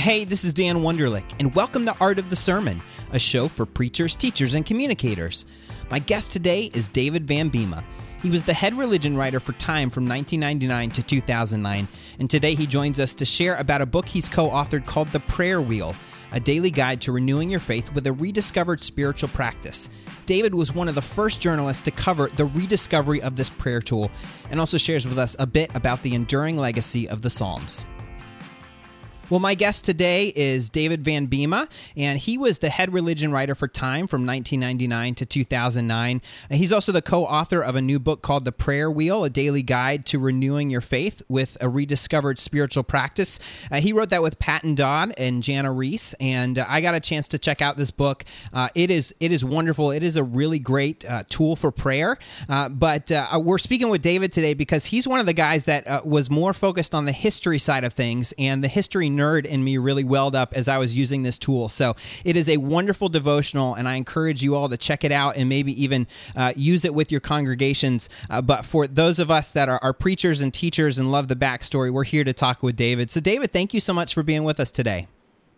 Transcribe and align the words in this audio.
Hey, 0.00 0.24
this 0.24 0.46
is 0.46 0.54
Dan 0.54 0.76
Wunderlich, 0.76 1.30
and 1.38 1.54
welcome 1.54 1.84
to 1.84 1.94
Art 2.00 2.18
of 2.18 2.30
the 2.30 2.34
Sermon, 2.34 2.80
a 3.12 3.18
show 3.18 3.48
for 3.48 3.66
preachers, 3.66 4.14
teachers, 4.14 4.54
and 4.54 4.64
communicators. 4.64 5.44
My 5.90 5.98
guest 5.98 6.32
today 6.32 6.70
is 6.72 6.88
David 6.88 7.26
Van 7.26 7.50
Biema. 7.50 7.84
He 8.22 8.30
was 8.30 8.44
the 8.44 8.54
head 8.54 8.72
religion 8.78 9.14
writer 9.14 9.40
for 9.40 9.52
Time 9.52 9.90
from 9.90 10.08
1999 10.08 10.90
to 10.92 11.02
2009, 11.02 11.86
and 12.18 12.30
today 12.30 12.54
he 12.54 12.66
joins 12.66 12.98
us 12.98 13.14
to 13.16 13.26
share 13.26 13.56
about 13.56 13.82
a 13.82 13.86
book 13.86 14.08
he's 14.08 14.26
co 14.26 14.48
authored 14.48 14.86
called 14.86 15.08
The 15.08 15.20
Prayer 15.20 15.60
Wheel 15.60 15.94
a 16.32 16.40
daily 16.40 16.70
guide 16.70 17.00
to 17.02 17.12
renewing 17.12 17.50
your 17.50 17.60
faith 17.60 17.92
with 17.92 18.06
a 18.06 18.12
rediscovered 18.12 18.80
spiritual 18.80 19.28
practice. 19.30 19.88
David 20.26 20.54
was 20.54 20.72
one 20.72 20.88
of 20.88 20.94
the 20.94 21.02
first 21.02 21.40
journalists 21.40 21.82
to 21.82 21.90
cover 21.90 22.28
the 22.28 22.44
rediscovery 22.44 23.20
of 23.22 23.36
this 23.36 23.50
prayer 23.50 23.80
tool 23.80 24.10
and 24.50 24.60
also 24.60 24.78
shares 24.78 25.06
with 25.06 25.18
us 25.18 25.34
a 25.38 25.46
bit 25.46 25.74
about 25.74 26.02
the 26.02 26.14
enduring 26.14 26.56
legacy 26.56 27.08
of 27.08 27.22
the 27.22 27.30
Psalms. 27.30 27.84
Well, 29.30 29.38
my 29.38 29.54
guest 29.54 29.84
today 29.84 30.32
is 30.34 30.70
David 30.70 31.04
Van 31.04 31.28
Biema, 31.28 31.70
and 31.96 32.18
he 32.18 32.36
was 32.36 32.58
the 32.58 32.68
head 32.68 32.92
religion 32.92 33.30
writer 33.30 33.54
for 33.54 33.68
Time 33.68 34.08
from 34.08 34.26
1999 34.26 35.14
to 35.14 35.24
2009. 35.24 36.20
He's 36.50 36.72
also 36.72 36.90
the 36.90 37.00
co 37.00 37.26
author 37.26 37.60
of 37.60 37.76
a 37.76 37.80
new 37.80 38.00
book 38.00 38.22
called 38.22 38.44
The 38.44 38.50
Prayer 38.50 38.90
Wheel, 38.90 39.22
a 39.22 39.30
daily 39.30 39.62
guide 39.62 40.04
to 40.06 40.18
renewing 40.18 40.68
your 40.68 40.80
faith 40.80 41.22
with 41.28 41.56
a 41.60 41.68
rediscovered 41.68 42.40
spiritual 42.40 42.82
practice. 42.82 43.38
Uh, 43.70 43.76
he 43.76 43.92
wrote 43.92 44.10
that 44.10 44.20
with 44.20 44.40
Patton 44.40 44.74
Dodd 44.74 45.12
and 45.16 45.44
Jana 45.44 45.72
Riess, 45.72 46.12
and 46.18 46.58
uh, 46.58 46.66
I 46.68 46.80
got 46.80 46.96
a 46.96 47.00
chance 47.00 47.28
to 47.28 47.38
check 47.38 47.62
out 47.62 47.76
this 47.76 47.92
book. 47.92 48.24
Uh, 48.52 48.70
it 48.74 48.90
is 48.90 49.14
it 49.20 49.30
is 49.30 49.44
wonderful. 49.44 49.92
It 49.92 50.02
is 50.02 50.16
a 50.16 50.24
really 50.24 50.58
great 50.58 51.04
uh, 51.04 51.22
tool 51.28 51.54
for 51.54 51.70
prayer. 51.70 52.18
Uh, 52.48 52.68
but 52.68 53.12
uh, 53.12 53.40
we're 53.40 53.58
speaking 53.58 53.90
with 53.90 54.02
David 54.02 54.32
today 54.32 54.54
because 54.54 54.86
he's 54.86 55.06
one 55.06 55.20
of 55.20 55.26
the 55.26 55.34
guys 55.34 55.66
that 55.66 56.04
was 56.04 56.28
more 56.28 56.52
focused 56.52 56.96
on 56.96 57.04
the 57.04 57.12
history 57.12 57.60
side 57.60 57.84
of 57.84 57.92
things 57.92 58.34
and 58.36 58.64
the 58.64 58.68
history 58.68 59.08
nerd 59.20 59.44
in 59.44 59.62
me 59.62 59.78
really 59.78 60.04
welled 60.04 60.34
up 60.34 60.52
as 60.54 60.68
I 60.68 60.78
was 60.78 60.96
using 60.96 61.22
this 61.22 61.38
tool. 61.38 61.68
So 61.68 61.94
it 62.24 62.36
is 62.36 62.48
a 62.48 62.56
wonderful 62.56 63.08
devotional, 63.08 63.74
and 63.74 63.88
I 63.88 63.94
encourage 63.94 64.42
you 64.42 64.54
all 64.54 64.68
to 64.68 64.76
check 64.76 65.04
it 65.04 65.12
out 65.12 65.36
and 65.36 65.48
maybe 65.48 65.72
even 65.82 66.06
uh, 66.34 66.52
use 66.56 66.84
it 66.84 66.94
with 66.94 67.12
your 67.12 67.20
congregations. 67.20 68.08
Uh, 68.28 68.42
but 68.42 68.64
for 68.64 68.86
those 68.86 69.18
of 69.18 69.30
us 69.30 69.50
that 69.50 69.68
are, 69.68 69.78
are 69.82 69.92
preachers 69.92 70.40
and 70.40 70.52
teachers 70.52 70.98
and 70.98 71.12
love 71.12 71.28
the 71.28 71.36
backstory, 71.36 71.92
we're 71.92 72.04
here 72.04 72.24
to 72.24 72.32
talk 72.32 72.62
with 72.62 72.76
David. 72.76 73.10
So, 73.10 73.20
David, 73.20 73.50
thank 73.50 73.74
you 73.74 73.80
so 73.80 73.92
much 73.92 74.14
for 74.14 74.22
being 74.22 74.44
with 74.44 74.58
us 74.60 74.70
today. 74.70 75.06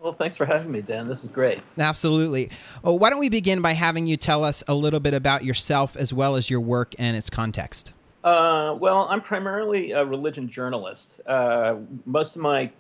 Well, 0.00 0.12
thanks 0.12 0.37
for 0.37 0.47
having 0.47 0.72
me, 0.72 0.83
Dan. 0.83 1.06
This 1.06 1.22
is 1.22 1.31
great. 1.31 1.62
Absolutely. 1.78 2.50
Well, 2.83 2.98
why 2.98 3.11
don't 3.11 3.20
we 3.20 3.28
begin 3.28 3.62
by 3.62 3.72
having 3.72 4.09
you 4.09 4.17
tell 4.17 4.42
us 4.42 4.65
a 4.67 4.75
little 4.75 4.98
bit 4.98 5.15
about 5.15 5.44
yourself 5.44 5.97
as 5.97 6.12
well 6.12 6.34
as 6.34 6.50
your 6.50 6.61
work 6.61 6.94
and 6.98 7.17
its 7.17 7.31
context? 7.31 7.92
Uh, 8.25 8.77
well, 8.78 9.06
I'm 9.09 9.20
primarily 9.20 9.92
a 9.92 10.05
religion 10.05 10.48
journalist. 10.48 11.20
Uh, 11.25 11.77
most 12.05 12.34
of 12.34 12.42
my 12.42 12.70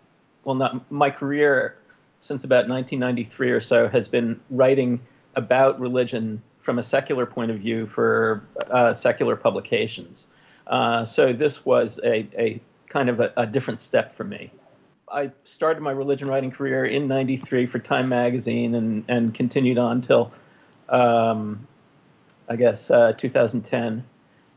well, 0.44 0.54
not 0.54 0.90
my 0.90 1.10
career 1.10 1.76
since 2.18 2.44
about 2.44 2.68
1993 2.68 3.50
or 3.50 3.60
so 3.60 3.88
has 3.88 4.08
been 4.08 4.40
writing 4.50 5.00
about 5.34 5.80
religion 5.80 6.42
from 6.58 6.78
a 6.78 6.82
secular 6.82 7.26
point 7.26 7.50
of 7.50 7.58
view 7.58 7.86
for 7.86 8.44
uh, 8.70 8.94
secular 8.94 9.34
publications. 9.34 10.26
Uh, 10.66 11.04
so 11.04 11.32
this 11.32 11.64
was 11.64 11.98
a, 12.04 12.28
a 12.38 12.60
kind 12.88 13.08
of 13.08 13.18
a, 13.20 13.32
a, 13.36 13.46
different 13.46 13.80
step 13.80 14.16
for 14.16 14.22
me. 14.22 14.52
I 15.10 15.32
started 15.42 15.82
my 15.82 15.90
religion 15.90 16.28
writing 16.28 16.52
career 16.52 16.84
in 16.84 17.08
'93 17.08 17.66
for 17.66 17.80
Time 17.80 18.08
magazine 18.08 18.74
and, 18.76 19.04
and 19.08 19.34
continued 19.34 19.78
on 19.78 20.02
till 20.02 20.32
um, 20.88 21.66
I 22.48 22.56
guess 22.56 22.90
uh, 22.90 23.12
2010. 23.12 24.04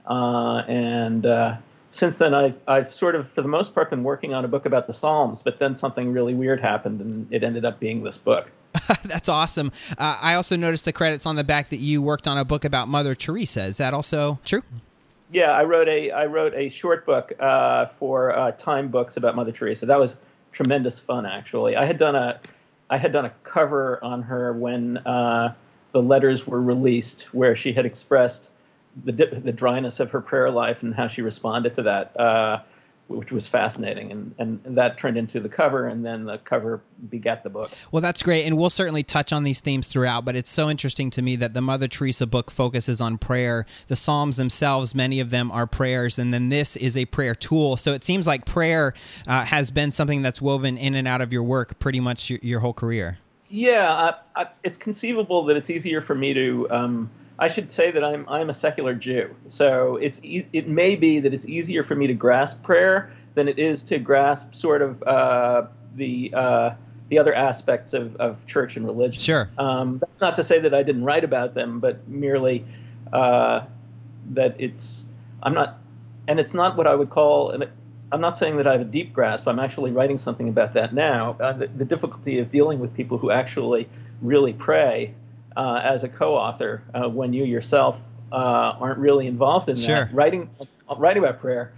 Uh, 0.08 0.58
and 0.68 1.26
uh, 1.26 1.58
since 1.96 2.18
then, 2.18 2.34
I've, 2.34 2.60
I've 2.68 2.94
sort 2.94 3.16
of, 3.16 3.32
for 3.32 3.42
the 3.42 3.48
most 3.48 3.74
part, 3.74 3.90
been 3.90 4.04
working 4.04 4.34
on 4.34 4.44
a 4.44 4.50
book 4.50 4.66
about 4.66 4.86
the 4.86 4.92
Psalms, 4.92 5.42
but 5.42 5.60
then 5.60 5.76
something 5.76 6.12
really 6.12 6.34
weird 6.34 6.60
happened 6.60 7.00
and 7.00 7.34
it 7.34 7.42
ended 7.42 7.64
up 7.64 7.80
being 7.80 8.04
this 8.04 8.18
book. 8.18 8.52
That's 9.06 9.30
awesome. 9.30 9.72
Uh, 9.98 10.18
I 10.22 10.34
also 10.34 10.58
noticed 10.58 10.84
the 10.84 10.92
credits 10.92 11.26
on 11.26 11.38
the 11.38 11.44
back 11.46 11.70
that 11.70 11.80
you 11.80 12.02
worked 12.02 12.28
on 12.28 12.38
a 12.38 12.44
book 12.44 12.66
about 12.66 12.90
Mother 12.90 13.16
Teresa. 13.16 13.64
Is 13.64 13.78
that 13.78 13.94
also 13.94 14.40
true? 14.44 14.62
Yeah, 15.32 15.52
I 15.52 15.64
wrote 15.64 15.88
a 15.88 16.12
I 16.12 16.26
wrote 16.26 16.54
a 16.54 16.68
short 16.68 17.06
book 17.06 17.32
uh, 17.40 17.86
for 17.86 18.38
uh, 18.38 18.52
Time 18.52 18.90
Books 18.90 19.16
about 19.16 19.38
Mother 19.38 19.54
Teresa. 19.54 19.86
That 19.86 20.00
was 20.00 20.18
tremendous 20.52 21.00
fun, 21.00 21.26
actually. 21.26 21.78
I 21.78 21.86
had 21.86 21.98
done 21.98 22.16
a 22.16 22.40
I 22.90 22.98
had 22.98 23.14
done 23.14 23.26
a 23.26 23.34
cover 23.44 24.04
on 24.04 24.22
her 24.24 24.52
when 24.52 24.98
uh, 24.98 25.54
the 25.94 26.02
letters 26.02 26.46
were 26.46 26.62
released, 26.62 27.34
where 27.34 27.56
she 27.56 27.72
had 27.72 27.86
expressed 27.86 28.50
the 29.04 29.42
the 29.44 29.52
dryness 29.52 30.00
of 30.00 30.12
her 30.12 30.22
prayer 30.22 30.50
life 30.50 30.84
and 30.84 30.94
how 30.94 31.08
she 31.08 31.22
responded 31.22 31.76
to 31.76 31.84
that, 31.84 32.20
uh, 32.20 32.62
which 33.08 33.32
was 33.32 33.48
fascinating, 33.48 34.12
and, 34.12 34.36
and, 34.40 34.60
and 34.66 34.76
that 34.76 34.98
turned 34.98 35.16
into 35.16 35.40
the 35.40 35.50
cover, 35.50 35.88
and 35.88 36.04
then 36.04 36.26
the 36.26 36.40
cover 36.40 36.82
begat 37.10 37.44
the 37.44 37.50
book. 37.50 37.72
Well, 37.92 38.02
that's 38.02 38.24
great, 38.24 38.46
and 38.46 38.58
we'll 38.58 38.72
certainly 38.72 39.04
touch 39.04 39.32
on 39.32 39.44
these 39.44 39.60
themes 39.60 39.88
throughout. 39.88 40.26
But 40.26 40.36
it's 40.36 40.50
so 40.50 40.70
interesting 40.70 41.12
to 41.12 41.22
me 41.22 41.36
that 41.36 41.54
the 41.54 41.62
Mother 41.62 41.88
Teresa 41.88 42.26
book 42.26 42.50
focuses 42.50 43.02
on 43.02 43.18
prayer. 43.18 43.66
The 43.88 43.96
Psalms 43.96 44.38
themselves, 44.38 44.96
many 44.96 45.20
of 45.20 45.30
them 45.30 45.52
are 45.52 45.68
prayers, 45.68 46.18
and 46.18 46.34
then 46.34 46.50
this 46.50 46.76
is 46.78 46.98
a 46.98 47.06
prayer 47.06 47.36
tool. 47.36 47.78
So 47.78 47.94
it 47.94 48.04
seems 48.04 48.26
like 48.26 48.46
prayer 48.46 48.94
uh, 49.28 49.46
has 49.46 49.70
been 49.70 49.92
something 49.92 50.24
that's 50.24 50.42
woven 50.42 50.78
in 50.78 50.96
and 50.96 51.08
out 51.08 51.22
of 51.22 51.32
your 51.32 51.44
work 51.44 51.78
pretty 51.78 52.00
much 52.00 52.30
your, 52.30 52.40
your 52.42 52.60
whole 52.62 52.74
career. 52.74 53.20
Yeah, 53.50 54.14
I, 54.36 54.42
I, 54.42 54.48
it's 54.64 54.80
conceivable 54.80 55.46
that 55.46 55.58
it's 55.58 55.70
easier 55.70 56.02
for 56.02 56.16
me 56.16 56.34
to. 56.34 56.68
Um, 56.72 57.10
I 57.38 57.50
should 57.50 57.72
say 57.72 57.92
that 57.92 58.04
I'm 58.04 58.28
I'm 58.30 58.50
a 58.50 58.54
secular 58.54 58.94
Jew, 58.94 59.36
so 59.50 59.98
it's 59.98 60.22
it 60.24 60.68
may 60.68 60.96
be 60.96 61.20
that 61.20 61.34
it's 61.34 61.46
easier 61.46 61.84
for 61.84 61.96
me 61.96 62.08
to 62.08 62.14
grasp 62.14 62.64
prayer 62.64 63.12
than 63.34 63.48
it 63.48 63.60
is 63.60 63.84
to 63.84 64.00
grasp 64.00 64.56
sort 64.56 64.82
of 64.82 65.04
uh, 65.04 65.68
the 65.96 66.32
uh, 66.34 66.70
the 67.10 67.20
other 67.20 67.34
aspects 67.34 67.94
of, 67.94 68.16
of 68.16 68.46
church 68.48 68.78
and 68.78 68.86
religion. 68.86 69.22
Sure. 69.22 69.50
Um, 69.58 70.00
that's 70.00 70.22
not 70.22 70.36
to 70.38 70.44
say 70.44 70.60
that 70.60 70.74
I 70.74 70.84
didn't 70.84 71.04
write 71.04 71.24
about 71.24 71.54
them, 71.54 71.80
but 71.80 72.08
merely 72.08 72.66
uh, 73.12 73.66
that 74.32 74.56
it's 74.60 75.04
I'm 75.44 75.54
not, 75.54 75.78
and 76.28 76.40
it's 76.40 76.54
not 76.54 76.78
what 76.78 76.88
I 76.88 76.96
would 76.96 77.10
call. 77.10 77.52
And 77.52 77.68
I'm 78.12 78.22
not 78.22 78.38
saying 78.38 78.58
that 78.58 78.68
I 78.68 78.72
have 78.74 78.82
a 78.82 78.86
deep 78.86 79.14
grasp. 79.14 79.48
I'm 79.48 79.60
actually 79.60 79.92
writing 79.92 80.18
something 80.18 80.48
about 80.48 80.74
that 80.74 80.94
now. 80.94 81.36
Uh, 81.40 81.54
the, 81.54 81.68
the 81.68 81.86
difficulty 81.86 82.40
of 82.40 82.50
dealing 82.50 82.80
with 82.80 82.94
people 82.94 83.18
who 83.18 83.30
actually 83.30 83.90
really 84.22 84.54
pray 84.54 85.14
uh, 85.56 85.82
as 85.84 86.04
a 86.04 86.10
co-author 86.10 86.84
uh, 86.94 87.10
when 87.10 87.34
you 87.34 87.44
yourself 87.44 88.00
uh, 88.32 88.36
aren't 88.36 89.00
really 89.00 89.28
involved 89.28 89.70
in 89.70 89.76
sure. 89.76 90.06
that 90.06 90.14
writing 90.14 90.50
writing 90.98 91.24
about 91.24 91.40
prayer. 91.40 91.74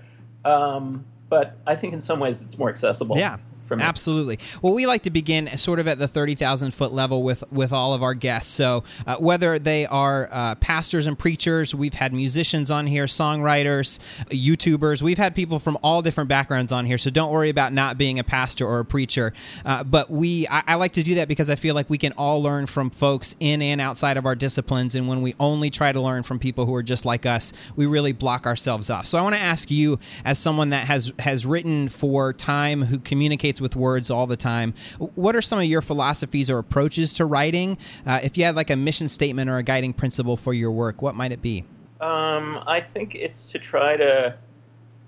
Um, 0.45 1.05
but 1.29 1.57
I 1.67 1.75
think 1.75 1.93
in 1.93 2.01
some 2.01 2.19
ways 2.19 2.41
it's 2.41 2.57
more 2.57 2.69
accessible. 2.69 3.17
Yeah, 3.17 3.37
from 3.67 3.81
absolutely. 3.81 4.39
Well, 4.61 4.73
we 4.73 4.85
like 4.85 5.03
to 5.03 5.11
begin 5.11 5.55
sort 5.57 5.79
of 5.79 5.87
at 5.87 5.99
the 5.99 6.07
thirty 6.07 6.35
thousand 6.35 6.73
foot 6.73 6.91
level 6.91 7.23
with 7.23 7.43
with 7.51 7.71
all 7.73 7.93
of 7.93 8.03
our 8.03 8.13
guests. 8.13 8.51
So 8.53 8.83
uh, 9.05 9.17
whether 9.17 9.59
they 9.59 9.85
are 9.85 10.29
uh, 10.31 10.55
pastors 10.55 11.07
and 11.07 11.17
preachers, 11.17 11.75
we've 11.75 11.93
had 11.93 12.13
musicians 12.13 12.71
on 12.71 12.87
here, 12.87 13.05
songwriters, 13.05 13.99
YouTubers. 14.29 15.01
We've 15.01 15.17
had 15.17 15.35
people 15.35 15.59
from 15.59 15.77
all 15.83 16.01
different 16.01 16.29
backgrounds 16.29 16.71
on 16.71 16.85
here. 16.85 16.97
So 16.97 17.09
don't 17.09 17.31
worry 17.31 17.49
about 17.49 17.73
not 17.73 17.97
being 17.97 18.19
a 18.19 18.23
pastor 18.23 18.65
or 18.65 18.79
a 18.79 18.85
preacher. 18.85 19.33
Uh, 19.65 19.83
but 19.83 20.09
we, 20.09 20.47
I, 20.47 20.63
I 20.67 20.75
like 20.75 20.93
to 20.93 21.03
do 21.03 21.15
that 21.15 21.27
because 21.27 21.49
I 21.49 21.55
feel 21.55 21.75
like 21.75 21.89
we 21.89 21.97
can 21.97 22.13
all 22.13 22.41
learn 22.41 22.65
from 22.65 22.89
folks 22.89 23.35
in 23.39 23.61
and 23.61 23.81
outside 23.81 24.17
of 24.17 24.25
our 24.25 24.35
disciplines. 24.35 24.95
And 24.95 25.07
when 25.07 25.21
we 25.21 25.33
only 25.39 25.69
try 25.69 25.91
to 25.91 26.01
learn 26.01 26.23
from 26.23 26.39
people 26.39 26.65
who 26.65 26.73
are 26.75 26.83
just 26.83 27.05
like 27.05 27.25
us, 27.25 27.53
we 27.75 27.85
really 27.85 28.11
block 28.13 28.45
ourselves 28.45 28.89
off. 28.89 29.05
So 29.05 29.17
I 29.17 29.21
want 29.21 29.35
to 29.35 29.41
ask 29.41 29.69
you, 29.69 29.99
as 30.25 30.39
someone 30.39 30.69
that 30.69 30.87
has 30.87 31.11
has 31.19 31.45
written 31.45 31.89
for 31.89 32.33
Time, 32.33 32.83
who 32.83 32.99
communicates 32.99 33.56
with 33.61 33.75
words 33.75 34.09
all 34.09 34.27
the 34.27 34.37
time. 34.37 34.73
What 34.97 35.35
are 35.35 35.41
some 35.41 35.59
of 35.59 35.65
your 35.65 35.81
philosophies 35.81 36.49
or 36.49 36.59
approaches 36.59 37.13
to 37.15 37.25
writing? 37.25 37.77
Uh, 38.05 38.19
if 38.23 38.37
you 38.37 38.43
had 38.45 38.55
like 38.55 38.69
a 38.69 38.75
mission 38.75 39.09
statement 39.09 39.49
or 39.49 39.57
a 39.57 39.63
guiding 39.63 39.93
principle 39.93 40.37
for 40.37 40.53
your 40.53 40.71
work, 40.71 41.01
what 41.01 41.15
might 41.15 41.31
it 41.31 41.41
be? 41.41 41.63
Um, 41.99 42.63
I 42.67 42.81
think 42.81 43.15
it's 43.15 43.51
to 43.51 43.59
try 43.59 43.97
to 43.97 44.35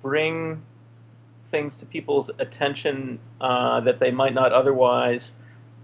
bring 0.02 0.62
things 1.46 1.78
to 1.78 1.86
people's 1.86 2.30
attention 2.40 3.20
uh, 3.42 3.82
that 3.82 4.00
they 4.00 4.12
might 4.12 4.34
not 4.34 4.52
otherwise 4.52 5.34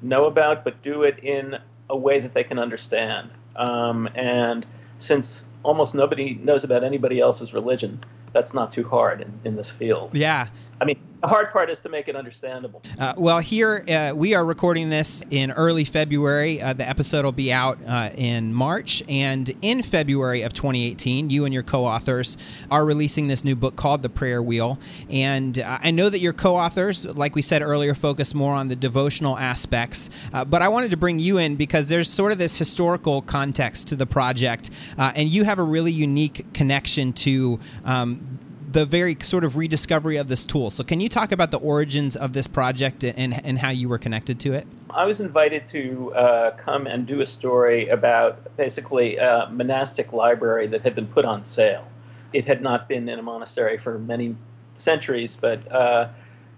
know 0.01 0.25
about, 0.25 0.63
but 0.63 0.81
do 0.83 1.03
it 1.03 1.19
in 1.19 1.57
a 1.89 1.97
way 1.97 2.19
that 2.19 2.33
they 2.33 2.43
can 2.43 2.59
understand. 2.59 3.33
Um, 3.55 4.07
and 4.15 4.65
since 4.99 5.45
almost 5.63 5.95
nobody 5.95 6.35
knows 6.35 6.63
about 6.63 6.83
anybody 6.83 7.19
else's 7.19 7.53
religion, 7.53 8.03
that's 8.33 8.53
not 8.53 8.71
too 8.71 8.87
hard 8.87 9.21
in, 9.21 9.39
in 9.43 9.55
this 9.55 9.71
field. 9.71 10.13
Yeah. 10.13 10.47
I 10.79 10.85
mean, 10.85 10.99
the 11.25 11.29
hard 11.29 11.51
part 11.51 11.71
is 11.71 11.79
to 11.79 11.89
make 11.89 12.07
it 12.07 12.15
understandable. 12.15 12.83
Uh, 12.99 13.15
well, 13.17 13.39
here 13.39 13.83
uh, 13.89 14.13
we 14.15 14.35
are 14.35 14.45
recording 14.45 14.91
this 14.91 15.23
in 15.31 15.49
early 15.51 15.83
February. 15.83 16.61
Uh, 16.61 16.73
the 16.73 16.87
episode 16.87 17.25
will 17.25 17.31
be 17.31 17.51
out 17.51 17.79
uh, 17.87 18.11
in 18.13 18.53
March. 18.53 19.01
And 19.09 19.51
in 19.63 19.81
February 19.81 20.43
of 20.43 20.53
2018, 20.53 21.31
you 21.31 21.45
and 21.45 21.51
your 21.51 21.63
co 21.63 21.83
authors 21.83 22.37
are 22.69 22.85
releasing 22.85 23.27
this 23.27 23.43
new 23.43 23.55
book 23.55 23.75
called 23.75 24.03
The 24.03 24.09
Prayer 24.09 24.43
Wheel. 24.43 24.77
And 25.09 25.57
uh, 25.57 25.79
I 25.81 25.89
know 25.89 26.09
that 26.09 26.19
your 26.19 26.33
co 26.33 26.57
authors, 26.57 27.05
like 27.05 27.33
we 27.33 27.41
said 27.41 27.63
earlier, 27.63 27.95
focus 27.95 28.35
more 28.35 28.53
on 28.53 28.67
the 28.67 28.75
devotional 28.75 29.35
aspects. 29.35 30.11
Uh, 30.31 30.45
but 30.45 30.61
I 30.61 30.67
wanted 30.67 30.91
to 30.91 30.97
bring 30.97 31.17
you 31.17 31.39
in 31.39 31.55
because 31.55 31.89
there's 31.89 32.07
sort 32.07 32.33
of 32.33 32.37
this 32.37 32.55
historical 32.55 33.23
context 33.23 33.87
to 33.87 33.95
the 33.95 34.05
project. 34.05 34.69
and 34.97 35.27
you 35.27 35.43
have 35.43 35.57
a 35.57 35.63
really 35.63 35.91
unique 35.91 36.53
connection 36.53 37.13
to 37.13 37.59
um, 37.83 38.39
the 38.75 38.85
very 38.85 39.15
sort 39.21 39.45
of 39.45 39.55
rediscovery 39.55 40.17
of 40.17 40.27
this 40.27 40.43
tool. 40.43 40.69
So, 40.69 40.83
can 40.83 40.99
you 40.99 41.07
talk 41.07 41.31
about 41.31 41.49
the 41.49 41.57
origins 41.57 42.17
of 42.17 42.33
this 42.33 42.45
project 42.45 43.05
and, 43.05 43.33
and 43.45 43.57
how 43.57 43.69
you 43.69 43.87
were 43.87 43.97
connected 43.97 44.37
to 44.41 44.51
it? 44.51 44.67
I 44.89 45.05
was 45.05 45.21
invited 45.21 45.65
to 45.67 46.13
uh, 46.13 46.51
come 46.57 46.85
and 46.85 47.07
do 47.07 47.21
a 47.21 47.25
story 47.25 47.87
about 47.87 48.57
basically 48.57 49.15
a 49.15 49.47
monastic 49.49 50.11
library 50.11 50.67
that 50.67 50.81
had 50.81 50.93
been 50.93 51.07
put 51.07 51.23
on 51.23 51.45
sale. 51.45 51.87
It 52.33 52.43
had 52.43 52.61
not 52.61 52.89
been 52.89 53.07
in 53.07 53.17
a 53.17 53.21
monastery 53.21 53.77
for 53.77 53.97
many 53.97 54.35
centuries, 54.75 55.37
but 55.37 55.71
uh, 55.71 56.09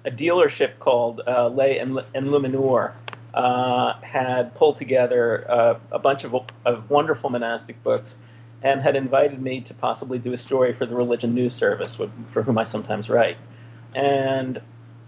a 0.04 0.10
dealership 0.10 0.80
called 0.80 1.22
uh, 1.28 1.50
Lay 1.50 1.78
and, 1.78 2.00
and 2.16 2.28
Lumineur 2.32 2.94
uh, 3.36 3.94
had 4.02 4.56
pulled 4.56 4.78
together 4.78 5.46
uh, 5.48 5.80
a 5.92 6.00
bunch 6.00 6.24
of, 6.24 6.36
of 6.66 6.90
wonderful 6.90 7.30
monastic 7.30 7.84
books 7.84 8.16
and 8.62 8.82
had 8.82 8.96
invited 8.96 9.42
me 9.42 9.62
to 9.62 9.74
possibly 9.74 10.18
do 10.18 10.34
a 10.34 10.38
story 10.38 10.74
for 10.74 10.86
the 10.86 10.96
Religion 10.96 11.34
News 11.36 11.54
Service, 11.54 11.98
for 12.26 12.44
whom 12.44 12.58
I 12.58 12.64
sometimes 12.64 13.10
write. 13.10 13.38
And 13.94 14.62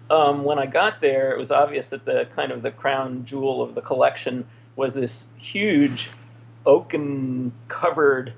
um, 0.10 0.44
when 0.44 0.60
I 0.60 0.66
got 0.66 1.02
there, 1.02 1.32
it 1.32 1.38
was 1.38 1.52
obvious 1.52 1.90
that 1.90 2.06
the 2.06 2.28
kind 2.36 2.52
of 2.52 2.62
the 2.62 2.72
crown 2.72 3.26
jewel 3.26 3.62
of 3.62 3.76
the 3.76 3.82
collection 3.82 4.48
was 4.76 4.94
this 4.94 5.28
huge 5.38 6.10
oaken 6.66 7.52
covered 7.68 8.34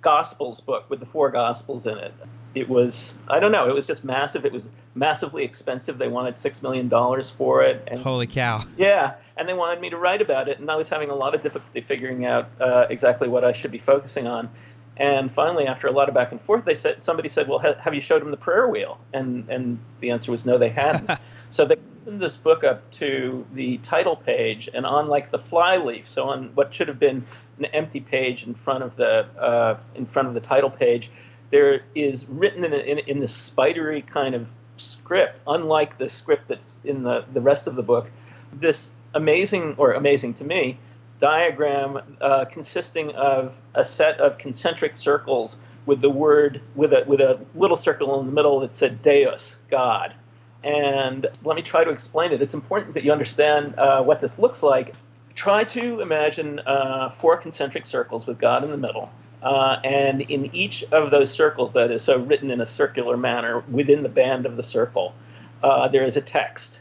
Gospels 0.00 0.60
book 0.60 0.90
with 0.90 1.00
the 1.00 1.06
four 1.06 1.30
Gospels 1.30 1.86
in 1.86 1.96
it 1.98 2.12
it 2.54 2.68
was 2.68 3.16
I 3.28 3.40
don't 3.40 3.52
know. 3.52 3.68
It 3.68 3.74
was 3.74 3.86
just 3.86 4.04
massive. 4.04 4.44
It 4.44 4.52
was 4.52 4.68
massively 4.94 5.44
expensive. 5.44 5.98
They 5.98 6.08
wanted 6.08 6.38
six 6.38 6.62
million 6.62 6.88
dollars 6.88 7.30
for 7.30 7.62
it. 7.62 7.86
And, 7.88 8.00
Holy 8.00 8.26
cow! 8.26 8.64
Yeah, 8.76 9.14
and 9.36 9.48
they 9.48 9.54
wanted 9.54 9.80
me 9.80 9.90
to 9.90 9.96
write 9.96 10.22
about 10.22 10.48
it, 10.48 10.58
and 10.58 10.70
I 10.70 10.76
was 10.76 10.88
having 10.88 11.10
a 11.10 11.14
lot 11.14 11.34
of 11.34 11.42
difficulty 11.42 11.80
figuring 11.80 12.24
out 12.24 12.48
uh, 12.60 12.86
exactly 12.88 13.28
what 13.28 13.44
I 13.44 13.52
should 13.52 13.72
be 13.72 13.78
focusing 13.78 14.26
on. 14.26 14.50
And 14.96 15.32
finally, 15.32 15.66
after 15.66 15.88
a 15.88 15.90
lot 15.90 16.08
of 16.08 16.14
back 16.14 16.30
and 16.30 16.40
forth, 16.40 16.64
they 16.64 16.74
said 16.74 17.02
somebody 17.02 17.28
said, 17.28 17.48
"Well, 17.48 17.58
ha- 17.58 17.74
have 17.80 17.94
you 17.94 18.00
showed 18.00 18.22
them 18.22 18.30
the 18.30 18.36
prayer 18.36 18.68
wheel?" 18.68 18.98
And 19.12 19.48
and 19.48 19.78
the 20.00 20.10
answer 20.10 20.30
was 20.30 20.44
no, 20.44 20.58
they 20.58 20.68
hadn't. 20.68 21.10
so 21.50 21.64
they 21.64 21.76
opened 22.02 22.22
this 22.22 22.36
book 22.36 22.62
up 22.62 22.88
to 22.92 23.44
the 23.54 23.78
title 23.78 24.14
page, 24.14 24.68
and 24.72 24.86
on 24.86 25.08
like 25.08 25.32
the 25.32 25.38
flyleaf, 25.38 26.08
so 26.08 26.28
on 26.28 26.50
what 26.54 26.72
should 26.72 26.86
have 26.86 27.00
been 27.00 27.26
an 27.58 27.64
empty 27.66 28.00
page 28.00 28.44
in 28.44 28.54
front 28.54 28.84
of 28.84 28.94
the 28.94 29.26
uh, 29.36 29.78
in 29.96 30.06
front 30.06 30.28
of 30.28 30.34
the 30.34 30.40
title 30.40 30.70
page 30.70 31.10
there 31.50 31.82
is 31.94 32.26
written 32.28 32.64
in, 32.64 32.72
a, 32.72 32.76
in, 32.76 32.98
in 32.98 33.20
the 33.20 33.28
spidery 33.28 34.02
kind 34.02 34.34
of 34.34 34.50
script, 34.76 35.38
unlike 35.46 35.98
the 35.98 36.08
script 36.08 36.48
that's 36.48 36.78
in 36.84 37.02
the, 37.02 37.24
the 37.32 37.40
rest 37.40 37.66
of 37.66 37.76
the 37.76 37.82
book, 37.82 38.10
this 38.52 38.90
amazing, 39.14 39.74
or 39.78 39.92
amazing 39.92 40.34
to 40.34 40.44
me, 40.44 40.78
diagram 41.20 42.16
uh, 42.20 42.44
consisting 42.46 43.12
of 43.12 43.60
a 43.74 43.84
set 43.84 44.20
of 44.20 44.38
concentric 44.38 44.96
circles 44.96 45.56
with 45.86 46.00
the 46.00 46.10
word, 46.10 46.60
with 46.74 46.92
a, 46.92 47.04
with 47.06 47.20
a 47.20 47.38
little 47.54 47.76
circle 47.76 48.20
in 48.20 48.26
the 48.26 48.32
middle 48.32 48.60
that 48.60 48.74
said 48.74 49.02
Deus, 49.02 49.56
God. 49.70 50.14
And 50.62 51.26
let 51.44 51.56
me 51.56 51.62
try 51.62 51.84
to 51.84 51.90
explain 51.90 52.32
it. 52.32 52.40
It's 52.40 52.54
important 52.54 52.94
that 52.94 53.04
you 53.04 53.12
understand 53.12 53.78
uh, 53.78 54.02
what 54.02 54.20
this 54.20 54.38
looks 54.38 54.62
like. 54.62 54.94
Try 55.34 55.64
to 55.64 56.00
imagine 56.00 56.60
uh, 56.60 57.10
four 57.10 57.36
concentric 57.36 57.86
circles 57.86 58.26
with 58.26 58.38
God 58.38 58.64
in 58.64 58.70
the 58.70 58.76
middle. 58.78 59.10
Uh, 59.44 59.78
and 59.84 60.22
in 60.22 60.54
each 60.54 60.84
of 60.84 61.10
those 61.10 61.30
circles, 61.30 61.74
that 61.74 61.90
is 61.90 62.02
so 62.02 62.18
written 62.18 62.50
in 62.50 62.62
a 62.62 62.66
circular 62.66 63.16
manner 63.16 63.60
within 63.70 64.02
the 64.02 64.08
band 64.08 64.46
of 64.46 64.56
the 64.56 64.62
circle, 64.62 65.14
uh, 65.62 65.86
there 65.88 66.04
is 66.04 66.16
a 66.16 66.22
text. 66.22 66.80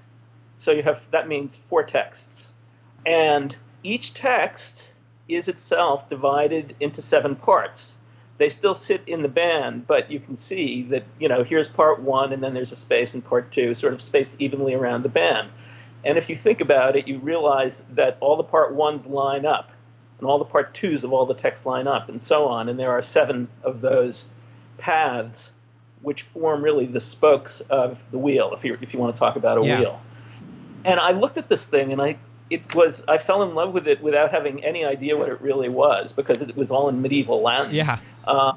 So 0.57 0.71
you 0.71 0.81
have 0.81 1.05
that 1.11 1.27
means 1.27 1.57
four 1.57 1.83
texts, 1.83 2.49
and 3.05 3.53
each 3.83 4.13
text 4.13 4.87
is 5.27 5.49
itself 5.49 6.07
divided 6.07 6.75
into 6.79 7.01
seven 7.01 7.35
parts. 7.35 7.93
They 8.37 8.47
still 8.47 8.75
sit 8.75 9.01
in 9.07 9.21
the 9.21 9.27
band, 9.27 9.85
but 9.85 10.09
you 10.09 10.21
can 10.21 10.37
see 10.37 10.83
that 10.83 11.03
you 11.19 11.27
know 11.27 11.43
here's 11.43 11.67
part 11.67 12.01
one, 12.01 12.31
and 12.31 12.41
then 12.41 12.53
there's 12.53 12.71
a 12.71 12.77
space 12.77 13.13
in 13.13 13.21
part 13.21 13.51
two, 13.51 13.73
sort 13.73 13.93
of 13.93 14.01
spaced 14.01 14.35
evenly 14.39 14.73
around 14.73 15.03
the 15.03 15.09
band. 15.09 15.49
And 16.05 16.17
if 16.17 16.29
you 16.29 16.37
think 16.37 16.61
about 16.61 16.95
it, 16.95 17.09
you 17.09 17.19
realize 17.19 17.83
that 17.91 18.17
all 18.21 18.37
the 18.37 18.43
part 18.43 18.73
ones 18.73 19.05
line 19.05 19.45
up 19.45 19.69
and 20.23 20.29
all 20.29 20.39
the 20.39 20.45
part 20.45 20.73
twos 20.73 21.03
of 21.03 21.11
all 21.11 21.25
the 21.25 21.33
text 21.33 21.65
line 21.65 21.85
up, 21.85 22.07
and 22.07 22.21
so 22.21 22.45
on. 22.45 22.69
And 22.69 22.79
there 22.79 22.91
are 22.91 23.01
seven 23.01 23.49
of 23.61 23.81
those 23.81 24.25
paths 24.77 25.51
which 26.01 26.21
form 26.21 26.63
really 26.63 26.85
the 26.85 26.99
spokes 26.99 27.61
of 27.61 28.01
the 28.11 28.17
wheel, 28.17 28.53
if 28.53 28.63
you 28.63 28.77
if 28.81 28.93
you 28.93 28.99
want 28.99 29.15
to 29.15 29.19
talk 29.19 29.35
about 29.35 29.61
a 29.61 29.65
yeah. 29.65 29.79
wheel. 29.79 30.01
And 30.85 30.99
I 30.99 31.11
looked 31.11 31.37
at 31.37 31.49
this 31.49 31.67
thing, 31.67 31.91
and 31.91 32.01
I 32.01 32.17
it 32.49 32.73
was 32.73 33.03
I 33.07 33.17
fell 33.17 33.43
in 33.43 33.53
love 33.53 33.73
with 33.73 33.87
it 33.87 34.01
without 34.01 34.31
having 34.31 34.63
any 34.63 34.85
idea 34.85 35.17
what 35.17 35.27
it 35.27 35.41
really 35.41 35.69
was 35.69 36.13
because 36.13 36.41
it 36.41 36.55
was 36.55 36.71
all 36.71 36.87
in 36.87 37.01
medieval 37.01 37.41
Latin. 37.41 37.75
Yeah. 37.75 37.99
Uh, 38.25 38.53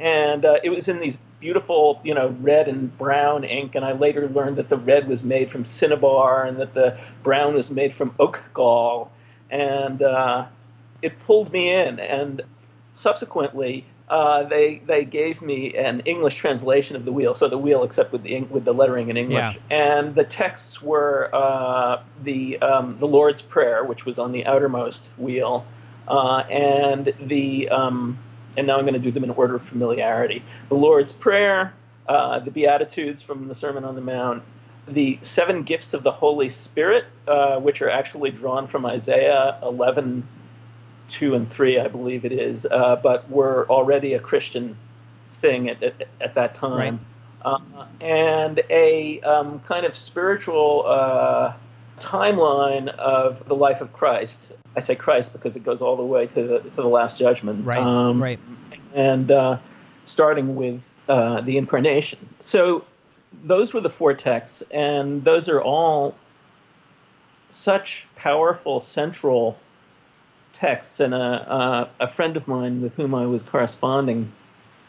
and 0.00 0.44
uh, 0.44 0.56
it 0.64 0.70
was 0.70 0.88
in 0.88 0.98
these 0.98 1.16
beautiful, 1.44 2.00
you 2.02 2.14
know, 2.14 2.34
red 2.40 2.68
and 2.68 2.96
brown 2.96 3.44
ink. 3.44 3.74
And 3.74 3.84
I 3.84 3.92
later 3.92 4.28
learned 4.28 4.56
that 4.56 4.70
the 4.70 4.78
red 4.78 5.06
was 5.06 5.22
made 5.22 5.50
from 5.50 5.66
cinnabar 5.66 6.44
and 6.44 6.58
that 6.58 6.72
the 6.72 6.98
brown 7.22 7.54
was 7.54 7.70
made 7.70 7.94
from 7.94 8.14
oak 8.18 8.42
gall. 8.54 9.12
And 9.50 10.02
uh, 10.02 10.46
it 11.04 11.20
pulled 11.26 11.52
me 11.52 11.70
in, 11.70 12.00
and 12.00 12.42
subsequently 12.94 13.84
uh, 14.08 14.44
they 14.44 14.82
they 14.86 15.04
gave 15.04 15.42
me 15.42 15.76
an 15.76 16.00
English 16.00 16.36
translation 16.36 16.96
of 16.96 17.04
the 17.04 17.12
wheel, 17.12 17.34
so 17.34 17.48
the 17.48 17.58
wheel 17.58 17.84
except 17.84 18.12
with 18.12 18.22
the 18.22 18.40
with 18.42 18.64
the 18.64 18.72
lettering 18.72 19.10
in 19.10 19.16
English, 19.16 19.58
yeah. 19.70 19.76
and 19.76 20.14
the 20.14 20.24
texts 20.24 20.82
were 20.82 21.30
uh, 21.32 22.02
the 22.22 22.58
um, 22.60 22.98
the 22.98 23.06
Lord's 23.06 23.42
Prayer, 23.42 23.84
which 23.84 24.04
was 24.04 24.18
on 24.18 24.32
the 24.32 24.46
outermost 24.46 25.10
wheel, 25.18 25.66
uh, 26.08 26.38
and 26.38 27.12
the 27.20 27.68
um, 27.68 28.18
and 28.56 28.66
now 28.66 28.78
I'm 28.78 28.84
going 28.84 28.94
to 28.94 29.00
do 29.00 29.10
them 29.10 29.24
in 29.24 29.30
order 29.30 29.54
of 29.54 29.62
familiarity: 29.62 30.42
the 30.68 30.74
Lord's 30.74 31.12
Prayer, 31.12 31.74
uh, 32.08 32.40
the 32.40 32.50
Beatitudes 32.50 33.22
from 33.22 33.48
the 33.48 33.54
Sermon 33.54 33.84
on 33.84 33.94
the 33.94 34.02
Mount, 34.02 34.42
the 34.86 35.18
seven 35.22 35.62
gifts 35.62 35.94
of 35.94 36.02
the 36.02 36.12
Holy 36.12 36.50
Spirit, 36.50 37.06
uh, 37.26 37.58
which 37.58 37.80
are 37.80 37.90
actually 37.90 38.30
drawn 38.30 38.66
from 38.66 38.84
Isaiah 38.84 39.58
11 39.62 40.28
two 41.08 41.34
and 41.34 41.50
three, 41.50 41.78
I 41.78 41.88
believe 41.88 42.24
it 42.24 42.32
is, 42.32 42.66
uh, 42.66 42.96
but 42.96 43.30
were 43.30 43.66
already 43.68 44.14
a 44.14 44.20
Christian 44.20 44.76
thing 45.40 45.68
at, 45.68 45.82
at, 45.82 46.08
at 46.20 46.34
that 46.34 46.54
time. 46.54 46.78
Right. 46.78 46.98
Uh, 47.44 47.86
and 48.00 48.62
a 48.70 49.20
um, 49.20 49.60
kind 49.60 49.84
of 49.84 49.94
spiritual 49.96 50.84
uh, 50.86 51.52
timeline 51.98 52.88
of 52.88 53.46
the 53.46 53.54
life 53.54 53.82
of 53.82 53.92
Christ. 53.92 54.50
I 54.74 54.80
say 54.80 54.94
Christ 54.96 55.32
because 55.32 55.54
it 55.56 55.64
goes 55.64 55.82
all 55.82 55.96
the 55.96 56.04
way 56.04 56.26
to 56.26 56.42
the, 56.42 56.58
to 56.60 56.76
the 56.76 56.88
Last 56.88 57.18
Judgment. 57.18 57.66
Right. 57.66 57.80
Um, 57.80 58.22
right. 58.22 58.40
And 58.94 59.30
uh, 59.30 59.58
starting 60.06 60.56
with 60.56 60.90
uh, 61.08 61.42
the 61.42 61.58
Incarnation. 61.58 62.18
So 62.38 62.84
those 63.42 63.74
were 63.74 63.80
the 63.80 63.90
four 63.90 64.14
texts, 64.14 64.62
and 64.70 65.22
those 65.24 65.48
are 65.48 65.60
all 65.60 66.16
such 67.50 68.06
powerful 68.16 68.80
central 68.80 69.58
texts, 70.54 71.00
and 71.00 71.12
a, 71.12 71.18
uh, 71.18 71.88
a 72.00 72.08
friend 72.08 72.36
of 72.36 72.48
mine 72.48 72.80
with 72.80 72.94
whom 72.94 73.14
I 73.14 73.26
was 73.26 73.42
corresponding 73.42 74.32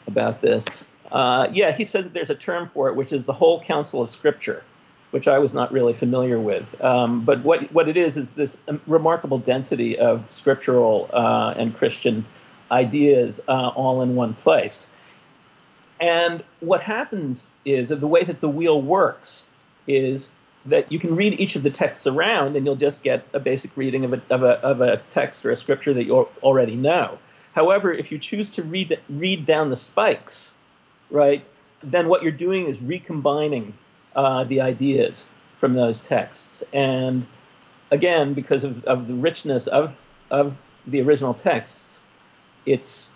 about 0.07 0.41
this, 0.41 0.83
uh, 1.11 1.47
yeah, 1.51 1.71
he 1.71 1.83
says 1.83 2.05
that 2.05 2.13
there's 2.13 2.29
a 2.29 2.35
term 2.35 2.69
for 2.73 2.89
it, 2.89 2.95
which 2.95 3.11
is 3.11 3.23
the 3.23 3.33
whole 3.33 3.61
counsel 3.61 4.01
of 4.01 4.09
Scripture, 4.09 4.63
which 5.11 5.27
I 5.27 5.39
was 5.39 5.53
not 5.53 5.71
really 5.71 5.93
familiar 5.93 6.39
with. 6.39 6.81
Um, 6.81 7.25
but 7.25 7.43
what 7.43 7.71
what 7.71 7.87
it 7.89 7.97
is 7.97 8.17
is 8.17 8.35
this 8.35 8.57
remarkable 8.87 9.39
density 9.39 9.97
of 9.97 10.29
scriptural 10.31 11.09
uh, 11.13 11.53
and 11.57 11.75
Christian 11.75 12.25
ideas 12.71 13.39
uh, 13.47 13.51
all 13.51 14.01
in 14.01 14.15
one 14.15 14.33
place. 14.33 14.87
And 15.99 16.43
what 16.59 16.81
happens 16.81 17.47
is 17.63 17.89
the 17.89 18.07
way 18.07 18.23
that 18.23 18.41
the 18.41 18.49
wheel 18.49 18.81
works 18.81 19.45
is 19.87 20.29
that 20.65 20.91
you 20.91 20.99
can 20.99 21.15
read 21.15 21.39
each 21.39 21.55
of 21.55 21.63
the 21.63 21.69
texts 21.69 22.07
around 22.07 22.55
and 22.55 22.65
you'll 22.65 22.75
just 22.75 23.03
get 23.03 23.27
a 23.33 23.39
basic 23.39 23.75
reading 23.77 24.05
of 24.05 24.13
a, 24.13 24.21
of 24.29 24.43
a, 24.43 24.51
of 24.61 24.81
a 24.81 24.97
text 25.11 25.45
or 25.45 25.51
a 25.51 25.55
scripture 25.55 25.93
that 25.93 26.05
you 26.05 26.27
already 26.41 26.75
know. 26.75 27.19
However, 27.53 27.93
if 27.93 28.11
you 28.11 28.17
choose 28.17 28.49
to 28.51 28.63
read, 28.63 28.99
read 29.07 29.45
down 29.45 29.69
the 29.69 29.75
spikes, 29.75 30.53
right, 31.09 31.45
then 31.83 32.07
what 32.07 32.23
you're 32.23 32.31
doing 32.31 32.67
is 32.67 32.81
recombining 32.81 33.73
uh, 34.15 34.43
the 34.45 34.61
ideas 34.61 35.25
from 35.57 35.73
those 35.73 36.01
texts. 36.01 36.63
And 36.73 37.27
again, 37.91 38.33
because 38.33 38.63
of, 38.63 38.83
of 38.85 39.07
the 39.07 39.13
richness 39.13 39.67
of, 39.67 39.97
of 40.31 40.55
the 40.87 41.01
original 41.01 41.33
texts, 41.33 41.99
it's 42.65 43.11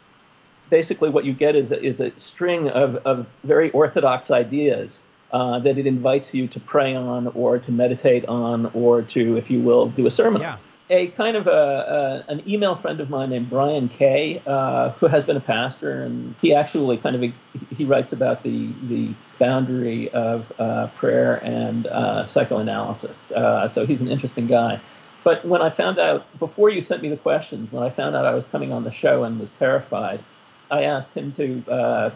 basically 0.69 1.09
what 1.09 1.25
you 1.25 1.33
get 1.33 1.55
is 1.55 1.71
a, 1.71 1.83
is 1.83 1.99
a 1.99 2.17
string 2.17 2.69
of, 2.69 2.97
of 2.97 3.27
very 3.43 3.71
orthodox 3.71 4.29
ideas 4.29 5.01
uh, 5.31 5.59
that 5.59 5.77
it 5.77 5.85
invites 5.85 6.33
you 6.33 6.47
to 6.47 6.59
pray 6.59 6.95
on 6.95 7.27
or 7.27 7.59
to 7.59 7.71
meditate 7.71 8.25
on 8.25 8.67
or 8.73 9.01
to, 9.03 9.37
if 9.37 9.49
you 9.49 9.61
will, 9.61 9.87
do 9.87 10.05
a 10.05 10.11
sermon. 10.11 10.41
Yeah. 10.41 10.57
A 10.91 11.09
kind 11.09 11.37
of 11.37 11.45
a, 11.45 12.25
a, 12.27 12.31
an 12.31 12.49
email 12.49 12.75
friend 12.75 12.99
of 12.99 13.11
mine 13.11 13.29
named 13.29 13.47
Brian 13.47 13.89
Kay, 13.89 14.41
uh, 14.47 14.89
who 14.93 15.05
has 15.05 15.23
been 15.23 15.37
a 15.37 15.41
pastor, 15.41 16.01
and 16.01 16.33
he 16.41 16.55
actually 16.55 16.97
kind 16.97 17.15
of 17.15 17.31
he 17.77 17.85
writes 17.85 18.11
about 18.11 18.41
the 18.41 18.73
the 18.87 19.13
boundary 19.37 20.09
of 20.09 20.51
uh, 20.57 20.87
prayer 20.97 21.35
and 21.45 21.85
uh, 21.85 22.25
psychoanalysis. 22.25 23.31
Uh, 23.31 23.69
so 23.69 23.85
he's 23.85 24.01
an 24.01 24.07
interesting 24.07 24.47
guy. 24.47 24.81
But 25.23 25.45
when 25.45 25.61
I 25.61 25.69
found 25.69 25.99
out 25.99 26.25
before 26.39 26.71
you 26.71 26.81
sent 26.81 27.03
me 27.03 27.09
the 27.09 27.17
questions, 27.17 27.71
when 27.71 27.83
I 27.83 27.91
found 27.91 28.15
out 28.15 28.25
I 28.25 28.33
was 28.33 28.45
coming 28.47 28.71
on 28.71 28.83
the 28.83 28.91
show 28.91 29.23
and 29.25 29.39
was 29.39 29.51
terrified, 29.51 30.23
I 30.71 30.83
asked 30.83 31.13
him 31.15 31.33
to 31.33 31.71
uh, 31.71 32.11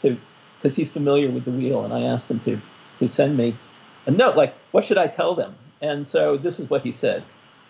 to 0.00 0.16
because 0.56 0.76
he's 0.76 0.90
familiar 0.90 1.30
with 1.30 1.44
the 1.44 1.50
wheel. 1.50 1.84
And 1.84 1.92
I 1.92 2.02
asked 2.02 2.30
him 2.30 2.40
to 2.40 2.60
to 2.98 3.08
send 3.08 3.36
me 3.36 3.56
a 4.06 4.10
note, 4.10 4.36
like, 4.36 4.54
what 4.70 4.84
should 4.84 4.98
I 4.98 5.06
tell 5.06 5.34
them? 5.34 5.54
And 5.82 6.06
so 6.08 6.36
this 6.36 6.58
is 6.58 6.70
what 6.70 6.82
he 6.82 6.92
said. 6.92 7.22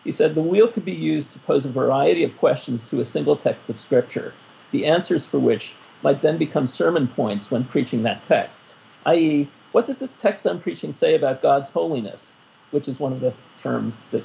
He 0.04 0.12
said 0.12 0.34
the 0.34 0.42
wheel 0.42 0.68
could 0.68 0.84
be 0.84 0.92
used 0.92 1.32
to 1.32 1.38
pose 1.40 1.66
a 1.66 1.70
variety 1.70 2.22
of 2.22 2.36
questions 2.36 2.88
to 2.90 3.00
a 3.00 3.04
single 3.04 3.36
text 3.36 3.68
of 3.68 3.80
Scripture, 3.80 4.34
the 4.70 4.86
answers 4.86 5.26
for 5.26 5.40
which 5.40 5.74
might 6.02 6.22
then 6.22 6.38
become 6.38 6.66
sermon 6.66 7.08
points 7.08 7.50
when 7.50 7.64
preaching 7.64 8.04
that 8.04 8.22
text, 8.22 8.76
i.e., 9.06 9.48
what 9.72 9.86
does 9.86 9.98
this 9.98 10.14
text 10.14 10.46
I'm 10.46 10.60
preaching 10.60 10.92
say 10.92 11.16
about 11.16 11.42
God's 11.42 11.70
holiness, 11.70 12.32
which 12.70 12.86
is 12.86 13.00
one 13.00 13.12
of 13.12 13.20
the 13.20 13.34
terms 13.60 14.02
that 14.12 14.24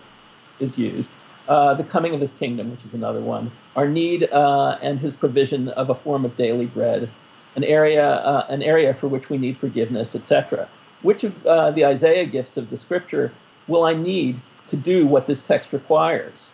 is 0.59 0.77
used, 0.77 1.11
uh, 1.47 1.73
the 1.73 1.83
coming 1.83 2.13
of 2.13 2.21
his 2.21 2.31
kingdom, 2.31 2.69
which 2.71 2.85
is 2.85 2.93
another 2.93 3.21
one, 3.21 3.51
our 3.75 3.87
need 3.87 4.29
uh, 4.31 4.77
and 4.81 4.99
his 4.99 5.13
provision 5.13 5.69
of 5.69 5.89
a 5.89 5.95
form 5.95 6.25
of 6.25 6.35
daily 6.35 6.67
bread, 6.67 7.09
an 7.55 7.63
area, 7.63 8.05
uh, 8.05 8.45
an 8.49 8.61
area 8.61 8.93
for 8.93 9.07
which 9.07 9.29
we 9.29 9.37
need 9.37 9.57
forgiveness, 9.57 10.15
etc. 10.15 10.69
Which 11.01 11.23
of 11.23 11.45
uh, 11.45 11.71
the 11.71 11.85
Isaiah 11.85 12.25
gifts 12.25 12.57
of 12.57 12.69
the 12.69 12.77
scripture 12.77 13.31
will 13.67 13.83
I 13.83 13.93
need 13.93 14.39
to 14.67 14.77
do 14.77 15.05
what 15.05 15.27
this 15.27 15.41
text 15.41 15.73
requires? 15.73 16.51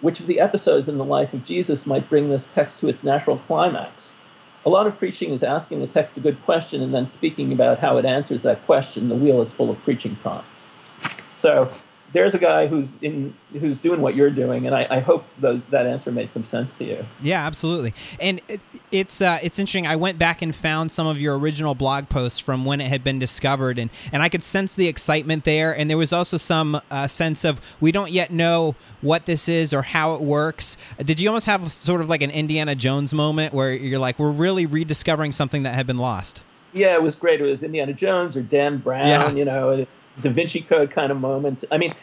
Which 0.00 0.20
of 0.20 0.26
the 0.26 0.40
episodes 0.40 0.88
in 0.88 0.98
the 0.98 1.04
life 1.04 1.32
of 1.32 1.44
Jesus 1.44 1.86
might 1.86 2.08
bring 2.08 2.28
this 2.28 2.46
text 2.46 2.80
to 2.80 2.88
its 2.88 3.04
natural 3.04 3.38
climax? 3.38 4.14
A 4.66 4.70
lot 4.70 4.86
of 4.86 4.98
preaching 4.98 5.30
is 5.30 5.42
asking 5.42 5.80
the 5.80 5.86
text 5.86 6.16
a 6.16 6.20
good 6.20 6.42
question 6.44 6.82
and 6.82 6.92
then 6.92 7.08
speaking 7.08 7.52
about 7.52 7.78
how 7.78 7.98
it 7.98 8.04
answers 8.04 8.42
that 8.42 8.64
question. 8.66 9.08
The 9.08 9.14
wheel 9.14 9.40
is 9.40 9.52
full 9.52 9.70
of 9.70 9.82
preaching 9.82 10.16
prompts. 10.16 10.68
So 11.36 11.70
there's 12.14 12.32
a 12.32 12.38
guy 12.38 12.68
who's 12.68 12.96
in 13.02 13.34
who's 13.52 13.76
doing 13.76 14.00
what 14.00 14.14
you're 14.14 14.30
doing, 14.30 14.66
and 14.66 14.74
I, 14.74 14.86
I 14.88 15.00
hope 15.00 15.26
those, 15.38 15.60
that 15.70 15.84
answer 15.84 16.12
made 16.12 16.30
some 16.30 16.44
sense 16.44 16.76
to 16.78 16.84
you. 16.84 17.04
Yeah, 17.20 17.44
absolutely. 17.44 17.92
And 18.20 18.40
it, 18.48 18.60
it's 18.92 19.20
uh, 19.20 19.40
it's 19.42 19.58
interesting. 19.58 19.86
I 19.86 19.96
went 19.96 20.16
back 20.16 20.40
and 20.40 20.54
found 20.54 20.92
some 20.92 21.08
of 21.08 21.20
your 21.20 21.36
original 21.36 21.74
blog 21.74 22.08
posts 22.08 22.38
from 22.38 22.64
when 22.64 22.80
it 22.80 22.86
had 22.86 23.02
been 23.02 23.18
discovered, 23.18 23.80
and 23.80 23.90
and 24.12 24.22
I 24.22 24.28
could 24.28 24.44
sense 24.44 24.72
the 24.72 24.86
excitement 24.86 25.44
there. 25.44 25.76
And 25.76 25.90
there 25.90 25.98
was 25.98 26.12
also 26.12 26.36
some 26.36 26.80
uh, 26.90 27.08
sense 27.08 27.44
of 27.44 27.60
we 27.80 27.90
don't 27.90 28.12
yet 28.12 28.30
know 28.30 28.76
what 29.00 29.26
this 29.26 29.48
is 29.48 29.74
or 29.74 29.82
how 29.82 30.14
it 30.14 30.20
works. 30.20 30.76
Did 30.98 31.18
you 31.18 31.28
almost 31.28 31.46
have 31.46 31.70
sort 31.70 32.00
of 32.00 32.08
like 32.08 32.22
an 32.22 32.30
Indiana 32.30 32.76
Jones 32.76 33.12
moment 33.12 33.52
where 33.52 33.72
you're 33.72 33.98
like, 33.98 34.20
we're 34.20 34.30
really 34.30 34.66
rediscovering 34.66 35.32
something 35.32 35.64
that 35.64 35.74
had 35.74 35.86
been 35.86 35.98
lost? 35.98 36.44
Yeah, 36.72 36.94
it 36.94 37.02
was 37.02 37.16
great. 37.16 37.40
It 37.40 37.44
was 37.44 37.64
Indiana 37.64 37.92
Jones 37.92 38.36
or 38.36 38.42
Dan 38.42 38.78
Brown, 38.78 39.06
yeah. 39.06 39.30
you 39.30 39.44
know. 39.44 39.86
Da 40.20 40.30
Vinci 40.30 40.60
Code 40.60 40.90
kind 40.90 41.10
of 41.10 41.20
moment. 41.20 41.64
I 41.70 41.78
mean, 41.78 41.94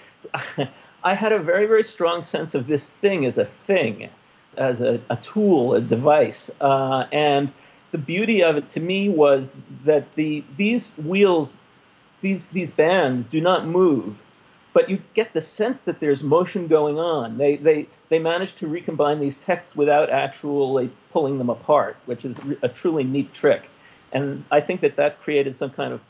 I 1.04 1.16
had 1.16 1.32
a 1.32 1.40
very, 1.40 1.66
very 1.66 1.84
strong 1.84 2.24
sense 2.24 2.56
of 2.56 2.68
this 2.68 2.90
thing 2.90 3.26
as 3.26 3.38
a 3.38 3.46
thing, 3.46 4.10
as 4.58 4.82
a, 4.82 5.02
a 5.10 5.16
tool, 5.18 5.74
a 5.74 5.82
device. 5.82 6.52
Uh, 6.60 7.06
and 7.12 7.52
the 7.92 7.98
beauty 7.98 8.44
of 8.44 8.58
it 8.58 8.70
to 8.72 8.80
me 8.80 9.10
was 9.10 9.52
that 9.86 10.16
the 10.16 10.44
these 10.58 10.88
wheels, 10.98 11.58
these 12.22 12.46
these 12.48 12.72
bands 12.72 13.26
do 13.26 13.42
not 13.42 13.66
move, 13.66 14.16
but 14.74 14.90
you 14.90 15.02
get 15.14 15.34
the 15.34 15.42
sense 15.42 15.84
that 15.84 16.00
there's 16.00 16.24
motion 16.24 16.68
going 16.68 17.00
on. 17.00 17.38
They 17.38 17.58
they 17.58 17.88
they 18.10 18.20
managed 18.20 18.60
to 18.60 18.68
recombine 18.68 19.20
these 19.20 19.38
texts 19.38 19.76
without 19.76 20.10
actually 20.10 20.92
pulling 21.12 21.38
them 21.38 21.50
apart, 21.50 21.98
which 22.06 22.26
is 22.26 22.40
a 22.62 22.70
truly 22.70 23.04
neat 23.04 23.34
trick. 23.34 23.70
And 24.14 24.44
I 24.52 24.62
think 24.62 24.82
that 24.82 24.98
that 24.98 25.22
created 25.22 25.56
some 25.56 25.70
kind 25.70 25.94
of 25.94 26.02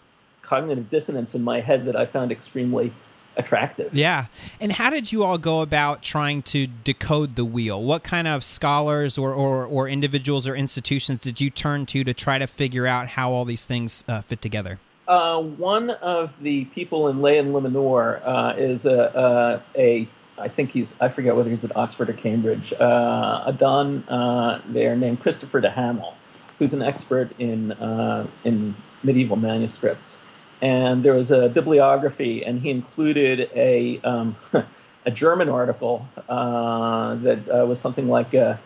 cognitive 0.52 0.90
dissonance 0.90 1.34
in 1.34 1.42
my 1.44 1.62
head 1.62 1.86
that 1.86 1.96
I 1.96 2.06
found 2.06 2.30
extremely 2.30 2.92
attractive. 3.38 3.94
Yeah. 3.94 4.26
And 4.60 4.70
how 4.74 4.90
did 4.90 5.10
you 5.10 5.24
all 5.24 5.38
go 5.38 5.62
about 5.62 6.04
trying 6.04 6.42
to 6.54 6.68
decode 6.68 7.38
the 7.38 7.46
wheel? 7.46 7.82
What 7.82 8.04
kind 8.04 8.28
of 8.28 8.44
scholars 8.44 9.18
or, 9.18 9.34
or, 9.34 9.66
or 9.66 9.88
individuals 9.88 10.46
or 10.46 10.54
institutions 10.54 11.20
did 11.20 11.40
you 11.40 11.50
turn 11.50 11.86
to 11.88 12.04
to 12.04 12.14
try 12.14 12.38
to 12.38 12.48
figure 12.48 12.86
out 12.86 13.08
how 13.08 13.32
all 13.32 13.46
these 13.46 13.64
things 13.64 14.04
uh, 14.10 14.20
fit 14.24 14.42
together? 14.42 14.78
Uh, 15.08 15.42
one 15.42 15.90
of 15.90 16.34
the 16.42 16.66
people 16.66 17.08
in 17.08 17.22
Les 17.22 17.38
Enluminures 17.38 18.22
uh, 18.26 18.54
is 18.58 18.86
a, 18.86 19.62
a, 19.78 19.82
a, 19.82 20.08
I 20.38 20.50
think 20.50 20.72
he's, 20.72 20.96
I 21.00 21.08
forget 21.08 21.34
whether 21.38 21.50
he's 21.50 21.64
at 21.64 21.74
Oxford 21.78 22.10
or 22.10 22.14
Cambridge, 22.14 22.74
uh, 22.74 23.44
a 23.46 23.54
Don 23.58 24.04
uh, 24.10 24.62
there 24.68 24.98
named 24.98 25.22
Christopher 25.22 25.62
de 25.62 25.70
Hamel, 25.70 26.14
who's 26.60 26.74
an 26.74 26.82
expert 26.82 27.32
in, 27.40 27.72
uh, 27.72 28.28
in 28.44 28.76
medieval 29.02 29.38
manuscripts 29.38 30.20
and 30.62 31.04
there 31.04 31.14
was 31.14 31.32
a 31.32 31.50
bibliography, 31.50 32.44
and 32.46 32.62
he 32.62 32.70
included 32.70 33.50
a 33.56 34.00
um, 34.04 34.36
a 35.06 35.12
German 35.12 35.50
article 35.50 36.08
uh, 36.30 37.16
that 37.16 37.50
uh, 37.50 37.66
was 37.66 37.80
something 37.80 38.08
like 38.08 38.34
uh, 38.36 38.58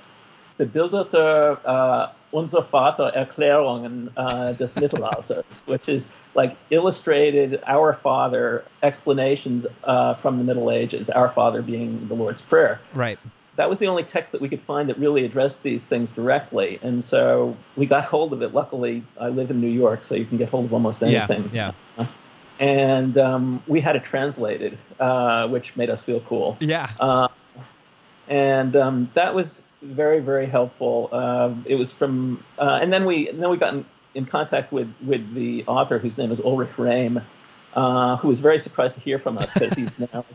"Bebilderte 0.60 1.60
uh, 1.66 2.12
Unser 2.34 2.62
Vater 2.62 3.12
Erklärungen 3.16 4.12
uh, 4.18 4.52
des 4.54 4.80
Mittelalters," 4.80 5.66
which 5.66 5.88
is 5.88 6.08
like 6.34 6.58
illustrated 6.70 7.62
Our 7.66 7.94
Father 7.94 8.66
explanations 8.84 9.66
uh, 9.84 10.16
from 10.16 10.38
the 10.38 10.44
Middle 10.44 10.70
Ages. 10.70 11.10
Our 11.10 11.30
Father 11.30 11.62
being 11.62 12.08
the 12.08 12.16
Lord's 12.16 12.42
Prayer. 12.42 12.82
Right 12.94 13.20
that 13.56 13.70
was 13.70 13.80
the 13.80 13.88
only 13.88 14.04
text 14.04 14.32
that 14.34 14.42
we 14.42 14.50
could 14.50 14.62
find 14.62 14.90
that 14.90 15.00
really 15.00 15.26
addressed 15.26 15.64
these 15.64 15.86
things 15.86 16.12
directly. 16.12 16.80
And 16.82 17.04
so 17.04 17.56
we 17.76 17.86
got 17.86 18.06
hold 18.06 18.34
of 18.34 18.42
it. 18.42 18.54
Luckily, 18.54 19.04
I 19.20 19.30
live 19.30 19.50
in 19.50 19.62
New 19.62 19.70
York, 19.70 20.04
so 20.04 20.16
you 20.16 20.26
can 20.26 20.38
get 20.38 20.50
hold 20.50 20.66
of 20.66 20.74
almost 20.74 21.02
anything. 21.02 21.50
Yeah. 21.54 21.72
yeah. 21.98 22.08
And 22.60 23.18
um, 23.18 23.64
we 23.68 23.82
had 23.82 23.96
it 23.96 24.04
translated, 24.04 24.78
uh, 25.00 25.48
which 25.48 25.76
made 25.76 25.90
us 25.90 26.04
feel 26.04 26.20
cool. 26.22 26.58
Yeah. 26.60 26.90
Uh, 27.00 27.28
and 28.28 28.76
um, 28.76 29.12
that 29.14 29.36
was 29.36 29.62
very, 29.82 30.20
very 30.20 30.48
helpful. 30.48 31.10
Uh, 31.12 31.54
it 31.66 31.76
was 31.76 31.92
from, 31.92 32.44
uh, 32.58 32.80
and 32.82 32.92
then 32.92 33.06
we 33.06 33.30
and 33.30 33.42
then 33.42 33.50
we 33.50 33.58
got 33.58 33.74
in, 33.74 33.86
in, 34.16 34.26
contact 34.26 34.72
with 34.72 34.92
with 35.06 35.34
the 35.36 35.64
author, 35.68 36.00
whose 36.00 36.18
name 36.18 36.32
is 36.32 36.40
Ulrich 36.40 36.72
Rehm, 36.78 37.24
uh, 37.76 38.16
who 38.18 38.28
was 38.28 38.40
very 38.40 38.58
surprised 38.58 38.96
to 38.96 39.02
hear 39.02 39.20
from 39.20 39.38
us 39.38 39.54
because 39.54 39.74
he's 39.74 40.00
now 40.14 40.26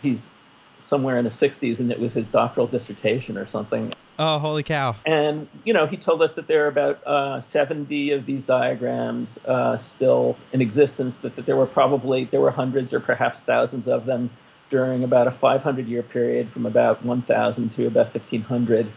he's 0.00 0.30
somewhere 0.78 1.16
in 1.16 1.24
the 1.24 1.30
60s, 1.30 1.80
and 1.80 1.90
it 1.90 1.98
was 1.98 2.12
his 2.12 2.28
doctoral 2.28 2.66
dissertation 2.66 3.38
or 3.38 3.46
something. 3.46 3.92
Oh, 4.18 4.38
holy 4.38 4.62
cow! 4.62 4.94
And 5.04 5.48
you 5.64 5.72
know, 5.72 5.86
he 5.86 5.96
told 5.96 6.22
us 6.22 6.36
that 6.36 6.46
there 6.46 6.64
are 6.64 6.68
about 6.68 7.04
uh, 7.06 7.40
70 7.40 8.12
of 8.12 8.26
these 8.26 8.44
diagrams 8.44 9.38
uh, 9.46 9.76
still 9.76 10.36
in 10.52 10.60
existence. 10.60 11.18
That, 11.20 11.34
that 11.36 11.46
there 11.46 11.56
were 11.56 11.66
probably 11.66 12.24
there 12.26 12.40
were 12.40 12.52
hundreds 12.52 12.94
or 12.94 13.00
perhaps 13.00 13.42
thousands 13.42 13.88
of 13.88 14.06
them 14.06 14.30
during 14.70 15.04
about 15.04 15.26
a 15.26 15.30
500 15.30 15.86
year 15.86 16.02
period, 16.02 16.50
from 16.50 16.66
about 16.66 17.04
1000 17.04 17.70
to 17.70 17.86
about 17.86 18.12
1500. 18.14 18.90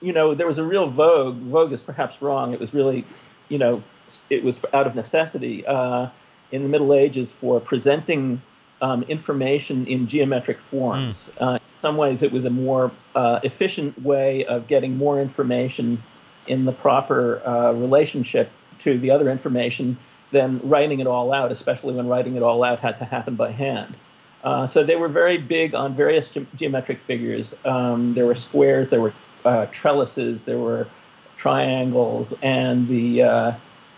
You 0.00 0.12
know, 0.12 0.34
there 0.34 0.46
was 0.46 0.58
a 0.58 0.64
real 0.64 0.88
vogue. 0.88 1.36
Vogue 1.36 1.72
is 1.72 1.80
perhaps 1.80 2.20
wrong. 2.20 2.52
It 2.52 2.60
was 2.60 2.74
really, 2.74 3.04
you 3.48 3.58
know, 3.58 3.82
it 4.28 4.42
was 4.42 4.60
out 4.72 4.86
of 4.86 4.94
necessity 4.94 5.64
uh, 5.66 6.08
in 6.50 6.62
the 6.62 6.68
Middle 6.68 6.92
Ages 6.92 7.32
for 7.32 7.60
presenting 7.60 8.42
um, 8.84 9.02
information 9.04 9.86
in 9.86 10.06
geometric 10.06 10.60
forms. 10.60 11.30
Mm. 11.40 11.42
Uh, 11.42 11.54
in 11.54 11.80
some 11.80 11.96
ways, 11.96 12.22
it 12.22 12.30
was 12.30 12.44
a 12.44 12.50
more 12.50 12.92
uh, 13.14 13.40
efficient 13.42 14.00
way 14.02 14.44
of 14.44 14.66
getting 14.66 14.98
more 14.98 15.20
information 15.20 16.02
in 16.46 16.66
the 16.66 16.72
proper 16.72 17.40
uh, 17.46 17.72
relationship 17.72 18.50
to 18.80 18.98
the 18.98 19.10
other 19.10 19.30
information 19.30 19.96
than 20.32 20.60
writing 20.62 21.00
it 21.00 21.06
all 21.06 21.32
out, 21.32 21.50
especially 21.50 21.94
when 21.94 22.08
writing 22.08 22.36
it 22.36 22.42
all 22.42 22.62
out 22.62 22.78
had 22.80 22.98
to 22.98 23.06
happen 23.06 23.36
by 23.36 23.50
hand. 23.50 23.96
Uh, 24.42 24.66
so 24.66 24.84
they 24.84 24.96
were 24.96 25.08
very 25.08 25.38
big 25.38 25.74
on 25.74 25.96
various 25.96 26.28
ge- 26.28 26.46
geometric 26.54 27.00
figures. 27.00 27.54
Um, 27.64 28.12
there 28.12 28.26
were 28.26 28.34
squares, 28.34 28.88
there 28.88 29.00
were 29.00 29.14
uh, 29.46 29.64
trellises, 29.72 30.42
there 30.42 30.58
were 30.58 30.86
triangles, 31.38 32.34
and 32.42 32.86
the 32.86 33.22
uh, 33.22 33.52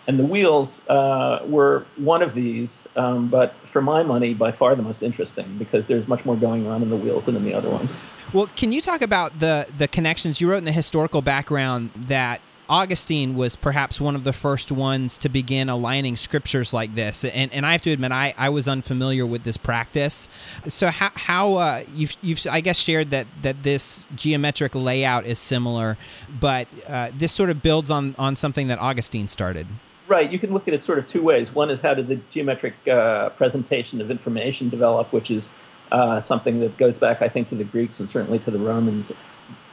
and 0.07 0.17
the 0.17 0.23
wheels 0.23 0.81
uh, 0.87 1.39
were 1.45 1.85
one 1.97 2.21
of 2.21 2.33
these, 2.33 2.87
um, 2.95 3.27
but 3.27 3.53
for 3.63 3.81
my 3.81 4.03
money, 4.03 4.33
by 4.33 4.51
far 4.51 4.73
the 4.75 4.81
most 4.81 5.03
interesting 5.03 5.57
because 5.57 5.87
there's 5.87 6.07
much 6.07 6.25
more 6.25 6.37
going 6.37 6.65
on 6.65 6.81
in 6.81 6.89
the 6.89 6.95
wheels 6.95 7.25
than 7.25 7.35
in 7.35 7.43
the 7.43 7.53
other 7.53 7.69
ones. 7.69 7.93
Well, 8.33 8.49
can 8.55 8.71
you 8.71 8.81
talk 8.81 9.01
about 9.01 9.39
the 9.39 9.69
the 9.77 9.87
connections 9.87 10.41
you 10.41 10.49
wrote 10.49 10.57
in 10.57 10.65
the 10.65 10.71
historical 10.71 11.21
background 11.21 11.91
that 12.07 12.41
Augustine 12.69 13.35
was 13.35 13.55
perhaps 13.55 14.01
one 14.01 14.15
of 14.15 14.23
the 14.23 14.33
first 14.33 14.71
ones 14.71 15.17
to 15.19 15.29
begin 15.29 15.69
aligning 15.69 16.15
scriptures 16.15 16.73
like 16.73 16.95
this, 16.95 17.25
and 17.25 17.51
and 17.53 17.65
I 17.65 17.73
have 17.73 17.81
to 17.83 17.91
admit 17.91 18.11
I, 18.13 18.33
I 18.37 18.49
was 18.49 18.67
unfamiliar 18.67 19.25
with 19.25 19.43
this 19.43 19.57
practice. 19.57 20.29
So 20.67 20.87
how 20.87 21.11
how 21.15 21.55
uh, 21.55 21.83
you've 21.93 22.15
you've 22.21 22.45
I 22.49 22.61
guess 22.61 22.79
shared 22.79 23.11
that 23.11 23.27
that 23.41 23.63
this 23.63 24.07
geometric 24.15 24.73
layout 24.73 25.25
is 25.25 25.39
similar, 25.39 25.97
but 26.39 26.67
uh, 26.87 27.11
this 27.13 27.33
sort 27.33 27.49
of 27.49 27.61
builds 27.61 27.89
on 27.91 28.15
on 28.17 28.37
something 28.37 28.67
that 28.67 28.79
Augustine 28.79 29.27
started. 29.27 29.67
Right. 30.07 30.31
You 30.31 30.39
can 30.39 30.53
look 30.53 30.67
at 30.67 30.73
it 30.73 30.83
sort 30.83 30.99
of 30.99 31.07
two 31.07 31.21
ways. 31.21 31.53
One 31.53 31.69
is 31.69 31.81
how 31.81 31.93
did 31.93 32.07
the 32.07 32.15
geometric 32.29 32.75
uh, 32.87 33.29
presentation 33.29 33.99
of 33.99 34.09
information 34.09 34.69
develop, 34.69 35.11
which 35.11 35.29
is 35.29 35.49
uh, 35.91 36.19
something 36.19 36.61
that 36.61 36.77
goes 36.77 36.97
back, 36.97 37.21
I 37.21 37.29
think, 37.29 37.49
to 37.49 37.55
the 37.55 37.63
Greeks 37.63 37.99
and 37.99 38.09
certainly 38.09 38.39
to 38.39 38.51
the 38.51 38.59
Romans. 38.59 39.11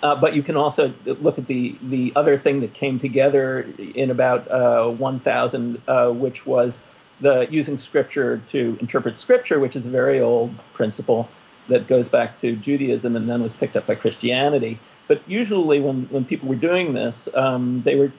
Uh, 0.03 0.15
but 0.17 0.35
you 0.35 0.43
can 0.43 0.57
also 0.57 0.93
look 1.05 1.39
at 1.39 1.47
the 1.47 1.77
the 1.83 2.13
other 2.15 2.39
thing 2.39 2.61
that 2.61 2.75
came 2.75 2.99
together 2.99 3.61
in 3.79 4.11
about 4.11 4.51
uh, 4.51 4.89
1000, 4.91 5.83
uh, 5.87 6.11
which 6.11 6.45
was 6.45 6.79
the 7.21 7.47
using 7.51 7.79
scripture 7.79 8.43
to 8.49 8.77
interpret 8.81 9.17
scripture, 9.17 9.59
which 9.59 9.77
is 9.77 9.87
a 9.87 9.91
very 9.91 10.21
old 10.21 10.55
principle 10.75 11.29
that 11.69 11.87
goes 11.87 12.09
back 12.09 12.39
to 12.39 12.55
Judaism 12.57 13.17
and 13.17 13.29
then 13.29 13.43
was 13.43 13.55
picked 13.55 13.77
up 13.77 13.87
by 13.87 13.95
Christianity. 13.95 14.79
But 15.09 15.23
usually, 15.29 15.81
when 15.81 16.05
when 16.11 16.25
people 16.25 16.49
were 16.49 16.57
doing 16.57 16.93
this, 16.93 17.29
um, 17.35 17.83
they 17.85 17.95
were 17.95 18.13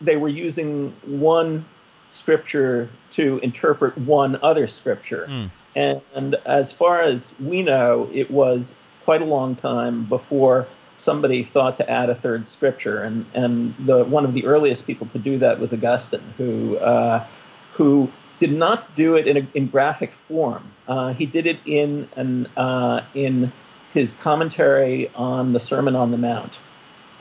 they 0.00 0.16
were 0.16 0.28
using 0.28 0.94
one 1.04 1.64
scripture 2.10 2.90
to 3.12 3.38
interpret 3.42 3.96
one 3.98 4.38
other 4.42 4.66
scripture. 4.66 5.26
Mm. 5.28 5.50
And, 5.76 6.00
and 6.14 6.34
as 6.46 6.72
far 6.72 7.02
as 7.02 7.32
we 7.38 7.62
know, 7.62 8.10
it 8.12 8.30
was 8.30 8.74
quite 9.04 9.22
a 9.22 9.24
long 9.24 9.56
time 9.56 10.04
before 10.06 10.66
somebody 10.98 11.44
thought 11.44 11.76
to 11.76 11.88
add 11.90 12.10
a 12.10 12.14
third 12.14 12.46
scripture. 12.48 13.02
And, 13.02 13.26
and 13.34 13.74
the, 13.86 14.04
one 14.04 14.24
of 14.24 14.34
the 14.34 14.46
earliest 14.46 14.86
people 14.86 15.06
to 15.08 15.18
do 15.18 15.38
that 15.38 15.60
was 15.60 15.72
Augustine, 15.72 16.34
who, 16.36 16.76
uh, 16.76 17.26
who 17.74 18.10
did 18.38 18.52
not 18.52 18.94
do 18.96 19.14
it 19.16 19.26
in, 19.28 19.36
a, 19.36 19.46
in 19.54 19.68
graphic 19.68 20.12
form. 20.12 20.72
Uh, 20.88 21.12
he 21.12 21.26
did 21.26 21.46
it 21.46 21.60
in, 21.66 22.08
an, 22.16 22.46
uh, 22.56 23.04
in 23.14 23.52
his 23.92 24.12
commentary 24.12 25.10
on 25.14 25.52
the 25.52 25.60
Sermon 25.60 25.96
on 25.96 26.10
the 26.10 26.18
Mount, 26.18 26.58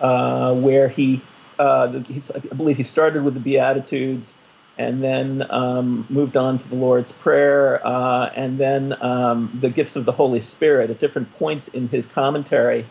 uh, 0.02 0.54
where 0.54 0.88
he, 0.88 1.22
uh, 1.60 2.02
I 2.36 2.56
believe 2.56 2.78
he 2.78 2.84
started 2.84 3.24
with 3.24 3.34
the 3.34 3.40
Beatitudes 3.40 4.34
and 4.78 5.04
then 5.04 5.46
um, 5.52 6.08
moved 6.10 6.38
on 6.38 6.58
to 6.58 6.68
the 6.70 6.76
Lord's 6.76 7.12
Prayer, 7.12 7.86
uh, 7.86 8.32
and 8.34 8.58
then 8.58 8.96
um, 9.04 9.60
the 9.62 9.70
gifts 9.70 9.98
of 9.98 10.06
the 10.06 10.14
Holy 10.14 10.40
Spirit 10.40 10.90
at 10.90 11.02
different 11.02 11.38
points 11.38 11.68
in 11.68 11.90
his 11.90 12.06
commentary. 12.06 12.88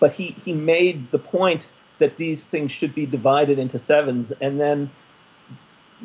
But 0.00 0.12
he, 0.12 0.36
he 0.44 0.52
made 0.52 1.10
the 1.10 1.18
point 1.18 1.66
that 1.98 2.18
these 2.18 2.44
things 2.44 2.72
should 2.72 2.94
be 2.94 3.06
divided 3.06 3.58
into 3.58 3.78
sevens, 3.78 4.32
and 4.32 4.60
then, 4.60 4.90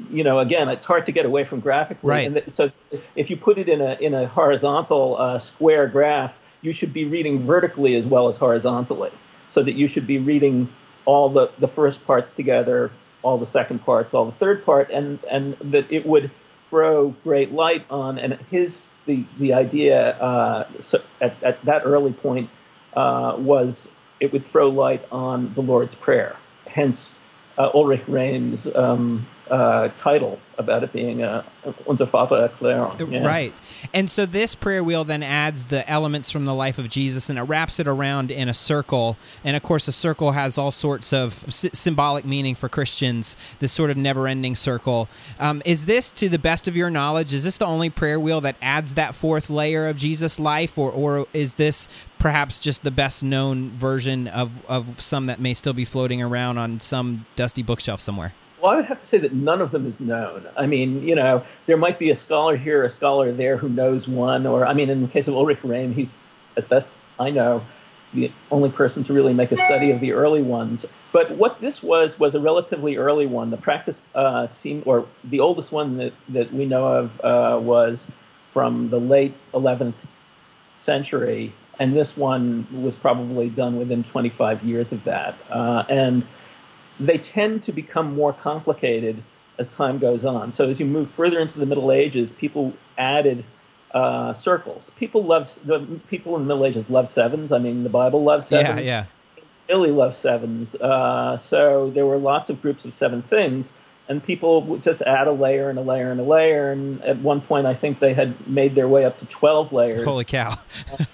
you 0.09 0.23
know, 0.23 0.39
again, 0.39 0.69
it's 0.69 0.85
hard 0.85 1.05
to 1.07 1.11
get 1.11 1.25
away 1.25 1.43
from 1.43 1.59
graphically. 1.59 2.09
Right. 2.09 2.27
And 2.27 2.35
th- 2.35 2.49
so 2.49 2.71
if 3.15 3.29
you 3.29 3.35
put 3.35 3.57
it 3.57 3.67
in 3.67 3.81
a 3.81 3.93
in 3.99 4.13
a 4.13 4.27
horizontal 4.27 5.17
uh, 5.17 5.39
square 5.39 5.87
graph, 5.87 6.39
you 6.61 6.71
should 6.71 6.93
be 6.93 7.05
reading 7.05 7.45
vertically 7.45 7.95
as 7.95 8.07
well 8.07 8.29
as 8.29 8.37
horizontally, 8.37 9.11
so 9.49 9.63
that 9.63 9.73
you 9.73 9.87
should 9.87 10.07
be 10.07 10.17
reading 10.17 10.69
all 11.05 11.29
the, 11.29 11.51
the 11.59 11.67
first 11.67 12.05
parts 12.05 12.33
together 12.33 12.91
all 13.25 13.39
the 13.39 13.45
second 13.45 13.79
parts, 13.83 14.13
all 14.13 14.25
the 14.25 14.31
third 14.33 14.63
part, 14.63 14.91
and 14.91 15.19
and 15.29 15.57
that 15.59 15.91
it 15.91 16.05
would 16.05 16.29
throw 16.67 17.09
great 17.23 17.51
light 17.51 17.83
on. 17.89 18.19
And 18.19 18.33
his 18.51 18.87
the 19.07 19.25
the 19.39 19.53
idea 19.53 20.11
uh, 20.11 20.67
so 20.79 21.01
at 21.19 21.41
at 21.43 21.65
that 21.65 21.81
early 21.85 22.13
point 22.13 22.49
uh, 22.95 23.35
was 23.37 23.89
it 24.19 24.31
would 24.31 24.45
throw 24.45 24.69
light 24.69 25.03
on 25.11 25.53
the 25.55 25.61
Lord's 25.61 25.95
Prayer. 25.95 26.35
Hence, 26.67 27.11
uh, 27.57 27.71
Ulrich 27.73 28.07
Rehm's 28.07 28.67
um, 28.75 29.25
uh, 29.49 29.89
title 29.95 30.39
about 30.57 30.83
it 30.83 30.93
being 30.93 31.21
uh, 31.21 31.43
Unser 31.87 32.05
Vater 32.05 32.49
Erklärung. 32.49 33.11
Yeah. 33.11 33.25
Right. 33.25 33.53
And 33.93 34.09
so 34.09 34.25
this 34.25 34.55
prayer 34.55 34.83
wheel 34.83 35.03
then 35.03 35.21
adds 35.21 35.65
the 35.65 35.87
elements 35.89 36.31
from 36.31 36.45
the 36.45 36.53
life 36.53 36.77
of 36.77 36.89
Jesus 36.89 37.29
and 37.29 37.37
it 37.37 37.43
wraps 37.43 37.79
it 37.79 37.87
around 37.87 38.31
in 38.31 38.47
a 38.47 38.53
circle. 38.53 39.17
And 39.43 39.55
of 39.55 39.63
course, 39.63 39.87
a 39.87 39.91
circle 39.91 40.31
has 40.31 40.57
all 40.57 40.71
sorts 40.71 41.13
of 41.13 41.43
s- 41.47 41.65
symbolic 41.73 42.25
meaning 42.25 42.55
for 42.55 42.69
Christians, 42.69 43.35
this 43.59 43.71
sort 43.71 43.91
of 43.91 43.97
never 43.97 44.27
ending 44.27 44.55
circle. 44.55 45.09
Um, 45.39 45.61
is 45.65 45.85
this, 45.85 46.11
to 46.11 46.29
the 46.29 46.39
best 46.39 46.67
of 46.67 46.75
your 46.75 46.89
knowledge, 46.89 47.33
is 47.33 47.43
this 47.43 47.57
the 47.57 47.65
only 47.65 47.89
prayer 47.89 48.19
wheel 48.19 48.41
that 48.41 48.55
adds 48.61 48.95
that 48.95 49.15
fourth 49.15 49.49
layer 49.49 49.87
of 49.87 49.97
Jesus' 49.97 50.39
life, 50.39 50.77
or, 50.77 50.91
or 50.91 51.27
is 51.33 51.53
this 51.53 51.87
perhaps 52.17 52.59
just 52.59 52.83
the 52.83 52.91
best 52.91 53.21
known 53.21 53.71
version 53.71 54.27
of, 54.27 54.65
of 54.67 55.01
some 55.01 55.27
that 55.27 55.39
may 55.39 55.53
still 55.53 55.73
be 55.73 55.85
floating 55.85 56.21
around 56.21 56.57
on 56.57 56.79
some 56.79 57.25
dusty 57.35 57.61
bookshelf 57.61 58.01
somewhere? 58.01 58.33
Well, 58.61 58.71
I 58.71 58.75
would 58.77 58.85
have 58.85 58.99
to 58.99 59.05
say 59.05 59.17
that 59.19 59.33
none 59.33 59.61
of 59.61 59.71
them 59.71 59.85
is 59.85 59.99
known. 59.99 60.47
I 60.55 60.65
mean, 60.65 61.03
you 61.03 61.15
know, 61.15 61.43
there 61.65 61.77
might 61.77 61.99
be 61.99 62.09
a 62.09 62.15
scholar 62.15 62.55
here, 62.55 62.83
a 62.83 62.89
scholar 62.89 63.31
there 63.31 63.57
who 63.57 63.69
knows 63.69 64.07
one, 64.07 64.45
or 64.45 64.65
I 64.65 64.73
mean, 64.73 64.89
in 64.89 65.01
the 65.01 65.07
case 65.07 65.27
of 65.27 65.35
Ulrich 65.35 65.61
Rehm, 65.61 65.93
he's, 65.93 66.15
as 66.55 66.65
best 66.65 66.91
I 67.19 67.31
know, 67.31 67.63
the 68.13 68.31
only 68.49 68.69
person 68.69 69.03
to 69.03 69.13
really 69.13 69.33
make 69.33 69.51
a 69.51 69.57
study 69.57 69.91
of 69.91 69.99
the 69.99 70.13
early 70.13 70.41
ones. 70.41 70.85
But 71.11 71.31
what 71.31 71.59
this 71.59 71.83
was 71.83 72.17
was 72.17 72.33
a 72.35 72.39
relatively 72.39 72.97
early 72.97 73.25
one. 73.25 73.49
The 73.49 73.57
practice 73.57 74.01
uh, 74.13 74.47
seemed, 74.47 74.83
or 74.85 75.05
the 75.23 75.41
oldest 75.41 75.71
one 75.71 75.97
that, 75.97 76.13
that 76.29 76.53
we 76.53 76.65
know 76.65 76.87
of 76.87 77.21
uh, 77.21 77.59
was 77.59 78.07
from 78.51 78.89
the 78.89 78.99
late 78.99 79.33
11th 79.53 79.95
century, 80.77 81.53
and 81.77 81.95
this 81.95 82.15
one 82.15 82.67
was 82.83 82.95
probably 82.95 83.49
done 83.49 83.77
within 83.77 84.03
25 84.03 84.63
years 84.63 84.93
of 84.93 85.03
that. 85.03 85.37
Uh, 85.49 85.83
and 85.89 86.25
they 86.99 87.17
tend 87.17 87.63
to 87.63 87.71
become 87.71 88.15
more 88.15 88.33
complicated 88.33 89.23
as 89.57 89.69
time 89.69 89.99
goes 89.99 90.25
on. 90.25 90.51
So 90.51 90.69
as 90.69 90.79
you 90.79 90.85
move 90.85 91.09
further 91.11 91.39
into 91.39 91.59
the 91.59 91.65
Middle 91.65 91.91
Ages, 91.91 92.33
people 92.33 92.73
added 92.97 93.45
uh, 93.93 94.33
circles. 94.33 94.91
People 94.97 95.23
love 95.23 95.57
the 95.65 95.79
people 96.07 96.35
in 96.35 96.43
the 96.43 96.47
Middle 96.47 96.65
Ages 96.65 96.89
love 96.89 97.09
sevens. 97.09 97.51
I 97.51 97.59
mean, 97.59 97.83
the 97.83 97.89
Bible 97.89 98.23
loves 98.23 98.47
sevens. 98.47 98.85
Yeah, 98.85 99.05
yeah. 99.37 99.43
Billy 99.67 99.91
loves 99.91 100.17
sevens. 100.17 100.75
Uh, 100.75 101.37
so 101.37 101.89
there 101.89 102.05
were 102.05 102.17
lots 102.17 102.49
of 102.49 102.61
groups 102.61 102.85
of 102.85 102.93
seven 102.93 103.23
things, 103.23 103.73
and 104.07 104.23
people 104.23 104.61
would 104.63 104.83
just 104.83 105.01
add 105.01 105.27
a 105.27 105.31
layer 105.31 105.69
and 105.69 105.79
a 105.79 105.81
layer 105.81 106.11
and 106.11 106.19
a 106.19 106.23
layer. 106.23 106.71
And 106.71 107.01
at 107.03 107.17
one 107.19 107.41
point, 107.41 107.65
I 107.65 107.73
think 107.73 107.99
they 107.99 108.13
had 108.13 108.47
made 108.47 108.75
their 108.75 108.87
way 108.87 109.05
up 109.05 109.17
to 109.19 109.25
twelve 109.25 109.71
layers. 109.71 110.03
Holy 110.03 110.25
cow! 110.25 110.57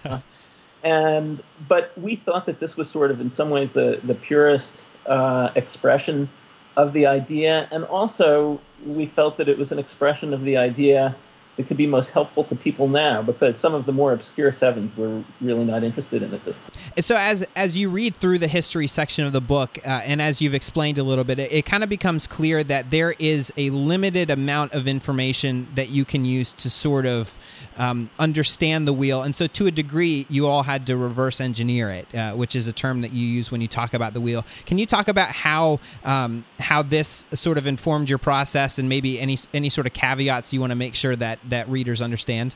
uh, 0.03 0.19
and 0.83 1.41
but 1.67 1.97
we 1.97 2.15
thought 2.15 2.47
that 2.47 2.59
this 2.59 2.75
was 2.75 2.89
sort 2.89 3.11
of, 3.11 3.21
in 3.21 3.29
some 3.29 3.51
ways, 3.51 3.73
the 3.73 4.01
the 4.03 4.15
purest 4.15 4.83
uh, 5.05 5.49
expression 5.55 6.29
of 6.77 6.93
the 6.93 7.05
idea, 7.05 7.67
and 7.71 7.83
also 7.85 8.61
we 8.85 9.05
felt 9.05 9.37
that 9.37 9.49
it 9.49 9.57
was 9.57 9.71
an 9.71 9.79
expression 9.79 10.33
of 10.33 10.41
the 10.43 10.57
idea 10.57 11.15
that 11.57 11.67
could 11.67 11.77
be 11.77 11.87
most 11.87 12.09
helpful 12.09 12.43
to 12.45 12.55
people 12.55 12.87
now 12.87 13.21
because 13.21 13.57
some 13.57 13.73
of 13.73 13.85
the 13.85 13.91
more 13.91 14.13
obscure 14.13 14.51
sevens 14.51 14.95
were 14.95 15.23
really 15.41 15.65
not 15.65 15.83
interested 15.83 16.23
in 16.23 16.33
at 16.33 16.43
this 16.45 16.57
point. 16.57 17.05
So 17.05 17.15
as 17.15 17.45
as 17.55 17.77
you 17.77 17.89
read 17.89 18.15
through 18.15 18.39
the 18.39 18.47
history 18.47 18.87
section 18.87 19.25
of 19.25 19.33
the 19.33 19.41
book 19.41 19.77
uh, 19.85 20.01
and 20.05 20.21
as 20.21 20.41
you've 20.41 20.53
explained 20.53 20.97
a 20.97 21.03
little 21.03 21.23
bit, 21.23 21.39
it, 21.39 21.51
it 21.51 21.65
kind 21.65 21.83
of 21.83 21.89
becomes 21.89 22.27
clear 22.27 22.63
that 22.63 22.89
there 22.89 23.15
is 23.19 23.51
a 23.57 23.69
limited 23.69 24.29
amount 24.29 24.73
of 24.73 24.87
information 24.87 25.67
that 25.75 25.89
you 25.89 26.05
can 26.05 26.25
use 26.25 26.53
to 26.53 26.69
sort 26.69 27.05
of 27.05 27.37
um, 27.77 28.09
understand 28.19 28.87
the 28.87 28.93
wheel. 28.93 29.23
And 29.23 29.35
so, 29.35 29.47
to 29.47 29.67
a 29.67 29.71
degree, 29.71 30.25
you 30.29 30.47
all 30.47 30.63
had 30.63 30.85
to 30.87 30.95
reverse 30.95 31.41
engineer 31.41 31.91
it, 31.91 32.15
uh, 32.15 32.33
which 32.33 32.55
is 32.55 32.67
a 32.67 32.73
term 32.73 33.01
that 33.01 33.13
you 33.13 33.25
use 33.25 33.51
when 33.51 33.61
you 33.61 33.67
talk 33.67 33.93
about 33.93 34.13
the 34.13 34.21
wheel. 34.21 34.45
Can 34.65 34.77
you 34.77 34.85
talk 34.85 35.07
about 35.07 35.29
how 35.29 35.79
um, 36.03 36.45
how 36.59 36.81
this 36.83 37.25
sort 37.33 37.57
of 37.57 37.65
informed 37.67 38.09
your 38.09 38.19
process, 38.19 38.77
and 38.77 38.87
maybe 38.87 39.19
any 39.19 39.37
any 39.53 39.69
sort 39.69 39.87
of 39.87 39.93
caveats 39.93 40.53
you 40.53 40.59
want 40.59 40.71
to 40.71 40.75
make 40.75 40.95
sure 40.95 41.15
that 41.15 41.39
that 41.49 41.67
readers 41.69 42.01
understand? 42.01 42.55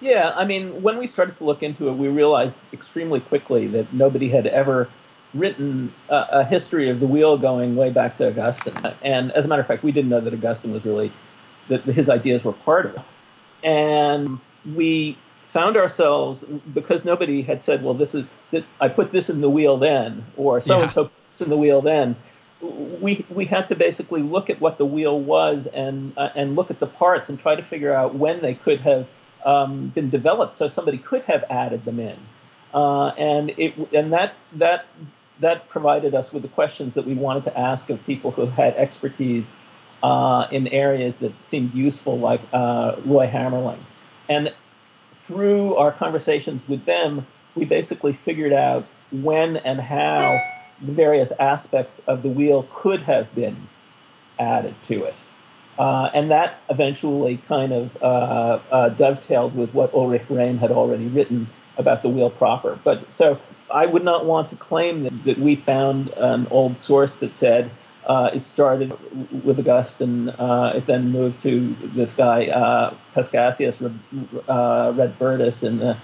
Yeah, 0.00 0.32
I 0.34 0.44
mean, 0.44 0.82
when 0.82 0.98
we 0.98 1.06
started 1.06 1.36
to 1.36 1.44
look 1.44 1.62
into 1.62 1.88
it, 1.88 1.92
we 1.92 2.08
realized 2.08 2.54
extremely 2.72 3.20
quickly 3.20 3.66
that 3.68 3.92
nobody 3.92 4.28
had 4.28 4.46
ever 4.46 4.88
written 5.32 5.92
a, 6.08 6.26
a, 6.30 6.44
history 6.44 6.90
of 6.90 7.00
the 7.00 7.06
wheel 7.06 7.38
going 7.38 7.74
way 7.74 7.90
back 7.90 8.16
to 8.16 8.28
Augustine. 8.28 8.76
And 9.02 9.32
as 9.32 9.44
a 9.44 9.48
matter 9.48 9.62
of 9.62 9.66
fact, 9.66 9.82
we 9.82 9.92
didn't 9.92 10.10
know 10.10 10.20
that 10.20 10.32
Augustine 10.32 10.72
was 10.72 10.84
really 10.84 11.12
that 11.68 11.82
his 11.84 12.10
ideas 12.10 12.44
were 12.44 12.52
part 12.52 12.86
of 12.86 12.94
it 12.96 13.02
and 13.64 14.38
we 14.76 15.16
found 15.48 15.76
ourselves 15.76 16.44
because 16.72 17.04
nobody 17.04 17.42
had 17.42 17.62
said, 17.64 17.82
"Well, 17.82 17.94
this 17.94 18.14
is 18.14 18.24
that 18.52 18.64
I 18.80 18.88
put 18.88 19.10
this 19.10 19.30
in 19.30 19.40
the 19.40 19.50
wheel 19.50 19.76
then," 19.78 20.24
or 20.36 20.60
so 20.60 20.82
and 20.82 20.92
so 20.92 21.04
puts 21.30 21.40
in 21.40 21.48
the 21.48 21.56
wheel 21.56 21.80
then. 21.80 22.14
We 23.00 23.26
we 23.28 23.44
had 23.44 23.66
to 23.68 23.74
basically 23.74 24.22
look 24.22 24.48
at 24.48 24.60
what 24.60 24.78
the 24.78 24.86
wheel 24.86 25.20
was 25.20 25.66
and 25.66 26.16
uh, 26.16 26.30
and 26.34 26.56
look 26.56 26.70
at 26.70 26.80
the 26.80 26.86
parts 26.86 27.28
and 27.28 27.38
try 27.38 27.54
to 27.56 27.62
figure 27.62 27.92
out 27.92 28.14
when 28.14 28.40
they 28.40 28.54
could 28.54 28.80
have 28.80 29.08
um, 29.44 29.88
been 29.88 30.10
developed, 30.10 30.56
so 30.56 30.68
somebody 30.68 30.98
could 30.98 31.22
have 31.24 31.44
added 31.50 31.84
them 31.84 32.00
in, 32.00 32.16
uh, 32.72 33.08
and 33.08 33.50
it 33.50 33.74
and 33.92 34.12
that 34.12 34.34
that 34.54 34.86
that 35.40 35.68
provided 35.68 36.14
us 36.14 36.32
with 36.32 36.42
the 36.42 36.48
questions 36.48 36.94
that 36.94 37.06
we 37.06 37.14
wanted 37.14 37.44
to 37.44 37.58
ask 37.58 37.90
of 37.90 38.04
people 38.06 38.30
who 38.30 38.46
had 38.46 38.74
expertise 38.76 39.56
uh, 40.02 40.46
in 40.50 40.68
areas 40.68 41.18
that 41.18 41.32
seemed 41.44 41.74
useful, 41.74 42.18
like 42.18 42.40
uh, 42.52 42.96
Roy 43.04 43.26
Hammerling. 43.26 43.80
And 44.28 44.54
through 45.24 45.74
our 45.76 45.92
conversations 45.92 46.68
with 46.68 46.84
them, 46.84 47.26
we 47.54 47.64
basically 47.64 48.12
figured 48.12 48.52
out 48.52 48.86
when 49.10 49.56
and 49.56 49.80
how 49.80 50.40
the 50.80 50.92
various 50.92 51.32
aspects 51.38 52.00
of 52.06 52.22
the 52.22 52.28
wheel 52.28 52.66
could 52.74 53.02
have 53.02 53.34
been 53.34 53.68
added 54.38 54.74
to 54.88 55.04
it. 55.04 55.16
Uh, 55.78 56.08
and 56.14 56.30
that 56.30 56.60
eventually 56.70 57.36
kind 57.48 57.72
of 57.72 57.96
uh, 58.02 58.60
uh, 58.70 58.88
dovetailed 58.90 59.54
with 59.54 59.74
what 59.74 59.92
Ulrich 59.92 60.26
Rehm 60.28 60.58
had 60.58 60.70
already 60.70 61.06
written 61.06 61.48
about 61.76 62.02
the 62.02 62.08
wheel 62.08 62.30
proper. 62.30 62.78
But 62.84 63.12
so 63.12 63.40
I 63.70 63.84
would 63.86 64.04
not 64.04 64.24
want 64.24 64.48
to 64.48 64.56
claim 64.56 65.02
that, 65.02 65.24
that 65.24 65.38
we 65.38 65.56
found 65.56 66.10
an 66.10 66.46
old 66.50 66.78
source 66.78 67.16
that 67.16 67.34
said, 67.34 67.70
uh, 68.06 68.30
it 68.34 68.44
started 68.44 68.94
with 69.44 69.58
Augustine. 69.58 70.28
Uh, 70.28 70.74
it 70.76 70.86
then 70.86 71.10
moved 71.10 71.40
to 71.40 71.74
this 71.82 72.12
guy 72.12 72.46
uh, 72.46 72.94
Paschasius 73.16 73.80
uh, 74.46 74.92
Radbertus 74.92 75.64
in 75.64 75.78
the 75.78 75.96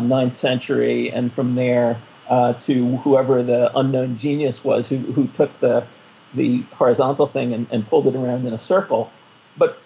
ninth 0.00 0.36
century, 0.36 1.10
and 1.10 1.32
from 1.32 1.56
there 1.56 2.00
uh, 2.28 2.52
to 2.54 2.96
whoever 2.98 3.42
the 3.42 3.76
unknown 3.76 4.16
genius 4.16 4.62
was 4.64 4.88
who, 4.88 4.98
who 4.98 5.26
took 5.28 5.58
the 5.60 5.86
the 6.34 6.60
horizontal 6.74 7.26
thing 7.26 7.54
and, 7.54 7.66
and 7.70 7.88
pulled 7.88 8.06
it 8.06 8.14
around 8.14 8.46
in 8.46 8.52
a 8.52 8.58
circle. 8.58 9.10
But 9.56 9.78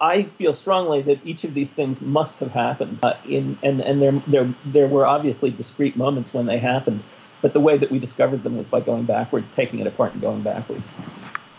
I 0.00 0.22
feel 0.38 0.54
strongly 0.54 1.02
that 1.02 1.18
each 1.26 1.42
of 1.44 1.52
these 1.52 1.72
things 1.72 2.00
must 2.00 2.38
have 2.38 2.52
happened. 2.52 3.00
Uh, 3.02 3.14
in 3.28 3.58
and 3.62 3.80
and 3.80 4.00
there 4.00 4.22
there 4.26 4.54
there 4.64 4.88
were 4.88 5.06
obviously 5.06 5.50
discrete 5.50 5.96
moments 5.96 6.32
when 6.32 6.46
they 6.46 6.58
happened. 6.58 7.02
But 7.42 7.54
the 7.54 7.60
way 7.60 7.78
that 7.78 7.90
we 7.90 7.98
discovered 7.98 8.42
them 8.42 8.58
was 8.58 8.68
by 8.68 8.80
going 8.80 9.04
backwards, 9.04 9.50
taking 9.50 9.80
it 9.80 9.86
apart 9.86 10.12
and 10.12 10.20
going 10.20 10.42
backwards. 10.42 10.88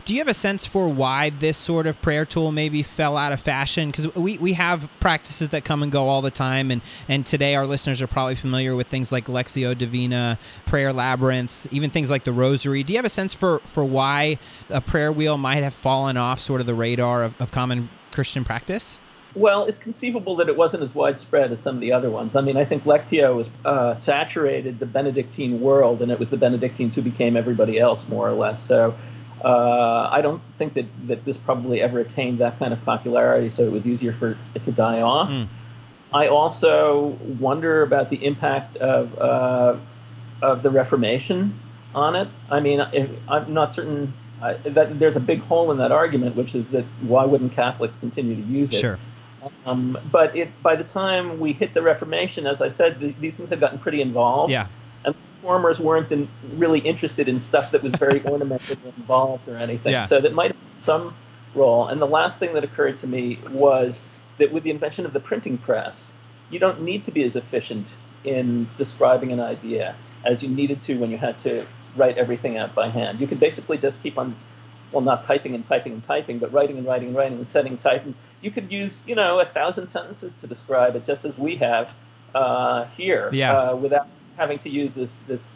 Do 0.04 0.14
you 0.14 0.20
have 0.20 0.28
a 0.28 0.34
sense 0.34 0.66
for 0.66 0.90
why 0.90 1.30
this 1.30 1.58
sort 1.58 1.86
of 1.86 2.02
prayer 2.02 2.26
tool 2.26 2.52
maybe 2.52 2.82
fell 2.82 3.18
out 3.18 3.34
of 3.34 3.40
fashion? 3.40 3.92
Because 3.92 4.14
we, 4.16 4.38
we 4.40 4.54
have 4.54 4.90
practices 5.00 5.50
that 5.50 5.64
come 5.64 5.84
and 5.84 5.92
go 5.92 6.08
all 6.08 6.24
the 6.24 6.32
time, 6.32 6.72
and, 6.72 6.82
and 7.08 7.24
today 7.24 7.54
our 7.56 7.68
listeners 7.68 8.02
are 8.02 8.08
probably 8.08 8.36
familiar 8.36 8.76
with 8.76 8.88
things 8.88 9.12
like 9.12 9.26
Lectio 9.26 9.78
Divina, 9.78 10.40
prayer 10.66 10.92
labyrinths, 10.92 11.68
even 11.72 11.92
things 11.92 12.10
like 12.10 12.24
the 12.24 12.34
Rosary. 12.34 12.82
Do 12.82 12.94
you 12.94 12.98
have 12.98 13.06
a 13.06 13.10
sense 13.10 13.34
for, 13.36 13.60
for 13.60 13.86
why 13.86 14.40
a 14.70 14.82
prayer 14.82 15.12
wheel 15.12 15.38
might 15.38 15.62
have 15.62 15.76
fallen 15.76 16.18
off 16.18 16.40
sort 16.40 16.62
of 16.62 16.68
the 16.68 16.76
radar 16.76 17.24
of, 17.24 17.40
of 17.40 17.52
common 17.52 17.90
Christian 18.12 18.44
practice? 18.44 19.00
Well, 19.34 19.66
it's 19.66 19.78
conceivable 19.78 20.38
that 20.38 20.50
it 20.50 20.58
wasn't 20.58 20.84
as 20.84 20.94
widespread 20.94 21.52
as 21.52 21.62
some 21.62 21.76
of 21.76 21.82
the 21.82 21.94
other 21.94 22.10
ones. 22.10 22.36
I 22.36 22.42
mean, 22.42 22.58
I 22.58 22.66
think 22.66 22.84
Lectio 22.84 23.36
was 23.36 23.50
uh, 23.64 23.94
saturated 23.94 24.80
the 24.80 24.86
Benedictine 24.86 25.62
world, 25.62 26.02
and 26.02 26.12
it 26.12 26.20
was 26.20 26.30
the 26.30 26.38
Benedictines 26.38 26.96
who 26.96 27.02
became 27.02 27.38
everybody 27.38 27.80
else, 27.80 28.10
more 28.10 28.28
or 28.28 28.34
less. 28.34 28.62
So 28.62 28.96
uh, 29.44 30.10
I 30.12 30.22
don't 30.22 30.42
think 30.58 30.74
that, 30.76 30.86
that 31.08 31.26
this 31.26 31.38
probably 31.38 31.82
ever 31.82 32.00
attained 32.00 32.40
that 32.40 32.60
kind 32.60 32.74
of 32.74 32.84
popularity, 32.86 33.50
so 33.50 33.64
it 33.64 33.72
was 33.72 33.88
easier 33.88 34.14
for 34.14 34.38
it 34.56 34.64
to 34.66 34.72
die 34.72 35.02
off. 35.02 35.30
Mm. 35.30 35.48
I 36.14 36.28
also 36.28 37.18
wonder 37.40 37.84
about 37.84 38.10
the 38.10 38.24
impact 38.26 38.78
of 38.78 39.18
uh, 39.18 39.78
of 40.42 40.64
the 40.64 40.70
Reformation 40.70 41.60
on 41.96 42.16
it. 42.16 42.28
I 42.50 42.60
mean, 42.60 42.82
if, 42.94 43.10
I'm 43.28 43.54
not 43.54 43.74
certain 43.74 44.14
uh, 44.42 44.56
that 44.66 45.00
there's 45.00 45.16
a 45.16 45.22
big 45.22 45.42
hole 45.42 45.72
in 45.72 45.78
that 45.78 45.92
argument, 45.92 46.36
which 46.36 46.54
is 46.54 46.72
that 46.72 46.86
why 47.02 47.26
wouldn't 47.26 47.54
Catholics 47.54 47.96
continue 47.96 48.36
to 48.36 48.42
use 48.42 48.72
it? 48.72 48.78
Sure. 48.78 49.00
Um, 49.66 49.98
but 50.12 50.36
it, 50.36 50.50
by 50.62 50.76
the 50.76 50.84
time 50.84 51.40
we 51.40 51.54
hit 51.54 51.74
the 51.74 51.82
Reformation, 51.82 52.46
as 52.46 52.62
I 52.62 52.70
said, 52.70 53.00
the, 53.00 53.16
these 53.20 53.38
things 53.38 53.50
had 53.50 53.60
gotten 53.60 53.80
pretty 53.80 54.02
involved. 54.02 54.52
Yeah 54.52 54.68
performers 55.42 55.80
weren't 55.80 56.12
in, 56.12 56.30
really 56.54 56.80
interested 56.80 57.28
in 57.28 57.40
stuff 57.40 57.72
that 57.72 57.82
was 57.82 57.94
very 57.94 58.24
ornamented 58.26 58.78
or 58.86 58.94
involved 58.98 59.48
or 59.48 59.58
anything. 59.58 59.92
Yeah. 59.92 60.06
So 60.06 60.22
that 60.22 60.34
might 60.34 60.52
have 60.52 60.62
some 60.80 61.16
role. 61.56 61.88
And 61.88 62.02
the 62.02 62.08
last 62.08 62.40
thing 62.40 62.54
that 62.54 62.64
occurred 62.64 63.00
to 63.00 63.08
me 63.08 63.40
was 63.50 64.02
that 64.38 64.52
with 64.52 64.64
the 64.64 64.70
invention 64.70 65.06
of 65.06 65.14
the 65.14 65.20
printing 65.20 65.58
press, 65.58 66.16
you 66.50 66.60
don't 66.60 66.82
need 66.82 67.06
to 67.06 67.12
be 67.12 67.24
as 67.24 67.36
efficient 67.36 67.94
in 68.24 68.70
describing 68.78 69.32
an 69.32 69.40
idea 69.40 69.96
as 70.24 70.44
you 70.44 70.50
needed 70.50 70.80
to 70.82 71.00
when 71.00 71.10
you 71.10 71.18
had 71.18 71.40
to 71.40 71.66
write 71.96 72.18
everything 72.18 72.58
out 72.58 72.76
by 72.76 72.90
hand. 72.90 73.20
You 73.20 73.28
could 73.28 73.40
basically 73.40 73.78
just 73.78 74.02
keep 74.04 74.18
on, 74.18 74.36
well, 74.92 75.02
not 75.02 75.24
typing 75.24 75.56
and 75.56 75.66
typing 75.66 75.94
and 75.94 76.06
typing, 76.06 76.38
but 76.38 76.54
writing 76.54 76.78
and 76.78 76.86
writing 76.86 77.10
and 77.10 77.18
writing 77.18 77.38
and 77.38 77.48
setting 77.48 77.78
type. 77.78 78.06
And 78.06 78.14
you 78.42 78.52
could 78.52 78.72
use, 78.72 79.04
you 79.08 79.16
know, 79.16 79.40
a 79.40 79.46
thousand 79.46 79.88
sentences 79.88 80.36
to 80.38 80.48
describe 80.48 80.96
it, 80.96 81.06
just 81.06 81.26
as 81.26 81.36
we 81.38 81.56
have 81.58 81.92
uh, 82.36 82.86
here, 82.98 83.30
yeah. 83.34 83.54
uh, 83.54 83.76
without 83.76 84.08
having 84.42 84.60
to 84.60 84.70
use 84.70 84.94
this 84.94 85.18
this 85.28 85.48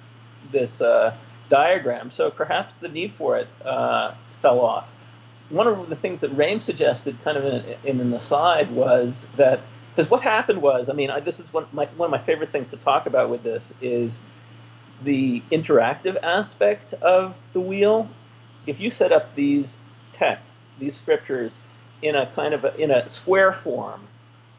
this 0.51 0.81
uh, 0.81 1.15
diagram. 1.49 2.11
So 2.11 2.29
perhaps 2.29 2.77
the 2.77 2.87
need 2.87 3.11
for 3.11 3.37
it 3.37 3.47
uh, 3.65 4.13
fell 4.41 4.59
off. 4.59 4.91
One 5.49 5.67
of 5.67 5.89
the 5.89 5.95
things 5.95 6.19
that 6.21 6.35
Rehm 6.35 6.61
suggested, 6.61 7.17
kind 7.23 7.37
of 7.37 7.45
in, 7.45 7.75
in 7.83 7.99
an 7.99 8.13
aside, 8.13 8.71
was 8.71 9.25
that 9.37 9.59
because 9.95 10.09
what 10.11 10.21
happened 10.21 10.61
was, 10.61 10.89
I 10.89 10.93
mean, 10.93 11.09
I, 11.09 11.19
this 11.21 11.39
is 11.39 11.51
one, 11.53 11.65
my, 11.71 11.85
one 11.97 12.07
of 12.07 12.11
my 12.11 12.23
favorite 12.25 12.51
things 12.51 12.71
to 12.71 12.77
talk 12.77 13.05
about 13.05 13.29
with 13.29 13.43
this 13.43 13.73
is 13.81 14.19
the 15.03 15.41
interactive 15.51 16.17
aspect 16.21 16.93
of 16.93 17.33
the 17.53 17.61
wheel. 17.61 18.09
If 18.67 18.79
you 18.79 18.89
set 18.89 19.11
up 19.11 19.35
these 19.35 19.77
texts, 20.11 20.57
these 20.79 20.95
scriptures, 20.95 21.61
in 22.01 22.15
a 22.15 22.25
kind 22.27 22.53
of 22.53 22.65
a, 22.65 22.75
in 22.75 22.91
a 22.91 23.07
square 23.07 23.53
form, 23.53 24.01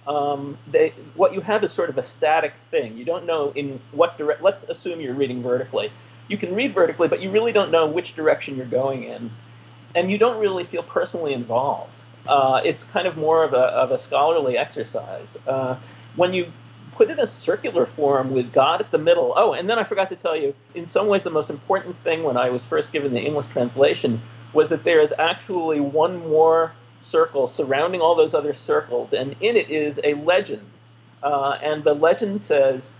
um, 0.07 0.59
they, 0.71 0.91
what 1.15 1.35
you 1.35 1.41
have 1.41 1.65
is 1.65 1.73
sort 1.73 1.91
of 1.91 1.99
a 1.99 2.03
static 2.03 2.55
thing. 2.71 2.97
You 2.97 3.05
don't 3.05 3.27
know 3.27 3.53
in 3.55 3.81
what 3.93 4.19
direction. 4.19 4.45
Let's 4.45 4.65
assume 4.65 5.01
you're 5.01 5.15
reading 5.15 5.43
vertically. 5.43 5.93
You 6.29 6.37
can 6.37 6.55
read 6.55 6.75
vertically, 6.75 7.09
but 7.09 7.21
you 7.21 7.31
really 7.31 7.53
don't 7.53 7.71
know 7.71 7.87
which 7.87 8.15
direction 8.15 8.57
you're 8.57 8.67
going 8.67 9.05
in, 9.05 9.31
and 9.95 10.11
you 10.11 10.19
don't 10.19 10.41
really 10.41 10.65
feel 10.65 10.83
personally 10.83 11.33
involved. 11.33 12.01
Uh, 12.27 12.61
it's 12.65 12.83
kind 12.83 13.07
of 13.07 13.17
more 13.17 13.45
of 13.45 13.53
a, 13.53 13.59
of 13.59 13.91
a 13.93 13.99
scholarly 13.99 14.59
exercise. 14.59 15.37
Uh, 15.47 15.79
when 16.17 16.33
you 16.33 16.53
put 16.97 17.11
in 17.11 17.21
a 17.21 17.27
circular 17.27 17.85
form 17.85 18.31
with 18.31 18.53
God 18.53 18.81
at 18.81 18.91
the 18.91 18.99
middle. 18.99 19.35
Oh, 19.37 19.53
and 19.53 19.69
then 19.69 19.79
I 19.79 19.85
forgot 19.85 20.09
to 20.11 20.17
tell 20.17 20.35
you, 20.35 20.55
in 20.75 20.87
some 20.87 21.09
ways, 21.09 21.23
the 21.23 21.31
most 21.31 21.51
important 21.51 22.03
thing 22.03 22.23
when 22.23 22.39
I 22.39 22.49
was 22.49 22.65
first 22.65 22.91
given 22.91 23.13
the 23.13 23.21
English 23.21 23.47
translation 23.47 24.23
was 24.55 24.71
that 24.71 24.83
there 24.83 25.01
is 25.03 25.13
actually 25.19 25.79
one 25.79 26.27
more 26.29 26.73
circle 27.01 27.47
surrounding 27.47 28.01
all 28.01 28.15
those 28.15 28.35
other 28.35 28.55
circles, 28.55 29.13
and 29.13 29.37
in 29.41 29.57
it 29.57 29.71
is 29.71 30.01
a 30.03 30.15
legend. 30.15 30.69
Uh, 31.23 31.59
and 31.63 31.85
the 31.85 31.95
legend 31.95 32.43
says, 32.43 32.91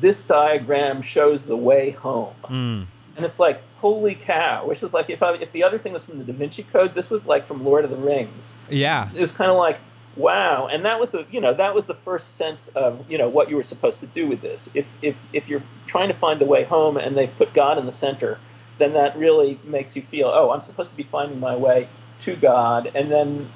This 0.00 0.22
diagram 0.22 1.02
shows 1.02 1.44
the 1.44 1.56
way 1.56 1.90
home. 1.90 2.34
Mm. 2.44 2.86
And 3.16 3.24
it's 3.24 3.38
like, 3.38 3.62
holy 3.78 4.14
cow, 4.14 4.66
which 4.66 4.82
is 4.82 4.92
like, 4.92 5.08
if, 5.08 5.22
I, 5.22 5.34
if 5.34 5.52
the 5.52 5.64
other 5.64 5.78
thing 5.78 5.94
was 5.94 6.04
from 6.04 6.18
the 6.18 6.24
Da 6.24 6.32
Vinci 6.32 6.64
Code, 6.64 6.94
this 6.94 7.08
was 7.08 7.26
like 7.26 7.46
from 7.46 7.64
Lord 7.64 7.84
of 7.84 7.90
the 7.90 7.96
Rings. 7.96 8.52
Yeah. 8.68 9.08
It 9.14 9.20
was 9.20 9.32
kind 9.32 9.50
of 9.50 9.56
like, 9.56 9.78
wow 10.16 10.66
and 10.66 10.84
that 10.86 10.98
was 10.98 11.10
the 11.10 11.26
you 11.30 11.40
know 11.40 11.52
that 11.52 11.74
was 11.74 11.86
the 11.86 11.94
first 11.94 12.36
sense 12.36 12.68
of 12.68 13.04
you 13.10 13.18
know 13.18 13.28
what 13.28 13.50
you 13.50 13.56
were 13.56 13.62
supposed 13.62 14.00
to 14.00 14.06
do 14.06 14.26
with 14.26 14.40
this 14.40 14.68
if 14.74 14.88
if 15.02 15.16
if 15.32 15.46
you're 15.48 15.62
trying 15.86 16.08
to 16.08 16.14
find 16.14 16.40
the 16.40 16.46
way 16.46 16.64
home 16.64 16.96
and 16.96 17.16
they've 17.16 17.36
put 17.36 17.52
god 17.52 17.76
in 17.76 17.84
the 17.84 17.92
center 17.92 18.38
then 18.78 18.94
that 18.94 19.16
really 19.18 19.60
makes 19.62 19.94
you 19.94 20.00
feel 20.00 20.28
oh 20.28 20.50
i'm 20.50 20.62
supposed 20.62 20.90
to 20.90 20.96
be 20.96 21.02
finding 21.02 21.38
my 21.38 21.54
way 21.54 21.86
to 22.20 22.36
God, 22.36 22.90
and 22.94 23.10
then 23.10 23.50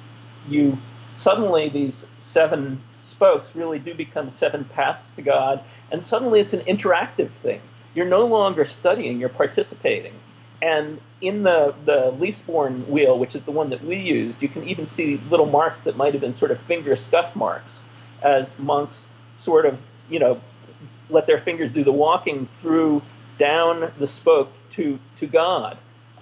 you 0.47 0.77
suddenly 1.15 1.69
these 1.69 2.07
seven 2.19 2.81
spokes 2.99 3.55
really 3.55 3.79
do 3.79 3.93
become 3.93 4.29
seven 4.29 4.65
paths 4.65 5.09
to 5.09 5.21
God, 5.21 5.63
and 5.91 6.03
suddenly 6.03 6.39
it's 6.39 6.53
an 6.53 6.61
interactive 6.61 7.31
thing. 7.43 7.61
You're 7.93 8.07
no 8.07 8.25
longer 8.25 8.65
studying, 8.65 9.19
you're 9.19 9.29
participating. 9.29 10.13
And 10.61 11.01
in 11.21 11.43
the, 11.43 11.73
the 11.85 12.11
Liesborn 12.19 12.89
wheel, 12.89 13.17
which 13.17 13.35
is 13.35 13.43
the 13.43 13.51
one 13.51 13.71
that 13.71 13.83
we 13.83 13.97
used, 13.97 14.41
you 14.41 14.47
can 14.47 14.67
even 14.67 14.85
see 14.85 15.19
little 15.29 15.47
marks 15.47 15.81
that 15.81 15.97
might 15.97 16.13
have 16.13 16.21
been 16.21 16.33
sort 16.33 16.51
of 16.51 16.59
finger 16.59 16.95
scuff 16.95 17.35
marks 17.35 17.83
as 18.21 18.51
monks 18.59 19.07
sort 19.37 19.65
of, 19.65 19.81
you 20.09 20.19
know, 20.19 20.39
let 21.09 21.25
their 21.25 21.39
fingers 21.39 21.71
do 21.71 21.83
the 21.83 21.91
walking 21.91 22.47
through 22.57 23.01
down 23.37 23.91
the 23.97 24.07
spoke 24.07 24.49
to, 24.71 24.99
to 25.17 25.25
God. 25.25 25.77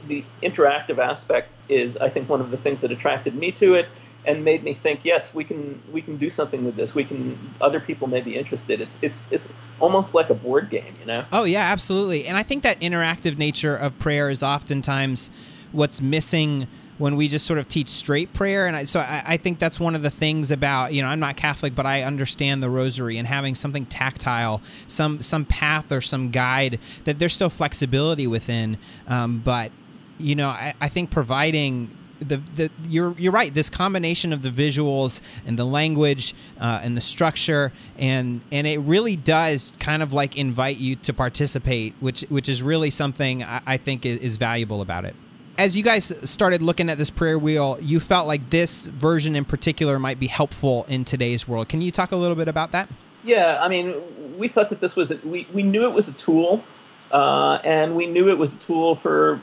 The 0.08 0.24
interactive 0.42 0.98
aspect 0.98 1.50
is 1.68 1.98
I 1.98 2.10
think 2.10 2.30
one 2.30 2.42
of 2.42 2.52
the 2.52 2.58
things 2.58 2.82
that 2.82 2.92
attracted 2.92 3.36
me 3.36 3.52
to 3.54 3.76
it 3.76 3.88
and 4.26 4.44
made 4.44 4.64
me 4.64 4.74
think, 4.74 5.02
yes, 5.04 5.34
we 5.34 5.44
can 5.44 5.82
we 5.92 6.02
can 6.02 6.18
do 6.18 6.30
something 6.30 6.66
with 6.66 6.76
this. 6.76 6.94
We 6.94 7.04
can 7.04 7.54
other 7.62 7.80
people 7.80 8.08
may 8.08 8.22
be 8.22 8.36
interested. 8.36 8.82
It's 8.82 9.00
it's 9.02 9.24
it's 9.32 9.48
almost 9.80 10.14
like 10.14 10.30
a 10.30 10.34
board 10.34 10.70
game, 10.70 10.96
you 11.00 11.06
know. 11.06 11.24
Oh 11.32 11.44
yeah, 11.44 11.64
absolutely. 11.64 12.26
And 12.26 12.38
I 12.38 12.44
think 12.44 12.64
that 12.64 12.80
interactive 12.80 13.38
nature 13.38 13.76
of 13.76 13.98
prayer 14.00 14.30
is 14.30 14.44
oftentimes 14.44 15.30
what's 15.72 16.02
missing 16.02 16.68
when 17.00 17.16
we 17.16 17.30
just 17.30 17.48
sort 17.48 17.58
of 17.58 17.68
teach 17.68 17.88
straight 17.88 18.34
prayer. 18.34 18.68
And 18.68 18.76
I, 18.76 18.84
so 18.84 19.00
I, 19.00 19.24
I, 19.26 19.38
think 19.38 19.58
that's 19.58 19.80
one 19.80 19.96
of 19.96 20.02
the 20.02 20.10
things 20.10 20.52
about 20.52 20.94
you 20.94 21.02
know 21.02 21.08
I'm 21.08 21.20
not 21.20 21.38
Catholic, 21.38 21.74
but 21.74 21.86
I 21.86 22.04
understand 22.04 22.62
the 22.62 22.70
Rosary 22.70 23.18
and 23.18 23.28
having 23.28 23.56
something 23.56 23.86
tactile, 23.86 24.62
some 24.88 25.22
some 25.22 25.46
path 25.46 25.92
or 25.92 26.02
some 26.02 26.30
guide 26.30 26.80
that 27.06 27.18
there's 27.18 27.34
still 27.34 27.50
flexibility 27.50 28.28
within, 28.28 28.78
um, 29.08 29.40
but 29.40 29.72
you 30.20 30.36
know, 30.36 30.50
I, 30.50 30.74
I 30.80 30.90
think 30.90 31.12
providing 31.12 31.96
the, 32.20 32.38
the 32.56 32.72
you're 32.84 33.16
you're 33.18 33.32
right. 33.32 33.54
This 33.54 33.70
combination 33.70 34.34
of 34.34 34.42
the 34.42 34.50
visuals 34.50 35.22
and 35.46 35.58
the 35.58 35.66
language 35.66 36.36
uh, 36.60 36.80
and 36.84 36.98
the 36.98 37.02
structure 37.02 37.72
and 37.98 38.42
and 38.52 38.68
it 38.68 38.80
really 38.80 39.16
does 39.16 39.74
kind 39.80 40.04
of 40.04 40.14
like 40.14 40.38
invite 40.38 40.78
you 40.78 40.96
to 40.98 41.14
participate, 41.14 41.96
which 42.00 42.22
which 42.30 42.50
is 42.50 42.62
really 42.62 42.90
something 42.90 43.44
I, 43.44 43.62
I 43.66 43.78
think 43.78 44.06
is, 44.06 44.18
is 44.18 44.38
valuable 44.38 44.82
about 44.82 45.06
it. 45.06 45.16
As 45.58 45.76
you 45.76 45.84
guys 45.84 46.14
started 46.30 46.62
looking 46.62 46.90
at 46.90 46.98
this 46.98 47.10
prayer 47.10 47.38
wheel, 47.38 47.78
you 47.82 48.00
felt 48.00 48.28
like 48.28 48.50
this 48.50 48.86
version 48.86 49.36
in 49.36 49.44
particular 49.44 50.00
might 50.00 50.20
be 50.20 50.28
helpful 50.28 50.86
in 50.88 51.04
today's 51.04 51.48
world. 51.48 51.68
Can 51.68 51.82
you 51.82 51.92
talk 51.92 52.14
a 52.14 52.16
little 52.16 52.36
bit 52.36 52.48
about 52.48 52.72
that? 52.72 52.90
Yeah, 53.26 53.60
I 53.62 53.68
mean, 53.68 54.38
we 54.38 54.48
thought 54.48 54.70
that 54.70 54.80
this 54.80 54.96
was 54.96 55.12
a, 55.12 55.18
we 55.18 55.48
we 55.54 55.64
knew 55.64 55.84
it 55.84 55.94
was 55.94 56.08
a 56.08 56.14
tool, 56.14 56.64
uh, 57.12 57.60
and 57.66 57.96
we 57.96 58.06
knew 58.06 58.30
it 58.30 58.38
was 58.38 58.54
a 58.54 58.58
tool 58.58 58.96
for 58.96 59.42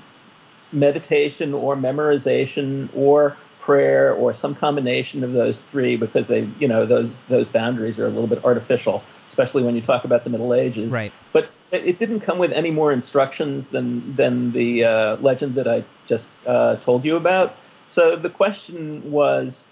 meditation 0.73 1.55
or 1.55 1.77
memorization 1.77 2.89
or 2.95 3.37
prayer 3.61 4.15
or 4.15 4.33
some 4.33 4.55
combination 4.55 5.25
of 5.25 5.33
those 5.33 5.61
three 5.61 5.97
because 5.97 6.29
they 6.29 6.49
you 6.61 6.69
know 6.69 6.87
those 6.87 7.19
those 7.29 7.49
boundaries 7.49 7.99
are 7.99 8.07
a 8.07 8.11
little 8.11 8.29
bit 8.29 8.45
artificial 8.45 9.03
especially 9.27 9.63
when 9.63 9.75
you 9.75 9.83
talk 9.83 10.05
about 10.05 10.25
the 10.25 10.31
middle 10.31 10.55
ages. 10.55 10.93
Right. 10.93 11.13
But 11.33 11.51
it, 11.73 11.99
didn't 11.99 12.21
come 12.21 12.39
with 12.39 12.53
any 12.53 12.71
more 12.71 12.93
instructions 12.93 13.71
than 13.71 14.15
than 14.17 14.53
the 14.53 14.85
uh, 14.85 15.17
legend 15.17 15.57
that 15.57 15.69
i 15.69 15.85
just 16.07 16.29
uh, 16.47 16.77
told 16.77 17.05
you 17.05 17.17
about. 17.17 17.57
So 17.89 18.17
the 18.17 18.31
question 18.31 19.11
was 19.11 19.67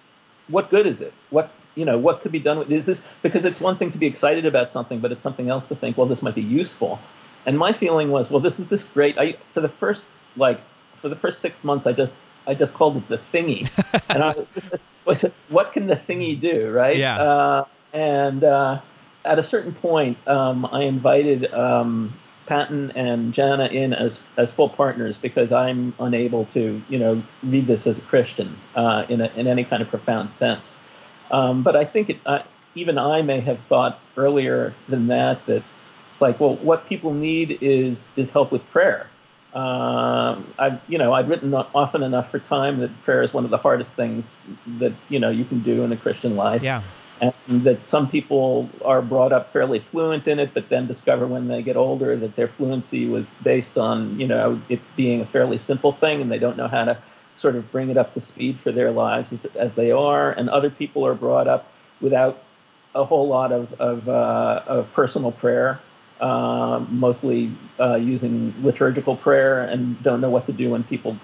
what 0.49 0.71
good 0.71 0.87
is 0.87 1.01
it? 1.01 1.15
What 1.31 1.53
you 1.75 1.85
know 1.85 1.99
what 1.99 2.21
could 2.21 2.33
be 2.33 2.41
done 2.41 2.59
with 2.59 2.71
is 2.71 2.87
this 2.87 3.01
because 3.23 3.45
it's 3.45 3.61
one 3.61 3.77
thing 3.77 3.91
to 3.91 3.99
be 3.99 4.07
excited 4.07 4.47
about 4.47 4.71
something 4.71 5.01
but 5.01 5.11
it's 5.11 5.23
something 5.23 5.49
else 5.51 5.65
to 5.65 5.75
think 5.75 5.97
well 5.97 6.07
this 6.07 6.23
might 6.23 6.35
be 6.35 6.43
useful. 6.43 6.99
And 7.47 7.59
my 7.59 7.73
feeling 7.73 8.11
was 8.11 8.31
well 8.31 8.41
this 8.41 8.59
is 8.59 8.69
this 8.69 8.85
great 8.85 9.17
i 9.19 9.37
for 9.53 9.61
the 9.61 9.69
first 9.69 10.05
like 10.37 10.61
for 10.97 11.09
the 11.09 11.17
first 11.17 11.41
six 11.41 11.65
months, 11.65 11.87
I 11.87 11.93
just 11.93 12.17
I 12.47 12.55
just 12.55 12.75
called 12.75 12.97
it 12.97 13.09
the 13.09 13.19
thingy, 13.33 13.71
and 14.09 14.23
I 14.23 14.35
was 15.05 15.25
what 15.49 15.73
can 15.73 15.87
the 15.87 15.97
thingy 15.97 16.39
do, 16.39 16.71
right? 16.71 16.97
Yeah. 16.97 17.23
Uh, 17.23 17.65
and 17.93 18.43
uh, 18.43 18.81
at 19.25 19.39
a 19.39 19.43
certain 19.43 19.73
point, 19.73 20.19
um, 20.27 20.67
I 20.67 20.83
invited 20.83 21.53
um, 21.53 22.15
Patton 22.47 22.91
and 22.93 23.33
Jana 23.33 23.67
in 23.67 23.95
as 23.95 24.23
as 24.37 24.53
full 24.53 24.69
partners 24.69 25.17
because 25.17 25.53
I'm 25.53 25.95
unable 25.99 26.47
to, 26.47 26.83
you 26.89 26.99
know, 26.99 27.23
read 27.43 27.67
this 27.67 27.87
as 27.87 27.99
a 27.99 28.03
Christian 28.03 28.59
uh, 28.75 29.07
in 29.09 29.21
a, 29.21 29.27
in 29.37 29.47
any 29.47 29.65
kind 29.65 29.83
of 29.83 29.89
profound 29.89 30.33
sense. 30.33 30.77
Um, 31.31 31.63
but 31.63 31.75
I 31.75 31.85
think 31.85 32.11
it, 32.11 32.19
even 32.75 32.99
I 32.99 33.23
may 33.23 33.41
have 33.41 33.61
thought 33.61 33.99
earlier 34.17 34.75
than 34.89 35.07
that 35.09 35.47
that 35.47 35.63
it's 36.11 36.21
like, 36.21 36.39
well, 36.39 36.57
what 36.57 36.87
people 36.87 37.15
need 37.15 37.59
is 37.61 38.11
is 38.17 38.31
help 38.31 38.53
with 38.53 38.69
prayer. 38.71 39.09
Um, 39.55 40.53
I've 40.59 40.81
you 40.89 40.99
know 40.99 41.13
I've 41.13 41.29
written 41.29 41.55
often 41.55 42.03
enough 42.03 42.31
for 42.31 42.39
time 42.39 42.81
that 42.81 43.03
prayer 43.05 43.23
is 43.23 43.33
one 43.33 43.45
of 43.45 43.51
the 43.51 43.59
hardest 43.59 43.95
things 43.95 44.37
that 44.79 44.93
you 45.09 45.21
know 45.21 45.31
you 45.31 45.45
can 45.45 45.63
do 45.63 45.85
in 45.85 45.93
a 45.93 45.97
Christian 45.97 46.37
life. 46.37 46.63
Yeah 46.63 46.83
and 47.21 47.65
that 47.65 47.87
some 47.87 48.09
people 48.09 48.69
are 48.85 49.01
brought 49.01 49.33
up 49.33 49.53
fairly 49.53 49.79
fluent 49.79 50.27
in 50.27 50.39
it, 50.39 50.53
but 50.53 50.69
then 50.69 50.87
discover 50.87 51.27
when 51.27 51.49
they 51.49 51.63
get 51.63 51.77
older 51.77 52.17
that 52.17 52.37
their 52.37 52.49
fluency 52.49 53.07
was 53.07 53.29
based 53.43 53.79
on 53.79 54.19
you 54.19 54.27
know 54.27 54.61
it 54.69 54.81
being 54.97 55.21
a 55.21 55.27
fairly 55.27 55.59
simple 55.59 55.93
thing, 55.93 56.21
and 56.21 56.31
they 56.31 56.39
don't 56.39 56.57
know 56.57 56.69
how 56.69 56.85
to 56.85 56.99
sort 57.37 57.57
of 57.57 57.71
bring 57.71 57.91
it 57.91 57.97
up 57.97 58.15
to 58.15 58.21
speed 58.21 58.59
for 58.59 58.73
their 58.73 58.91
lives 58.91 59.33
as, 59.33 59.45
as 59.57 59.75
they 59.75 59.91
are. 59.91 60.31
And 60.31 60.49
other 60.49 60.71
people 60.71 61.05
are 61.07 61.15
brought 61.15 61.49
up 61.49 61.69
without 62.01 62.43
a 62.95 63.05
whole 63.05 63.29
lot 63.29 63.53
of 63.53 63.73
of, 63.81 64.09
uh, 64.09 64.63
of 64.67 64.93
personal 64.93 65.33
prayer, 65.33 65.81
uh, 66.25 66.85
mostly 66.89 67.53
uh, 67.79 67.97
using 67.97 68.55
liturgical 68.63 69.17
prayer, 69.17 69.63
and 69.63 70.03
don't 70.03 70.21
know 70.21 70.31
what 70.31 70.47
to 70.47 70.53
do 70.53 70.71
when 70.71 70.83
people 70.85 71.17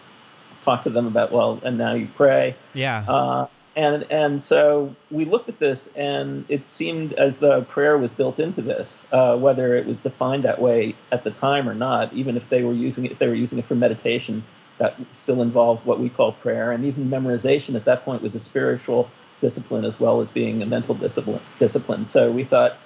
talk 0.63 0.85
to 0.85 0.91
them 0.91 1.07
about 1.07 1.33
well, 1.33 1.61
and 1.65 1.79
now 1.79 1.95
you 1.95 2.09
pray. 2.17 2.55
Yeah 2.75 3.05
uh, 3.09 3.47
and 3.77 4.05
and 4.11 4.43
so 4.43 4.95
we 5.11 5.25
looked 5.25 5.49
at 5.49 5.59
this, 5.59 5.89
and 5.95 6.45
it 6.49 6.71
seemed 6.71 7.13
as 7.15 7.39
though 7.39 7.63
prayer 7.63 7.97
was 7.97 8.13
built 8.13 8.39
into 8.39 8.63
this, 8.63 9.03
uh, 9.13 9.37
whether 9.37 9.77
it 9.77 9.87
was 9.87 10.01
defined 10.01 10.45
that 10.45 10.61
way 10.61 10.95
at 11.13 11.25
the 11.25 11.31
time 11.31 11.69
or 11.69 11.75
not. 11.75 12.13
Even 12.13 12.37
if 12.37 12.49
they 12.49 12.63
were 12.63 12.73
using 12.73 13.07
it, 13.07 13.13
if 13.13 13.19
they 13.19 13.29
were 13.29 13.35
using 13.35 13.59
it 13.59 13.67
for 13.67 13.77
meditation, 13.77 14.45
that 14.79 14.99
still 15.13 15.41
involved 15.41 15.87
what 15.87 16.01
we 16.01 16.09
call 16.09 16.33
prayer, 16.33 16.73
and 16.73 16.85
even 16.85 17.09
memorization 17.09 17.75
at 17.75 17.85
that 17.85 18.05
point 18.05 18.23
was 18.23 18.35
a 18.35 18.41
spiritual 18.41 19.11
discipline 19.41 19.85
as 19.85 19.99
well 19.99 20.21
as 20.21 20.31
being 20.31 20.63
a 20.63 20.67
mental 20.67 20.95
discipline. 20.95 21.41
Discipline. 21.59 22.07
So 22.07 22.31
we 22.31 22.45
thought, 22.45 22.77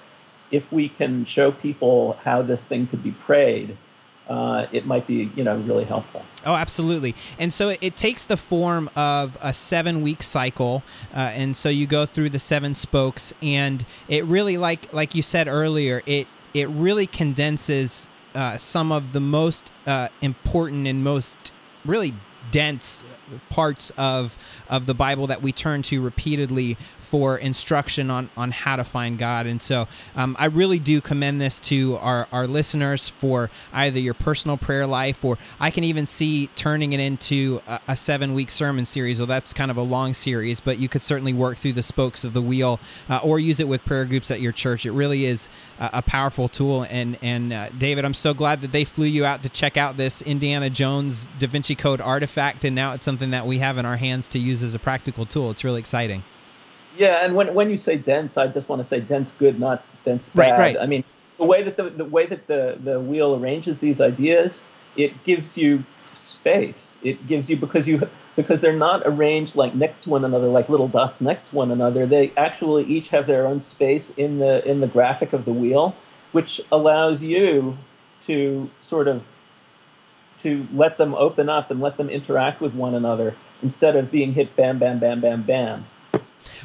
if 0.51 0.71
we 0.71 0.89
can 0.89 1.25
show 1.25 1.51
people 1.51 2.13
how 2.23 2.41
this 2.41 2.63
thing 2.63 2.87
could 2.87 3.03
be 3.03 3.11
prayed, 3.11 3.77
uh, 4.29 4.65
it 4.71 4.85
might 4.85 5.05
be 5.05 5.31
you 5.35 5.43
know 5.43 5.57
really 5.57 5.83
helpful. 5.83 6.23
Oh, 6.45 6.55
absolutely. 6.55 7.15
And 7.39 7.53
so 7.53 7.69
it, 7.69 7.95
takes 7.95 8.25
the 8.25 8.37
form 8.37 8.89
of 8.95 9.37
a 9.41 9.53
seven 9.53 10.01
week 10.01 10.23
cycle, 10.23 10.83
uh, 11.13 11.19
and 11.19 11.55
so 11.55 11.69
you 11.69 11.87
go 11.87 12.05
through 12.05 12.29
the 12.29 12.39
seven 12.39 12.73
spokes, 12.73 13.33
and 13.41 13.85
it 14.07 14.25
really 14.25 14.57
like 14.57 14.91
like 14.93 15.15
you 15.15 15.21
said 15.21 15.47
earlier, 15.47 16.01
it 16.05 16.27
it 16.53 16.69
really 16.69 17.07
condenses 17.07 18.07
uh, 18.33 18.57
some 18.57 18.91
of 18.91 19.13
the 19.13 19.19
most 19.19 19.71
uh, 19.85 20.07
important 20.21 20.87
and 20.87 21.03
most 21.03 21.51
really 21.85 22.13
dense 22.51 23.03
parts 23.49 23.91
of 23.97 24.37
of 24.69 24.85
the 24.85 24.93
Bible 24.93 25.27
that 25.27 25.41
we 25.41 25.51
turn 25.51 25.81
to 25.83 26.01
repeatedly 26.01 26.77
for 27.05 27.37
instruction 27.37 28.09
on 28.09 28.29
on 28.35 28.51
how 28.51 28.75
to 28.75 28.83
find 28.83 29.17
God. 29.17 29.45
And 29.45 29.61
so 29.61 29.87
um, 30.15 30.35
I 30.39 30.45
really 30.45 30.79
do 30.79 30.99
commend 31.01 31.39
this 31.39 31.61
to 31.61 31.97
our 31.97 32.27
our 32.31 32.47
listeners 32.47 33.07
for 33.07 33.49
either 33.71 33.99
your 33.99 34.13
personal 34.13 34.57
prayer 34.57 34.87
life 34.87 35.23
or 35.23 35.37
I 35.59 35.71
can 35.71 35.83
even 35.83 36.05
see 36.05 36.47
turning 36.55 36.93
it 36.93 36.99
into 36.99 37.61
a, 37.67 37.79
a 37.89 37.95
seven 37.95 38.33
week 38.33 38.51
sermon 38.51 38.85
series. 38.85 39.19
Well, 39.19 39.27
that's 39.27 39.53
kind 39.53 39.71
of 39.71 39.77
a 39.77 39.81
long 39.81 40.13
series, 40.13 40.59
but 40.59 40.79
you 40.79 40.89
could 40.89 41.01
certainly 41.01 41.33
work 41.33 41.57
through 41.57 41.73
the 41.73 41.83
spokes 41.83 42.23
of 42.23 42.33
the 42.33 42.41
wheel 42.41 42.79
uh, 43.07 43.19
or 43.23 43.39
use 43.39 43.59
it 43.59 43.67
with 43.67 43.85
prayer 43.85 44.05
groups 44.05 44.29
at 44.29 44.41
your 44.41 44.51
church. 44.51 44.85
It 44.85 44.91
really 44.91 45.25
is 45.25 45.47
a, 45.79 45.89
a 45.93 46.01
powerful 46.01 46.49
tool. 46.49 46.85
And 46.89 47.17
and 47.21 47.53
uh, 47.53 47.69
David, 47.69 48.03
I'm 48.03 48.13
so 48.13 48.33
glad 48.33 48.61
that 48.61 48.71
they 48.71 48.83
flew 48.83 49.07
you 49.07 49.25
out 49.25 49.43
to 49.43 49.49
check 49.49 49.77
out 49.77 49.95
this 49.95 50.21
Indiana 50.21 50.69
Jones 50.69 51.29
Da 51.39 51.47
Vinci 51.47 51.75
Code 51.75 52.01
artifact, 52.01 52.65
and 52.65 52.75
now 52.75 52.93
it's 52.93 53.05
something 53.05 53.14
that 53.17 53.47
we 53.47 53.59
have 53.59 53.77
in 53.77 53.85
our 53.85 53.97
hands 53.97 54.27
to 54.29 54.39
use 54.39 54.63
as 54.63 54.73
a 54.73 54.79
practical 54.79 55.25
tool. 55.25 55.51
It's 55.51 55.63
really 55.63 55.79
exciting. 55.79 56.23
Yeah, 56.97 57.25
and 57.25 57.35
when 57.35 57.53
when 57.53 57.69
you 57.69 57.77
say 57.77 57.97
dense, 57.97 58.37
I 58.37 58.47
just 58.47 58.69
want 58.69 58.79
to 58.79 58.83
say 58.83 58.99
dense 58.99 59.31
good, 59.31 59.59
not 59.59 59.83
dense 60.03 60.29
bad. 60.29 60.51
Right, 60.51 60.59
right. 60.59 60.77
I 60.79 60.85
mean, 60.85 61.03
the 61.37 61.45
way 61.45 61.63
that 61.63 61.77
the, 61.77 61.89
the 61.89 62.05
way 62.05 62.25
that 62.25 62.47
the, 62.47 62.77
the 62.81 62.99
wheel 62.99 63.35
arranges 63.35 63.79
these 63.79 63.99
ideas, 63.99 64.61
it 64.95 65.23
gives 65.23 65.57
you 65.57 65.83
space. 66.13 66.97
It 67.03 67.27
gives 67.27 67.49
you 67.49 67.57
because 67.57 67.87
you 67.87 68.07
because 68.35 68.61
they're 68.61 68.73
not 68.73 69.03
arranged 69.05 69.55
like 69.55 69.75
next 69.75 70.03
to 70.03 70.09
one 70.09 70.23
another, 70.23 70.47
like 70.47 70.69
little 70.69 70.87
dots 70.87 71.21
next 71.21 71.49
to 71.49 71.55
one 71.55 71.71
another. 71.71 72.05
They 72.05 72.31
actually 72.37 72.85
each 72.85 73.09
have 73.09 73.27
their 73.27 73.47
own 73.47 73.61
space 73.61 74.09
in 74.11 74.39
the 74.39 74.65
in 74.67 74.79
the 74.79 74.87
graphic 74.87 75.33
of 75.33 75.45
the 75.45 75.53
wheel, 75.53 75.95
which 76.31 76.61
allows 76.71 77.21
you 77.21 77.77
to 78.23 78.69
sort 78.81 79.07
of 79.07 79.23
to 80.45 80.67
let 80.73 80.99
them 80.99 81.15
open 81.15 81.49
up 81.49 81.71
and 81.71 81.81
let 81.81 81.97
them 81.97 82.09
interact 82.09 82.61
with 82.61 82.75
one 82.75 82.93
another 82.93 83.35
instead 83.63 83.95
of 83.95 84.11
being 84.11 84.31
hit 84.31 84.55
bam 84.55 84.77
bam 84.79 84.99
bam 84.99 85.19
bam 85.21 85.43
bam. 85.43 85.87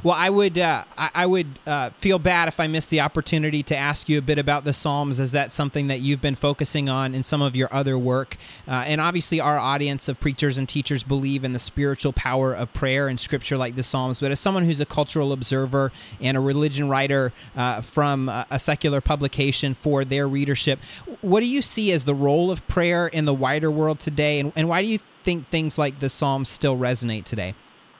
Well, 0.02 0.14
I 0.16 0.30
would 0.30 0.58
uh, 0.58 0.84
I, 0.96 1.10
I, 1.14 1.26
would 1.26 1.58
uh, 1.66 1.90
feel 1.98 2.18
bad 2.18 2.48
if 2.48 2.60
I 2.60 2.66
missed 2.66 2.90
the 2.90 3.00
opportunity 3.00 3.62
to 3.64 3.76
ask 3.76 4.08
you 4.08 4.18
a 4.18 4.22
bit 4.22 4.38
about 4.38 4.64
the 4.64 4.72
Psalms, 4.72 5.20
Is 5.20 5.32
that 5.32 5.52
something 5.52 5.88
that 5.88 6.00
you've 6.00 6.20
been 6.20 6.34
focusing 6.34 6.88
on 6.88 7.14
in 7.14 7.22
some 7.22 7.42
of 7.42 7.54
your 7.56 7.72
other 7.72 7.98
work. 7.98 8.36
Uh, 8.66 8.84
and 8.86 9.00
obviously, 9.00 9.40
our 9.40 9.58
audience 9.58 10.08
of 10.08 10.20
preachers 10.20 10.58
and 10.58 10.68
teachers 10.68 11.02
believe 11.02 11.44
in 11.44 11.52
the 11.52 11.58
spiritual 11.58 12.12
power 12.12 12.52
of 12.52 12.72
prayer 12.72 13.08
and 13.08 13.18
Scripture 13.18 13.56
like 13.56 13.76
the 13.76 13.82
Psalms. 13.82 14.20
But 14.20 14.30
as 14.30 14.40
someone 14.40 14.64
who's 14.64 14.80
a 14.80 14.86
cultural 14.86 15.32
observer 15.32 15.92
and 16.20 16.36
a 16.36 16.40
religion 16.40 16.88
writer 16.88 17.32
uh, 17.56 17.80
from 17.82 18.28
a 18.28 18.58
secular 18.58 19.00
publication 19.00 19.74
for 19.74 20.04
their 20.04 20.28
readership, 20.28 20.78
what 21.20 21.40
do 21.40 21.46
you 21.46 21.62
see 21.62 21.92
as 21.92 22.04
the 22.04 22.14
role 22.14 22.50
of 22.50 22.66
prayer 22.68 23.06
in 23.06 23.24
the 23.24 23.34
wider 23.34 23.70
world 23.70 24.00
today, 24.00 24.40
and, 24.40 24.52
and 24.56 24.68
why 24.68 24.82
do 24.82 24.88
you 24.88 24.98
think 25.22 25.46
things 25.46 25.78
like 25.78 26.00
the 26.00 26.08
Psalms 26.08 26.48
still 26.48 26.76
resonate 26.76 27.24
today? 27.24 27.54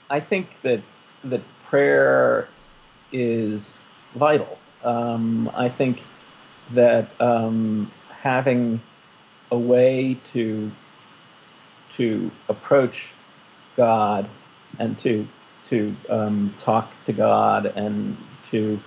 I 0.09 0.21
think 0.21 0.49
that 0.63 0.83
that 1.25 1.43
prayer 1.71 2.49
is 3.13 3.81
vital. 4.17 4.59
Um, 4.83 5.51
I 5.55 5.69
think 5.69 6.03
that 6.73 7.09
um, 7.21 7.91
having 8.11 8.83
a 9.53 9.59
way 9.59 10.19
to 10.33 10.71
to 11.97 12.31
approach 12.49 13.13
God 13.77 14.29
and 14.79 14.99
to 14.99 15.27
to 15.67 15.95
um, 16.09 16.55
talk 16.59 16.93
to 17.05 17.13
God 17.13 17.67
and 17.67 18.17
to 18.51 18.81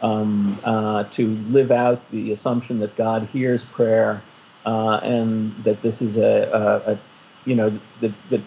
um, 0.00 0.58
uh, 0.64 1.04
to 1.04 1.36
live 1.50 1.70
out 1.70 2.10
the 2.10 2.32
assumption 2.32 2.78
that 2.78 2.96
God 2.96 3.24
hears 3.26 3.64
prayer 3.64 4.22
uh, 4.64 4.96
and 5.02 5.54
that 5.64 5.82
this 5.82 6.00
is 6.00 6.16
a, 6.16 6.82
a, 6.86 6.92
a 6.92 7.00
you 7.44 7.54
know 7.54 7.78
that, 8.00 8.12
that 8.30 8.40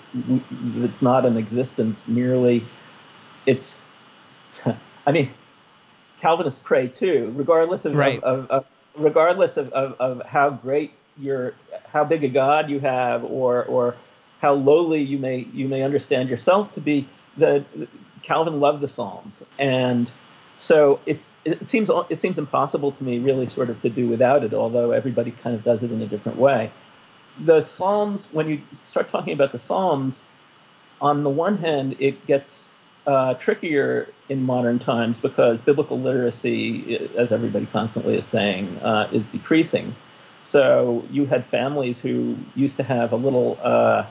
it's 0.78 1.02
not 1.02 1.26
an 1.26 1.38
existence 1.38 2.08
merely 2.08 2.66
it's 3.46 3.78
I 5.06 5.12
mean, 5.12 5.32
Calvinists 6.22 6.62
pray 6.64 6.88
too, 6.88 7.34
regardless 7.36 7.86
of, 7.86 7.96
right. 7.96 8.22
of, 8.24 8.46
of, 8.46 8.50
of 8.50 8.66
regardless 8.96 9.58
of, 9.58 9.74
of, 9.74 10.22
how 10.26 10.50
great 10.50 10.94
your 11.18 11.54
how 11.86 12.04
big 12.04 12.24
a 12.24 12.28
God 12.28 12.70
you 12.70 12.80
have 12.80 13.24
or 13.24 13.64
or 13.66 13.96
how 14.40 14.54
lowly 14.54 15.02
you 15.02 15.18
may 15.18 15.48
you 15.54 15.68
may 15.68 15.84
understand 15.84 16.30
yourself 16.30 16.74
to 16.74 16.82
be. 16.82 17.08
The 17.38 17.66
Calvin 18.22 18.60
loved 18.60 18.82
the 18.82 18.88
Psalms, 18.88 19.42
and 19.58 20.12
so 20.58 21.00
it's 21.06 21.30
it 21.46 21.68
seems 21.68 21.90
it 22.10 22.22
seems 22.22 22.38
impossible 22.38 22.92
to 22.94 23.04
me 23.04 23.20
really 23.20 23.48
sort 23.48 23.70
of 23.70 23.82
to 23.82 23.90
do 23.90 24.08
without 24.08 24.44
it. 24.44 24.54
Although 24.54 24.92
everybody 24.92 25.32
kind 25.32 25.56
of 25.56 25.64
does 25.64 25.84
it 25.84 25.92
in 25.92 26.02
a 26.02 26.08
different 26.08 26.38
way. 26.38 26.72
The 27.44 27.64
Psalms, 27.64 28.28
when 28.32 28.48
you 28.48 28.62
start 28.84 29.10
talking 29.10 29.34
about 29.34 29.52
the 29.52 29.58
Psalms, 29.58 30.22
on 31.02 31.24
the 31.24 31.30
one 31.30 31.58
hand, 31.58 31.96
it 32.00 32.28
gets 32.28 32.70
uh, 33.06 33.34
trickier 33.36 34.10
in 34.30 34.44
modern 34.44 34.80
times 34.80 35.20
because 35.20 35.62
biblical 35.62 36.00
literacy, 36.00 37.10
as 37.18 37.32
everybody 37.32 37.66
constantly 37.66 38.18
is 38.18 38.26
saying, 38.26 38.78
uh, 38.80 39.10
is 39.12 39.28
decreasing. 39.28 39.96
So 40.44 41.06
you 41.10 41.26
had 41.26 41.46
families 41.46 42.00
who 42.00 42.38
used 42.56 42.78
to 42.78 42.84
have 42.84 43.12
a 43.12 43.16
little, 43.16 43.58
uh, 43.62 44.06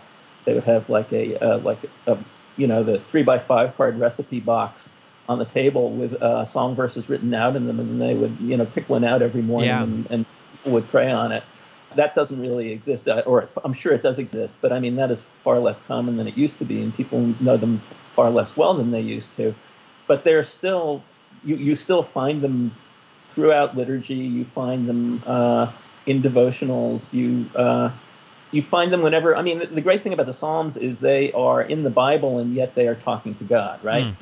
they 0.45 0.55
would 0.55 0.65
have 0.65 0.89
like 0.89 1.13
a 1.13 1.39
uh, 1.39 1.59
like 1.59 1.79
a, 2.07 2.19
you 2.57 2.67
know 2.67 2.83
the 2.83 2.99
three 2.99 3.23
by 3.23 3.39
five 3.39 3.77
card 3.77 3.99
recipe 3.99 4.41
box 4.41 4.89
on 5.29 5.39
the 5.39 5.45
table 5.45 5.91
with 5.91 6.15
uh, 6.15 6.45
psalm 6.45 6.75
verses 6.75 7.09
written 7.09 7.33
out 7.33 7.57
in 7.57 7.67
them, 7.67 7.81
and 7.81 8.01
they 8.01 8.15
would 8.15 8.39
you 8.41 8.57
know 8.57 8.67
pick 8.67 8.89
one 8.89 9.05
out 9.05 9.23
every 9.23 9.43
morning 9.43 9.69
yeah. 9.69 9.83
and, 9.83 10.07
and 10.11 10.27
would 10.65 10.89
pray 10.89 11.11
on 11.11 11.33
it 11.33 11.45
that 11.97 12.15
doesn't 12.15 12.41
really 12.41 12.73
exist, 12.73 13.09
uh, 13.09 13.23
or 13.27 13.49
I'm 13.65 13.73
sure 13.73 13.93
it 13.93 14.03
does 14.03 14.19
exist, 14.19 14.59
but 14.61 14.73
I 14.73 14.81
mean 14.81 14.97
that 14.97 15.11
is 15.11 15.25
far 15.43 15.59
less 15.59 15.79
common 15.87 16.17
than 16.17 16.27
it 16.27 16.37
used 16.37 16.59
to 16.59 16.65
be, 16.65 16.83
and 16.83 16.95
people 16.95 17.35
know 17.41 17.57
them 17.57 17.83
far 18.15 18.31
less 18.31 18.57
well 18.57 18.75
than 18.75 18.91
they 18.91 19.01
used 19.01 19.35
to. 19.35 19.55
But 20.07 20.25
they're 20.25 20.45
still, 20.45 21.03
you, 21.45 21.57
you 21.57 21.75
still 21.75 22.03
find 22.03 22.43
them 22.43 22.75
throughout 23.29 23.77
liturgy. 23.77 24.15
You 24.15 24.45
find 24.45 24.89
them 24.89 25.23
uh, 25.27 25.73
in 26.07 26.23
devotionals. 26.23 27.13
You 27.13 27.49
uh, 27.59 27.91
you 28.51 28.63
find 28.63 28.93
them 28.93 29.03
whenever. 29.03 29.37
I 29.37 29.43
mean, 29.43 29.61
the, 29.61 29.67
the, 29.67 29.81
great 29.81 30.03
thing 30.03 30.13
about 30.13 30.27
the 30.27 30.35
Psalms 30.35 30.77
is 30.77 30.99
they 30.99 31.33
are 31.33 31.63
in 31.63 31.83
the 31.83 31.91
Bible, 31.91 32.39
and 32.39 32.55
yet 32.55 32.75
they 32.75 32.87
are 32.87 32.95
talking 32.95 33.35
to 33.37 33.45
God, 33.45 33.83
right? 33.83 34.15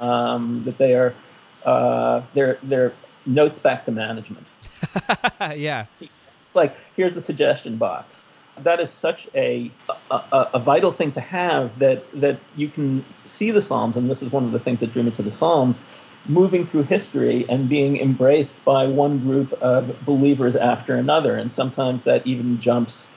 Mm. 0.00 0.04
Um, 0.04 0.64
that 0.64 0.78
they 0.78 0.94
are 0.94 1.14
uh, 1.64 2.22
they're 2.34 2.58
they're 2.62 2.94
notes 3.26 3.58
back 3.58 3.84
to 3.84 3.92
management. 3.92 4.46
yeah 5.56 5.86
like 6.54 6.76
here's 6.96 7.14
the 7.14 7.22
suggestion 7.22 7.76
box. 7.76 8.22
That 8.58 8.80
is 8.80 8.90
such 8.90 9.28
a, 9.34 9.70
a, 10.10 10.48
a 10.54 10.58
vital 10.58 10.92
thing 10.92 11.12
to 11.12 11.20
have 11.20 11.78
that 11.78 12.04
that 12.20 12.40
you 12.56 12.68
can 12.68 13.04
see 13.24 13.50
the 13.50 13.62
Psalms, 13.62 13.96
and 13.96 14.10
this 14.10 14.22
is 14.22 14.30
one 14.30 14.44
of 14.44 14.52
the 14.52 14.58
things 14.58 14.80
that 14.80 14.92
drew 14.92 15.02
me 15.02 15.10
to 15.12 15.22
the 15.22 15.30
Psalms, 15.30 15.80
moving 16.26 16.66
through 16.66 16.82
history 16.82 17.46
and 17.48 17.68
being 17.68 17.98
embraced 17.98 18.62
by 18.64 18.86
one 18.86 19.20
group 19.20 19.52
of 19.62 20.04
believers 20.04 20.56
after 20.56 20.94
another, 20.96 21.36
and 21.36 21.50
sometimes 21.50 22.02
that 22.02 22.26
even 22.26 22.60
jumps 22.60 23.08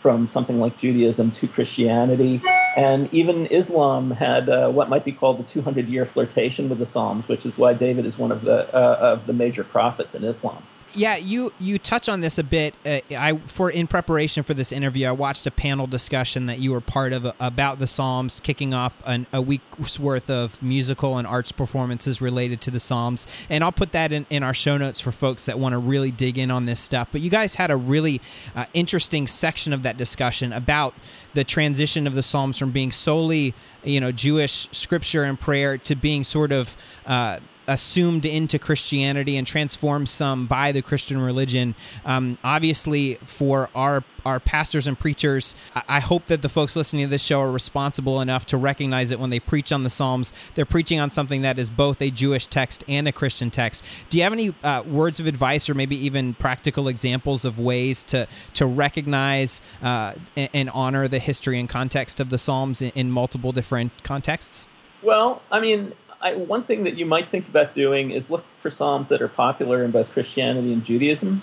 from 0.00 0.28
something 0.28 0.58
like 0.58 0.76
Judaism 0.76 1.30
to 1.30 1.48
Christianity. 1.48 2.42
And 2.76 3.12
even 3.12 3.46
Islam 3.46 4.10
had 4.10 4.48
uh, 4.48 4.70
what 4.70 4.88
might 4.88 5.04
be 5.04 5.12
called 5.12 5.38
the 5.38 5.44
200 5.44 5.88
year 5.88 6.04
flirtation 6.04 6.68
with 6.68 6.78
the 6.78 6.86
Psalms, 6.86 7.28
which 7.28 7.44
is 7.46 7.58
why 7.58 7.74
David 7.74 8.06
is 8.06 8.18
one 8.18 8.32
of 8.32 8.42
the, 8.42 8.74
uh, 8.74 8.96
of 9.00 9.26
the 9.26 9.32
major 9.32 9.62
prophets 9.62 10.14
in 10.14 10.24
Islam 10.24 10.62
yeah, 10.94 11.16
you 11.16 11.52
you 11.58 11.78
touch 11.78 12.08
on 12.08 12.20
this 12.20 12.38
a 12.38 12.42
bit. 12.44 12.74
Uh, 12.84 13.00
I 13.16 13.38
for 13.38 13.70
in 13.70 13.86
preparation 13.86 14.42
for 14.42 14.54
this 14.54 14.72
interview, 14.72 15.06
I 15.06 15.12
watched 15.12 15.46
a 15.46 15.50
panel 15.50 15.86
discussion 15.86 16.46
that 16.46 16.58
you 16.58 16.72
were 16.72 16.80
part 16.80 17.12
of 17.12 17.32
about 17.40 17.78
the 17.78 17.86
Psalms, 17.86 18.40
kicking 18.40 18.74
off 18.74 19.02
an, 19.06 19.26
a 19.32 19.40
week's 19.40 19.98
worth 19.98 20.30
of 20.30 20.62
musical 20.62 21.18
and 21.18 21.26
arts 21.26 21.52
performances 21.52 22.20
related 22.20 22.60
to 22.62 22.70
the 22.70 22.80
Psalms. 22.80 23.26
And 23.48 23.64
I'll 23.64 23.72
put 23.72 23.92
that 23.92 24.12
in, 24.12 24.26
in 24.30 24.42
our 24.42 24.54
show 24.54 24.76
notes 24.76 25.00
for 25.00 25.12
folks 25.12 25.46
that 25.46 25.58
want 25.58 25.72
to 25.72 25.78
really 25.78 26.10
dig 26.10 26.38
in 26.38 26.50
on 26.50 26.66
this 26.66 26.80
stuff. 26.80 27.08
But 27.12 27.20
you 27.20 27.30
guys 27.30 27.54
had 27.54 27.70
a 27.70 27.76
really 27.76 28.20
uh, 28.54 28.66
interesting 28.74 29.26
section 29.26 29.72
of 29.72 29.82
that 29.82 29.96
discussion 29.96 30.52
about 30.52 30.94
the 31.34 31.44
transition 31.44 32.06
of 32.06 32.14
the 32.14 32.22
Psalms 32.22 32.58
from 32.58 32.70
being 32.70 32.92
solely 32.92 33.54
you 33.84 34.00
know 34.00 34.12
Jewish 34.12 34.68
scripture 34.72 35.24
and 35.24 35.38
prayer 35.38 35.78
to 35.78 35.94
being 35.94 36.24
sort 36.24 36.52
of 36.52 36.76
uh, 37.06 37.38
assumed 37.66 38.24
into 38.24 38.58
Christianity 38.58 39.36
and 39.36 39.46
transformed 39.46 40.08
some 40.08 40.46
by 40.46 40.72
the 40.72 40.82
Christian 40.82 41.20
religion. 41.20 41.74
Um, 42.04 42.38
obviously, 42.42 43.16
for 43.24 43.68
our 43.74 44.04
our 44.24 44.38
pastors 44.38 44.86
and 44.86 44.96
preachers, 44.96 45.56
I 45.88 45.98
hope 45.98 46.28
that 46.28 46.42
the 46.42 46.48
folks 46.48 46.76
listening 46.76 47.06
to 47.06 47.10
this 47.10 47.22
show 47.22 47.40
are 47.40 47.50
responsible 47.50 48.20
enough 48.20 48.46
to 48.46 48.56
recognize 48.56 49.10
that 49.10 49.18
when 49.18 49.30
they 49.30 49.40
preach 49.40 49.72
on 49.72 49.82
the 49.82 49.90
Psalms, 49.90 50.32
they're 50.54 50.64
preaching 50.64 51.00
on 51.00 51.10
something 51.10 51.42
that 51.42 51.58
is 51.58 51.70
both 51.70 52.00
a 52.00 52.08
Jewish 52.08 52.46
text 52.46 52.84
and 52.86 53.08
a 53.08 53.12
Christian 53.12 53.50
text. 53.50 53.84
Do 54.10 54.18
you 54.18 54.22
have 54.22 54.32
any 54.32 54.54
uh, 54.62 54.82
words 54.82 55.18
of 55.18 55.26
advice, 55.26 55.68
or 55.68 55.74
maybe 55.74 55.96
even 55.96 56.34
practical 56.34 56.86
examples 56.86 57.44
of 57.44 57.58
ways 57.58 58.04
to 58.04 58.28
to 58.54 58.66
recognize 58.66 59.60
uh, 59.82 60.14
and 60.36 60.70
honor 60.70 61.08
the 61.08 61.18
history 61.18 61.58
and 61.58 61.68
context 61.68 62.20
of 62.20 62.30
the 62.30 62.38
Psalms 62.38 62.80
in, 62.80 62.92
in 62.94 63.10
multiple 63.10 63.50
different 63.50 64.04
contexts? 64.04 64.68
Well, 65.02 65.42
I 65.50 65.58
mean, 65.58 65.94
I, 66.22 66.34
one 66.34 66.62
thing 66.62 66.84
that 66.84 66.96
you 66.96 67.04
might 67.04 67.28
think 67.28 67.48
about 67.48 67.74
doing 67.74 68.12
is 68.12 68.30
look 68.30 68.44
for 68.58 68.70
psalms 68.70 69.08
that 69.08 69.20
are 69.20 69.28
popular 69.28 69.84
in 69.84 69.90
both 69.90 70.10
Christianity 70.12 70.72
and 70.72 70.84
Judaism. 70.84 71.42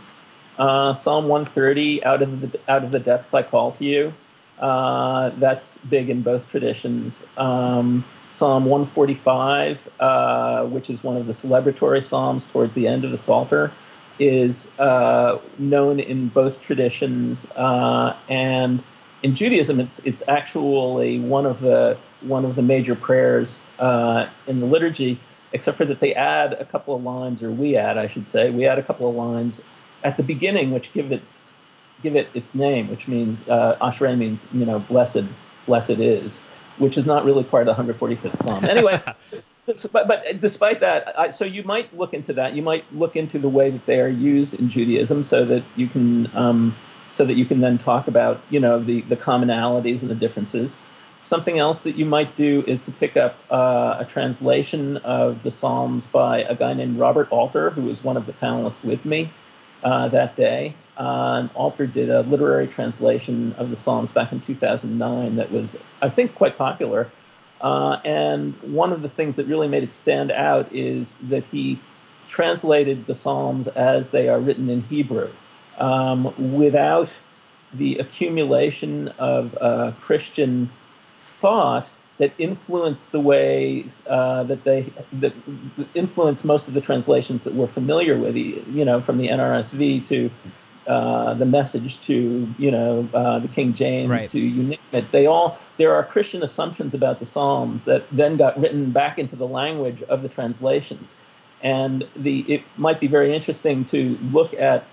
Uh, 0.58 0.94
Psalm 0.94 1.28
130, 1.28 2.04
"Out 2.04 2.22
of 2.22 2.42
the 2.42 2.60
out 2.68 2.84
of 2.84 2.92
the 2.92 3.00
depths 3.00 3.34
I 3.34 3.44
call 3.44 3.72
to 3.74 3.86
you," 3.86 4.14
uh, 4.60 5.32
that's 5.38 5.78
big 5.90 6.10
in 6.10 6.22
both 6.22 6.50
traditions. 6.50 7.24
Um, 7.38 8.06
Psalm 8.32 8.66
145, 8.66 9.90
uh, 10.00 10.66
which 10.66 10.90
is 10.90 11.04
one 11.04 11.18
of 11.18 11.28
the 11.28 11.34
celebratory 11.34 12.04
psalms 12.04 12.46
towards 12.46 12.74
the 12.76 12.88
end 12.88 13.04
of 13.04 13.12
the 13.12 13.18
Psalter, 13.18 13.72
is 14.20 14.70
uh, 14.80 15.40
known 15.58 16.00
in 16.00 16.28
both 16.28 16.62
traditions, 16.62 17.48
uh, 17.56 18.16
and 18.30 18.84
in 19.24 19.36
Judaism, 19.36 19.80
it's 19.80 20.00
it's 20.00 20.24
actually 20.28 21.20
one 21.20 21.46
of 21.46 21.60
the 21.60 21.98
one 22.22 22.46
of 22.46 22.56
the 22.56 22.62
major 22.62 22.96
prayers 22.96 23.62
uh, 23.80 24.28
in 24.48 24.60
the 24.60 24.66
liturgy, 24.66 25.20
except 25.54 25.78
for 25.78 25.86
that 25.86 26.00
they 26.00 26.14
add 26.14 26.54
a 26.54 26.66
couple 26.66 26.96
of 26.96 27.04
lines, 27.04 27.42
or 27.44 27.52
we 27.52 27.76
add, 27.76 27.98
I 27.98 28.08
should 28.08 28.28
say, 28.28 28.50
we 28.50 28.68
add 28.68 28.80
a 28.80 28.84
couple 28.84 29.10
of 29.10 29.16
lines 29.16 29.62
at 30.04 30.18
the 30.18 30.24
beginning, 30.24 30.72
which 30.72 30.94
give 30.94 31.12
it 31.12 31.22
give 32.02 32.16
it 32.16 32.30
its 32.34 32.56
name, 32.56 32.90
which 32.90 33.08
means 33.08 33.48
uh, 33.48 33.78
Ashrei 33.82 34.18
means 34.18 34.48
you 34.54 34.66
know 34.66 34.80
blessed, 34.80 35.24
blessed 35.66 35.92
is, 35.92 36.40
which 36.78 36.98
is 36.98 37.06
not 37.06 37.26
really 37.26 37.44
part 37.44 37.68
of 37.68 37.76
the 37.76 37.84
145th 37.84 38.38
Psalm. 38.38 38.66
Anyway. 38.66 39.02
but, 39.92 40.08
but 40.08 40.42
despite 40.42 40.80
that, 40.80 41.18
I, 41.20 41.30
so 41.32 41.46
you 41.46 41.64
might 41.64 41.96
look 41.96 42.14
into 42.14 42.34
that. 42.34 42.54
You 42.54 42.62
might 42.62 42.92
look 42.94 43.16
into 43.16 43.38
the 43.38 43.50
way 43.50 43.70
that 43.70 43.86
they 43.86 44.00
are 44.00 44.08
used 44.08 44.54
in 44.54 44.70
Judaism, 44.70 45.24
so 45.24 45.46
that 45.46 45.64
you 45.76 45.88
can 45.88 46.30
um, 46.36 46.76
so 47.12 47.26
that 47.26 47.36
you 47.36 47.46
can 47.46 47.62
then 47.62 47.78
talk 47.78 48.08
about 48.08 48.42
you 48.50 48.60
know 48.60 48.84
the 48.84 49.02
the 49.02 49.18
commonalities 49.18 50.02
and 50.02 50.10
the 50.10 50.16
differences. 50.16 50.78
Something 51.22 51.60
else 51.60 51.82
that 51.82 51.96
you 51.96 52.06
might 52.06 52.36
do 52.36 52.64
is 52.66 52.82
to 52.84 52.92
pick 52.92 53.18
up 53.18 53.38
uh, 53.52 53.98
a 54.00 54.06
translation 54.06 54.98
of 54.98 55.44
the 55.44 55.52
Psalms 55.52 56.08
by 56.08 56.44
a 56.44 56.56
guy 56.56 56.74
named 56.74 56.98
Robert 56.98 57.30
Alter, 57.32 57.70
who 57.72 57.84
was 57.84 58.04
one 58.04 58.16
of 58.16 58.26
the 58.26 58.34
panelists 58.34 58.84
with 58.84 59.04
me 59.04 59.32
uh, 59.84 60.08
that 60.10 60.36
day. 60.36 60.76
Uh, 60.98 61.48
Alter 61.56 61.88
did 61.88 62.10
a 62.10 62.22
literary 62.22 62.68
translation 62.68 63.54
of 63.58 63.70
the 63.70 63.76
Psalms 63.76 64.12
back 64.12 64.32
in 64.32 64.42
2009 64.42 65.36
that 65.38 65.52
was, 65.52 65.78
I 66.02 66.10
think, 66.10 66.36
quite 66.36 66.58
popular. 66.58 67.12
Uh, 67.62 67.98
and 68.06 68.54
one 68.62 68.94
of 68.94 69.02
the 69.02 69.10
things 69.10 69.36
that 69.36 69.48
really 69.48 69.68
made 69.68 69.84
it 69.84 69.94
stand 69.94 70.32
out 70.32 70.74
is 70.74 71.18
that 71.24 71.46
he 71.46 71.80
translated 72.30 73.06
the 73.06 73.14
Psalms 73.14 73.68
as 73.68 74.12
they 74.12 74.30
are 74.30 74.40
written 74.40 74.70
in 74.70 74.82
Hebrew 74.82 75.32
um, 75.78 76.54
without 76.56 77.10
the 77.74 77.98
accumulation 77.98 79.10
of 79.20 79.58
uh, 79.60 79.92
Christian 80.00 80.70
thought 81.40 81.90
that 82.18 82.34
influenced 82.38 83.12
the 83.12 83.20
ways 83.20 84.02
uh, 84.08 84.44
that 84.44 84.64
they 84.64 84.92
that 85.14 85.34
influenced 85.94 86.44
most 86.44 86.68
of 86.68 86.74
the 86.74 86.82
translations 86.82 87.44
that 87.44 87.56
we're 87.56 87.68
familiar 87.68 88.18
with, 88.18 88.36
you 88.36 88.86
know, 88.86 89.02
from 89.02 89.18
the 89.18 89.30
NRSV 89.30 90.06
to 90.08 90.30
uh, 90.90 91.36
the 91.36 91.46
message 91.46 92.00
to 92.02 92.52
you 92.58 92.72
know 92.72 93.08
uh, 93.14 93.38
the 93.38 93.48
King 93.48 93.74
James 93.74 94.10
right. 94.10 94.30
to 94.32 94.40
you 94.40 94.64
name 94.64 94.80
it. 94.92 95.12
They 95.12 95.28
all 95.28 95.60
there 95.78 95.94
are 95.94 96.04
Christian 96.04 96.42
assumptions 96.42 96.96
about 96.96 97.20
the 97.20 97.26
Psalms 97.26 97.86
that 97.86 98.06
then 98.12 98.38
got 98.38 98.60
written 98.60 98.92
back 98.92 99.20
into 99.20 99.36
the 99.36 99.48
language 99.48 100.02
of 100.04 100.24
the 100.24 100.30
translations, 100.30 101.16
and 101.62 102.08
the 102.16 102.40
it 102.52 102.64
might 102.76 103.00
be 103.00 103.06
very 103.06 103.36
interesting 103.36 103.84
to 103.86 104.18
look 104.32 104.54
at 104.56 104.86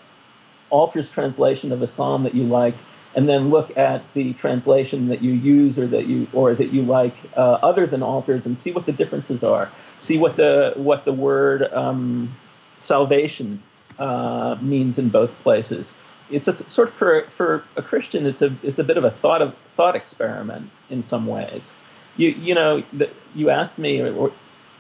Alter's 0.69 1.09
translation 1.09 1.73
of 1.73 1.81
a 1.81 1.87
psalm 1.87 2.25
that 2.25 2.35
you 2.35 2.45
like, 2.45 2.75
and 3.17 3.27
then 3.27 3.49
look 3.49 3.77
at 3.79 4.03
the 4.13 4.35
translation 4.35 5.09
that 5.09 5.23
you 5.23 5.33
use 5.33 5.79
or 5.79 5.87
that 5.89 6.07
you 6.07 6.29
or 6.35 6.55
that 6.55 6.73
you 6.73 6.83
like 6.83 7.17
uh, 7.35 7.59
other 7.63 7.87
than 7.87 8.03
Alter's, 8.03 8.45
and 8.45 8.59
see 8.59 8.71
what 8.71 8.85
the 8.85 8.93
differences 8.93 9.43
are. 9.43 9.73
See 9.99 10.19
what 10.19 10.37
the 10.37 10.75
what 10.77 11.07
the 11.07 11.15
word 11.15 11.63
um, 11.73 12.37
salvation 12.79 13.63
uh, 13.99 14.57
means 14.61 14.99
in 14.99 15.09
both 15.09 15.33
places. 15.43 15.95
It's 16.31 16.47
a 16.47 16.69
sort 16.69 16.89
of 16.89 16.95
for 16.95 17.23
for 17.31 17.65
a 17.75 17.83
Christian. 17.83 18.27
It's 18.27 18.43
a 18.43 18.55
it's 18.63 18.79
a 18.79 18.85
bit 18.85 18.99
of 18.99 19.05
a 19.05 19.11
thought 19.11 19.41
of 19.41 19.57
thought 19.77 19.97
experiment 19.97 20.71
in 20.91 21.03
some 21.03 21.27
ways. 21.27 21.73
You 22.19 22.29
you 22.29 22.55
know 22.55 22.83
you 23.35 23.49
asked 23.49 23.79
me 23.79 24.01
or, 24.01 24.15
or 24.15 24.33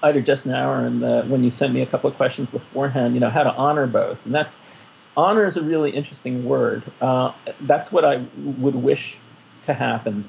either 0.02 0.20
just 0.20 0.44
now 0.44 0.70
or 0.70 0.86
in 0.86 1.00
the, 1.00 1.24
when 1.26 1.42
you 1.42 1.50
sent 1.50 1.72
me 1.72 1.80
a 1.80 1.86
couple 1.86 2.10
of 2.10 2.16
questions 2.16 2.50
beforehand. 2.50 3.14
You 3.14 3.20
know 3.20 3.30
how 3.30 3.44
to 3.44 3.54
honor 3.54 3.86
both, 3.86 4.26
and 4.26 4.34
that's 4.34 4.58
honor 5.16 5.46
is 5.46 5.56
a 5.56 5.62
really 5.62 5.90
interesting 5.90 6.44
word. 6.44 6.82
Uh, 7.00 7.32
that's 7.60 7.90
what 7.90 8.04
I 8.04 8.24
would 8.36 8.74
wish 8.74 9.18
to 9.66 9.74
happen. 9.74 10.28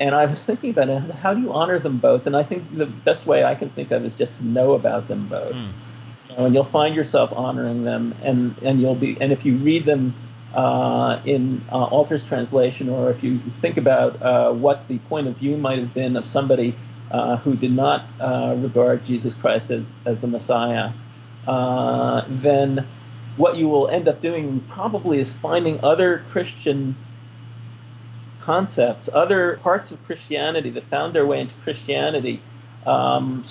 And 0.00 0.14
I 0.14 0.26
was 0.26 0.42
thinking 0.44 0.70
about 0.70 0.88
it, 0.88 1.10
how 1.16 1.34
do 1.34 1.40
you 1.40 1.52
honor 1.52 1.78
them 1.78 1.98
both? 1.98 2.26
And 2.26 2.36
I 2.36 2.42
think 2.42 2.76
the 2.76 2.86
best 2.86 3.26
way 3.26 3.44
I 3.44 3.54
can 3.54 3.70
think 3.70 3.90
of 3.92 4.04
is 4.04 4.14
just 4.14 4.36
to 4.36 4.44
know 4.44 4.72
about 4.72 5.06
them 5.06 5.28
both. 5.28 5.54
Mm. 5.54 5.72
You 6.28 6.36
know, 6.36 6.44
and 6.46 6.54
you'll 6.54 6.64
find 6.64 6.96
yourself 6.96 7.32
honoring 7.32 7.84
them, 7.84 8.14
and, 8.22 8.56
and 8.58 8.80
you'll 8.80 8.96
be 8.96 9.16
and 9.20 9.32
if 9.32 9.44
you 9.44 9.56
read 9.58 9.84
them 9.84 10.14
uh, 10.54 11.20
in 11.24 11.64
uh, 11.70 11.84
Alter's 11.84 12.24
translation, 12.24 12.88
or 12.88 13.10
if 13.10 13.22
you 13.22 13.40
think 13.60 13.76
about 13.76 14.20
uh, 14.22 14.52
what 14.52 14.88
the 14.88 14.98
point 15.00 15.26
of 15.26 15.36
view 15.36 15.56
might 15.56 15.78
have 15.78 15.92
been 15.94 16.16
of 16.16 16.26
somebody 16.26 16.74
uh, 17.10 17.36
who 17.36 17.54
did 17.54 17.72
not 17.72 18.06
uh, 18.20 18.56
regard 18.58 19.04
Jesus 19.04 19.34
Christ 19.34 19.70
as 19.70 19.94
as 20.06 20.20
the 20.20 20.26
Messiah, 20.26 20.92
uh, 21.46 22.24
then 22.28 22.86
what 23.36 23.56
you 23.56 23.68
will 23.68 23.88
end 23.88 24.08
up 24.08 24.20
doing 24.20 24.60
probably 24.68 25.18
is 25.18 25.32
finding 25.32 25.82
other 25.82 26.24
Christian 26.30 26.96
concepts, 28.40 29.08
other 29.12 29.58
parts 29.62 29.90
of 29.90 30.04
Christianity 30.04 30.70
that 30.70 30.84
found 30.84 31.14
their 31.14 31.26
way 31.26 31.40
into 31.40 31.54
Christianity, 31.56 32.42
um, 32.86 33.42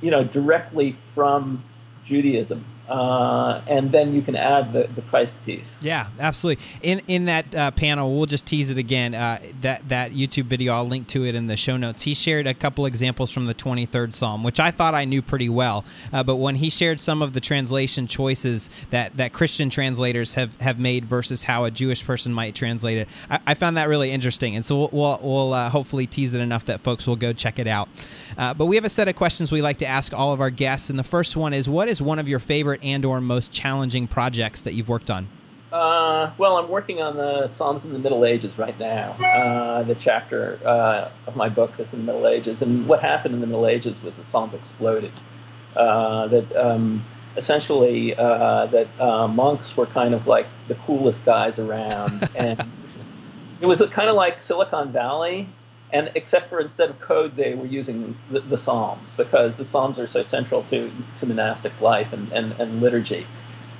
you 0.00 0.10
know, 0.10 0.22
directly 0.22 0.92
from 1.14 1.64
Judaism 2.04 2.64
uh, 2.88 3.62
and 3.66 3.92
then 3.92 4.14
you 4.14 4.22
can 4.22 4.36
add 4.36 4.72
the, 4.72 4.88
the 4.94 5.02
Christ 5.02 5.36
piece. 5.44 5.78
Yeah, 5.82 6.08
absolutely. 6.18 6.64
In 6.82 7.00
in 7.08 7.24
that 7.26 7.54
uh, 7.54 7.70
panel, 7.72 8.16
we'll 8.16 8.26
just 8.26 8.46
tease 8.46 8.70
it 8.70 8.78
again. 8.78 9.14
Uh, 9.14 9.40
that 9.60 9.88
that 9.88 10.12
YouTube 10.12 10.44
video, 10.44 10.74
I'll 10.74 10.86
link 10.86 11.08
to 11.08 11.24
it 11.24 11.34
in 11.34 11.46
the 11.46 11.56
show 11.56 11.76
notes. 11.76 12.02
He 12.02 12.14
shared 12.14 12.46
a 12.46 12.54
couple 12.54 12.86
examples 12.86 13.30
from 13.30 13.46
the 13.46 13.54
23rd 13.54 14.14
Psalm, 14.14 14.42
which 14.42 14.60
I 14.60 14.70
thought 14.70 14.94
I 14.94 15.04
knew 15.04 15.22
pretty 15.22 15.48
well. 15.48 15.84
Uh, 16.12 16.22
but 16.22 16.36
when 16.36 16.56
he 16.56 16.70
shared 16.70 17.00
some 17.00 17.22
of 17.22 17.32
the 17.32 17.40
translation 17.40 18.06
choices 18.06 18.70
that, 18.90 19.16
that 19.16 19.32
Christian 19.32 19.70
translators 19.70 20.34
have, 20.34 20.58
have 20.60 20.78
made 20.78 21.04
versus 21.04 21.44
how 21.44 21.64
a 21.64 21.70
Jewish 21.70 22.04
person 22.04 22.32
might 22.32 22.54
translate 22.54 22.98
it, 22.98 23.08
I, 23.30 23.40
I 23.48 23.54
found 23.54 23.76
that 23.76 23.88
really 23.88 24.10
interesting. 24.10 24.56
And 24.56 24.64
so 24.64 24.76
we'll, 24.76 24.90
we'll, 24.92 25.18
we'll 25.22 25.52
uh, 25.52 25.70
hopefully 25.70 26.06
tease 26.06 26.32
it 26.32 26.40
enough 26.40 26.66
that 26.66 26.80
folks 26.80 27.06
will 27.06 27.16
go 27.16 27.32
check 27.32 27.58
it 27.58 27.66
out. 27.66 27.88
Uh, 28.36 28.54
but 28.54 28.66
we 28.66 28.76
have 28.76 28.84
a 28.84 28.90
set 28.90 29.08
of 29.08 29.16
questions 29.16 29.52
we 29.52 29.62
like 29.62 29.78
to 29.78 29.86
ask 29.86 30.12
all 30.12 30.32
of 30.32 30.40
our 30.40 30.50
guests, 30.50 30.90
and 30.90 30.98
the 30.98 31.04
first 31.04 31.36
one 31.36 31.52
is, 31.52 31.68
what 31.68 31.88
is 31.88 32.02
one 32.02 32.18
of 32.18 32.28
your 32.28 32.40
favorite 32.40 32.73
favorite 32.74 32.86
and 32.86 33.04
or 33.04 33.20
most 33.20 33.52
challenging 33.52 34.06
projects 34.06 34.62
that 34.62 34.74
you've 34.74 34.88
worked 34.88 35.10
on? 35.10 35.28
Uh, 35.72 36.32
well, 36.38 36.56
I'm 36.56 36.68
working 36.68 37.02
on 37.02 37.16
the 37.16 37.48
Psalms 37.48 37.84
in 37.84 37.92
the 37.92 37.98
Middle 37.98 38.24
Ages 38.24 38.58
right 38.58 38.78
now. 38.78 39.12
Uh, 39.12 39.82
the 39.82 39.94
chapter 39.94 40.60
uh, 40.64 41.10
of 41.26 41.34
my 41.34 41.48
book 41.48 41.72
is 41.80 41.92
in 41.92 42.06
the 42.06 42.12
Middle 42.12 42.28
Ages, 42.28 42.62
and 42.62 42.86
what 42.86 43.00
happened 43.00 43.34
in 43.34 43.40
the 43.40 43.46
Middle 43.46 43.66
Ages 43.66 44.00
was 44.00 44.16
the 44.16 44.22
Psalms 44.22 44.54
exploded. 44.54 45.12
Uh, 45.74 46.28
that 46.28 46.54
um, 46.54 47.04
essentially 47.36 48.14
uh, 48.14 48.66
that 48.66 48.86
uh, 49.00 49.26
monks 49.26 49.76
were 49.76 49.86
kind 49.86 50.14
of 50.14 50.28
like 50.28 50.46
the 50.68 50.76
coolest 50.76 51.24
guys 51.24 51.58
around, 51.58 52.28
and 52.36 52.64
it 53.60 53.66
was 53.66 53.82
kind 53.90 54.08
of 54.08 54.14
like 54.14 54.40
Silicon 54.40 54.92
Valley. 54.92 55.48
And 55.94 56.10
except 56.16 56.48
for 56.48 56.58
instead 56.60 56.90
of 56.90 57.00
code, 57.00 57.36
they 57.36 57.54
were 57.54 57.66
using 57.66 58.18
the, 58.28 58.40
the 58.40 58.56
Psalms 58.56 59.14
because 59.14 59.54
the 59.54 59.64
Psalms 59.64 60.00
are 60.00 60.08
so 60.08 60.22
central 60.22 60.64
to, 60.64 60.90
to 61.18 61.26
monastic 61.26 61.80
life 61.80 62.12
and, 62.12 62.32
and, 62.32 62.52
and 62.60 62.82
liturgy. 62.82 63.28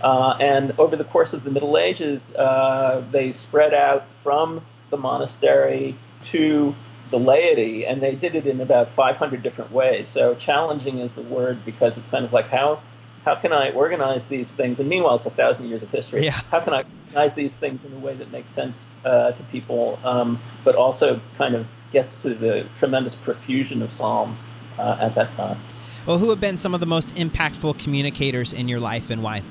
Uh, 0.01 0.37
and 0.39 0.79
over 0.79 0.95
the 0.95 1.05
course 1.05 1.35
of 1.35 1.43
the 1.43 1.51
Middle 1.51 1.77
Ages, 1.77 2.33
uh, 2.35 3.05
they 3.11 3.33
spread 3.33 3.75
out 3.75 4.13
from 4.13 4.65
the 4.91 4.97
monastery 4.97 5.97
to 6.25 6.77
the 7.11 7.19
laity, 7.19 7.85
and 7.85 8.01
they 8.01 8.15
did 8.15 8.37
it 8.37 8.47
in 8.47 8.61
about 8.61 8.91
500 8.91 9.43
different 9.43 9.73
ways. 9.73 10.09
So 10.09 10.37
challenging 10.37 10.99
is 10.99 11.15
the 11.15 11.23
word 11.23 11.65
because 11.65 11.99
it's 11.99 12.07
kind 12.07 12.25
of 12.25 12.33
like 12.33 12.49
how 12.49 12.81
how 13.25 13.35
can 13.35 13.53
I 13.53 13.71
organize 13.71 14.29
these 14.29 14.53
things? 14.53 14.81
And 14.81 14.89
meanwhile, 14.89 15.15
it's 15.15 15.25
a 15.25 15.31
thousand 15.31 15.69
years 15.69 15.83
of 15.83 15.91
history. 15.91 16.25
Yeah. 16.25 16.33
How 16.51 16.61
can 16.61 16.75
I 16.75 16.85
organize 17.07 17.35
these 17.35 17.57
things 17.57 17.83
in 17.85 17.93
a 17.95 17.99
way 17.99 18.15
that 18.15 18.31
makes 18.31 18.53
sense 18.53 18.91
uh, 19.05 19.33
to 19.33 19.43
people, 19.45 19.99
um, 20.05 20.39
but 20.63 20.75
also 20.75 21.21
kind 21.39 21.55
of 21.55 21.67
gets 21.95 22.21
to 22.23 22.35
the 22.35 22.67
tremendous 22.75 23.15
profusion 23.15 23.81
of 23.81 23.91
psalms 23.91 24.45
uh, 24.79 24.99
at 25.01 25.15
that 25.15 25.33
time? 25.33 25.59
Well, 26.05 26.19
who 26.19 26.29
have 26.29 26.41
been 26.41 26.59
some 26.59 26.75
of 26.75 26.81
the 26.81 26.87
most 26.87 27.15
impactful 27.15 27.79
communicators 27.79 28.53
in 28.53 28.69
your 28.69 28.81
life, 28.81 29.09
and 29.09 29.23
why? 29.23 29.43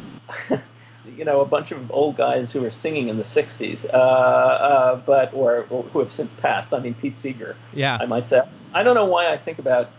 you 1.18 1.26
know, 1.26 1.42
a 1.42 1.46
bunch 1.46 1.72
of 1.72 1.92
old 1.92 2.16
guys 2.16 2.52
who 2.52 2.62
were 2.62 2.70
singing 2.70 3.08
in 3.10 3.18
the 3.18 3.24
'60s, 3.24 3.86
uh, 3.86 3.98
uh, 3.98 4.96
but 4.98 5.34
or, 5.34 5.66
or, 5.72 5.84
who 5.84 6.00
have 6.00 6.12
since 6.12 6.34
passed. 6.34 6.74
I 6.74 6.80
mean, 6.80 6.94
Pete 6.94 7.18
Seeger. 7.18 7.56
Yeah. 7.74 7.98
I 8.00 8.06
might 8.06 8.28
say. 8.28 8.42
I 8.74 8.84
don't 8.84 8.94
know 8.94 9.06
why 9.06 9.34
I 9.34 9.38
think 9.38 9.58
about. 9.58 9.90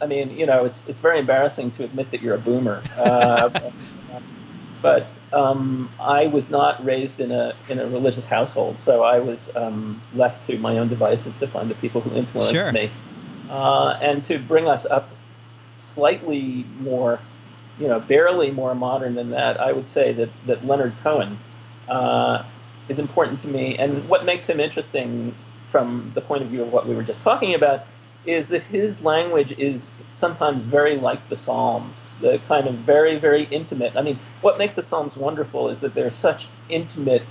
I 0.00 0.06
mean, 0.06 0.30
you 0.30 0.46
know, 0.46 0.64
it's 0.64 0.86
it's 0.88 0.98
very 0.98 1.18
embarrassing 1.18 1.72
to 1.72 1.84
admit 1.84 2.10
that 2.12 2.22
you're 2.22 2.36
a 2.36 2.40
boomer. 2.40 2.82
Uh, 2.96 3.48
but, 3.50 3.72
but 4.80 5.06
um, 5.32 5.90
I 6.00 6.26
was 6.26 6.50
not 6.50 6.84
raised 6.84 7.20
in 7.20 7.32
a 7.32 7.54
in 7.68 7.78
a 7.78 7.86
religious 7.86 8.24
household, 8.24 8.78
so 8.80 9.02
I 9.02 9.18
was 9.20 9.50
um, 9.56 10.02
left 10.14 10.44
to 10.48 10.58
my 10.58 10.78
own 10.78 10.88
devices 10.88 11.36
to 11.38 11.46
find 11.46 11.70
the 11.70 11.74
people 11.76 12.00
who 12.00 12.14
influenced 12.16 12.54
sure. 12.54 12.72
me, 12.72 12.90
uh, 13.50 13.98
and 14.00 14.24
to 14.24 14.38
bring 14.38 14.68
us 14.68 14.86
up 14.86 15.10
slightly 15.78 16.64
more 16.78 17.20
you 17.78 17.88
know, 17.88 18.00
barely 18.00 18.50
more 18.50 18.74
modern 18.74 19.14
than 19.14 19.30
that, 19.30 19.60
I 19.60 19.72
would 19.72 19.88
say 19.88 20.12
that, 20.12 20.30
that 20.46 20.64
Leonard 20.66 20.94
Cohen 21.02 21.38
uh, 21.88 22.44
is 22.88 22.98
important 22.98 23.40
to 23.40 23.48
me. 23.48 23.76
And 23.78 24.08
what 24.08 24.24
makes 24.24 24.48
him 24.48 24.60
interesting 24.60 25.34
from 25.68 26.12
the 26.14 26.20
point 26.20 26.42
of 26.42 26.48
view 26.48 26.62
of 26.62 26.72
what 26.72 26.86
we 26.86 26.94
were 26.94 27.02
just 27.02 27.22
talking 27.22 27.54
about 27.54 27.86
is 28.24 28.48
that 28.48 28.62
his 28.62 29.02
language 29.02 29.52
is 29.58 29.90
sometimes 30.10 30.62
very 30.62 30.96
like 30.96 31.28
the 31.28 31.36
Psalms, 31.36 32.10
the 32.20 32.38
kind 32.46 32.68
of 32.68 32.74
very, 32.76 33.18
very 33.18 33.44
intimate. 33.44 33.96
I 33.96 34.02
mean, 34.02 34.18
what 34.40 34.58
makes 34.58 34.76
the 34.76 34.82
Psalms 34.82 35.16
wonderful 35.16 35.68
is 35.70 35.80
that 35.80 35.94
they're 35.94 36.10
such 36.10 36.48
intimate 36.68 37.22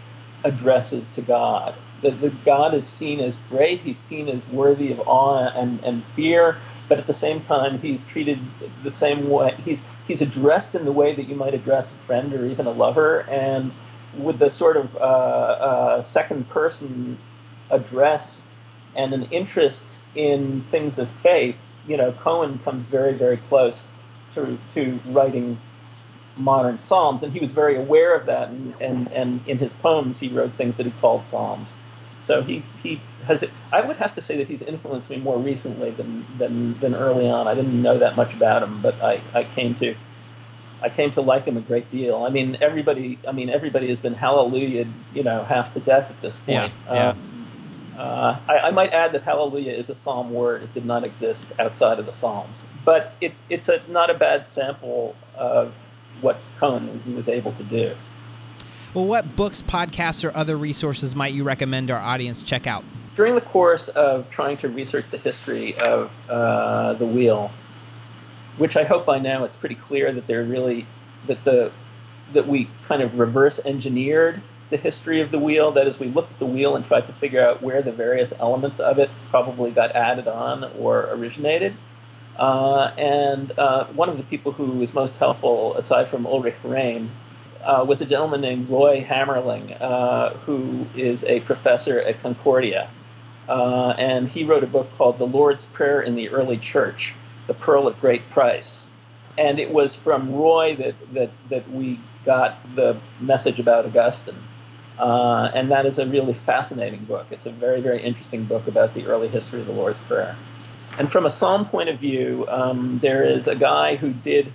addresses 0.43 1.07
to 1.09 1.21
God. 1.21 1.75
That, 2.01 2.19
that 2.21 2.43
God 2.43 2.73
is 2.73 2.87
seen 2.87 3.19
as 3.19 3.37
great, 3.49 3.79
he's 3.81 3.99
seen 3.99 4.27
as 4.27 4.45
worthy 4.47 4.91
of 4.91 4.99
awe 5.01 5.47
and, 5.47 5.79
and 5.83 6.03
fear, 6.15 6.57
but 6.89 6.99
at 6.99 7.07
the 7.07 7.13
same 7.13 7.41
time 7.41 7.79
he's 7.79 8.03
treated 8.03 8.39
the 8.83 8.91
same 8.91 9.29
way 9.29 9.55
he's 9.63 9.85
he's 10.07 10.21
addressed 10.21 10.75
in 10.75 10.83
the 10.83 10.91
way 10.91 11.15
that 11.15 11.29
you 11.29 11.35
might 11.35 11.53
address 11.53 11.93
a 11.93 11.95
friend 11.95 12.33
or 12.33 12.45
even 12.45 12.67
a 12.67 12.71
lover 12.71 13.21
and 13.29 13.71
with 14.17 14.39
the 14.39 14.49
sort 14.49 14.75
of 14.75 14.93
uh, 14.97 14.99
uh, 14.99 16.03
second 16.03 16.49
person 16.49 17.17
address 17.69 18.41
and 18.95 19.13
an 19.13 19.23
interest 19.31 19.97
in 20.15 20.63
things 20.71 20.99
of 20.99 21.09
faith 21.09 21.55
you 21.87 21.97
know 21.97 22.11
cohen 22.11 22.59
comes 22.59 22.85
very 22.85 23.13
very 23.13 23.37
close 23.37 23.87
to 24.33 24.57
to 24.73 24.99
writing 25.07 25.59
modern 26.37 26.79
psalms 26.79 27.23
and 27.23 27.33
he 27.33 27.39
was 27.39 27.51
very 27.51 27.77
aware 27.77 28.15
of 28.15 28.25
that 28.25 28.49
and 28.49 28.73
and, 28.79 29.11
and 29.11 29.47
in 29.47 29.57
his 29.57 29.73
poems 29.73 30.19
he 30.19 30.29
wrote 30.29 30.53
things 30.53 30.77
that 30.77 30.85
he 30.85 30.91
called 30.99 31.25
psalms 31.25 31.75
so 32.21 32.43
he, 32.43 32.63
he 32.81 33.01
has. 33.25 33.43
I 33.71 33.81
would 33.81 33.97
have 33.97 34.13
to 34.13 34.21
say 34.21 34.37
that 34.37 34.47
he's 34.47 34.61
influenced 34.61 35.09
me 35.09 35.17
more 35.17 35.37
recently 35.37 35.89
than 35.89 36.25
than, 36.37 36.79
than 36.79 36.95
early 36.95 37.27
on. 37.27 37.47
I 37.47 37.55
didn't 37.55 37.81
know 37.81 37.97
that 37.97 38.15
much 38.15 38.33
about 38.33 38.63
him, 38.63 38.81
but 38.81 39.01
I, 39.01 39.21
I 39.33 39.43
came 39.43 39.75
to 39.75 39.95
I 40.81 40.89
came 40.89 41.11
to 41.11 41.21
like 41.21 41.45
him 41.45 41.57
a 41.57 41.61
great 41.61 41.89
deal. 41.91 42.23
I 42.23 42.29
mean, 42.29 42.57
everybody. 42.61 43.19
I 43.27 43.31
mean, 43.31 43.49
everybody 43.49 43.87
has 43.89 43.99
been 43.99 44.13
hallelujah, 44.13 44.87
you 45.13 45.23
know, 45.23 45.43
half 45.43 45.73
to 45.73 45.79
death 45.79 46.09
at 46.11 46.21
this 46.21 46.35
point. 46.35 46.71
Yeah, 46.85 46.93
yeah. 46.93 47.09
Um, 47.09 47.30
uh, 47.97 48.39
I, 48.47 48.57
I, 48.59 48.71
might 48.71 48.93
add 48.93 49.11
that 49.13 49.23
hallelujah 49.23 49.73
is 49.73 49.89
a 49.89 49.93
psalm 49.93 50.31
word. 50.31 50.63
It 50.63 50.73
did 50.73 50.85
not 50.85 51.03
exist 51.03 51.51
outside 51.59 51.99
of 51.99 52.05
the 52.05 52.11
psalms, 52.11 52.63
but 52.85 53.13
it, 53.21 53.33
it's 53.49 53.69
a 53.69 53.81
not 53.89 54.09
a 54.09 54.13
bad 54.13 54.47
sample 54.47 55.15
of 55.35 55.77
what 56.21 56.39
Cohen 56.59 57.15
was 57.15 57.27
able 57.27 57.51
to 57.53 57.63
do. 57.63 57.95
Well, 58.93 59.05
what 59.05 59.35
books, 59.35 59.61
podcasts, 59.61 60.23
or 60.23 60.35
other 60.35 60.57
resources 60.57 61.15
might 61.15 61.33
you 61.33 61.43
recommend 61.43 61.91
our 61.91 61.99
audience 61.99 62.43
check 62.43 62.67
out? 62.67 62.83
During 63.15 63.35
the 63.35 63.41
course 63.41 63.87
of 63.89 64.29
trying 64.29 64.57
to 64.57 64.69
research 64.69 65.09
the 65.09 65.17
history 65.17 65.77
of 65.77 66.11
uh, 66.29 66.93
the 66.93 67.05
wheel, 67.05 67.51
which 68.57 68.77
I 68.77 68.83
hope 68.83 69.05
by 69.05 69.19
now 69.19 69.43
it's 69.43 69.57
pretty 69.57 69.75
clear 69.75 70.11
that 70.11 70.27
they're 70.27 70.43
really 70.43 70.87
that 71.27 71.43
the 71.43 71.71
that 72.33 72.47
we 72.47 72.69
kind 72.83 73.01
of 73.01 73.19
reverse 73.19 73.59
engineered 73.65 74.41
the 74.71 74.77
history 74.77 75.21
of 75.21 75.29
the 75.29 75.37
wheel. 75.37 75.71
That 75.71 75.87
is, 75.87 75.99
we 75.99 76.07
looked 76.07 76.31
at 76.31 76.39
the 76.39 76.45
wheel 76.47 76.75
and 76.75 76.83
tried 76.83 77.05
to 77.07 77.13
figure 77.13 77.45
out 77.45 77.61
where 77.61 77.83
the 77.83 77.91
various 77.91 78.33
elements 78.39 78.79
of 78.79 78.97
it 78.97 79.11
probably 79.29 79.71
got 79.71 79.95
added 79.95 80.27
on 80.27 80.63
or 80.79 81.09
originated. 81.11 81.75
Uh, 82.37 82.91
and 82.97 83.51
uh, 83.59 83.85
one 83.87 84.09
of 84.09 84.17
the 84.17 84.23
people 84.23 84.51
who 84.51 84.65
was 84.65 84.93
most 84.93 85.17
helpful, 85.17 85.75
aside 85.77 86.07
from 86.07 86.25
Ulrich 86.25 86.55
Rehm, 86.63 87.09
uh, 87.63 87.85
was 87.87 88.01
a 88.01 88.05
gentleman 88.05 88.41
named 88.41 88.69
Roy 88.69 89.05
Hammerling, 89.07 89.79
uh, 89.79 90.31
who 90.31 90.87
is 90.95 91.23
a 91.25 91.41
professor 91.41 91.99
at 91.99 92.21
Concordia. 92.23 92.89
Uh, 93.47 93.89
and 93.97 94.29
he 94.29 94.43
wrote 94.43 94.63
a 94.63 94.67
book 94.67 94.89
called 94.97 95.19
The 95.19 95.27
Lord's 95.27 95.65
Prayer 95.65 96.01
in 96.01 96.15
the 96.15 96.29
Early 96.29 96.57
Church, 96.57 97.13
The 97.47 97.53
Pearl 97.53 97.87
of 97.87 97.99
Great 97.99 98.29
Price. 98.29 98.87
And 99.37 99.59
it 99.59 99.71
was 99.71 99.93
from 99.93 100.33
Roy 100.33 100.75
that, 100.77 100.95
that, 101.13 101.31
that 101.49 101.71
we 101.71 101.99
got 102.25 102.75
the 102.75 102.97
message 103.19 103.59
about 103.59 103.85
Augustine. 103.85 104.41
Uh, 104.99 105.49
and 105.53 105.71
that 105.71 105.85
is 105.85 105.99
a 105.99 106.05
really 106.05 106.33
fascinating 106.33 107.05
book. 107.05 107.27
It's 107.31 107.45
a 107.45 107.51
very, 107.51 107.81
very 107.81 108.03
interesting 108.03 108.45
book 108.45 108.67
about 108.67 108.93
the 108.93 109.07
early 109.07 109.27
history 109.27 109.61
of 109.61 109.67
the 109.67 109.73
Lord's 109.73 109.97
Prayer. 109.99 110.35
And 110.97 111.11
from 111.11 111.25
a 111.25 111.29
psalm 111.29 111.65
point 111.65 111.89
of 111.89 111.99
view, 111.99 112.45
um, 112.49 112.99
there 113.01 113.23
is 113.23 113.47
a 113.47 113.55
guy 113.55 113.95
who 113.95 114.11
did 114.11 114.51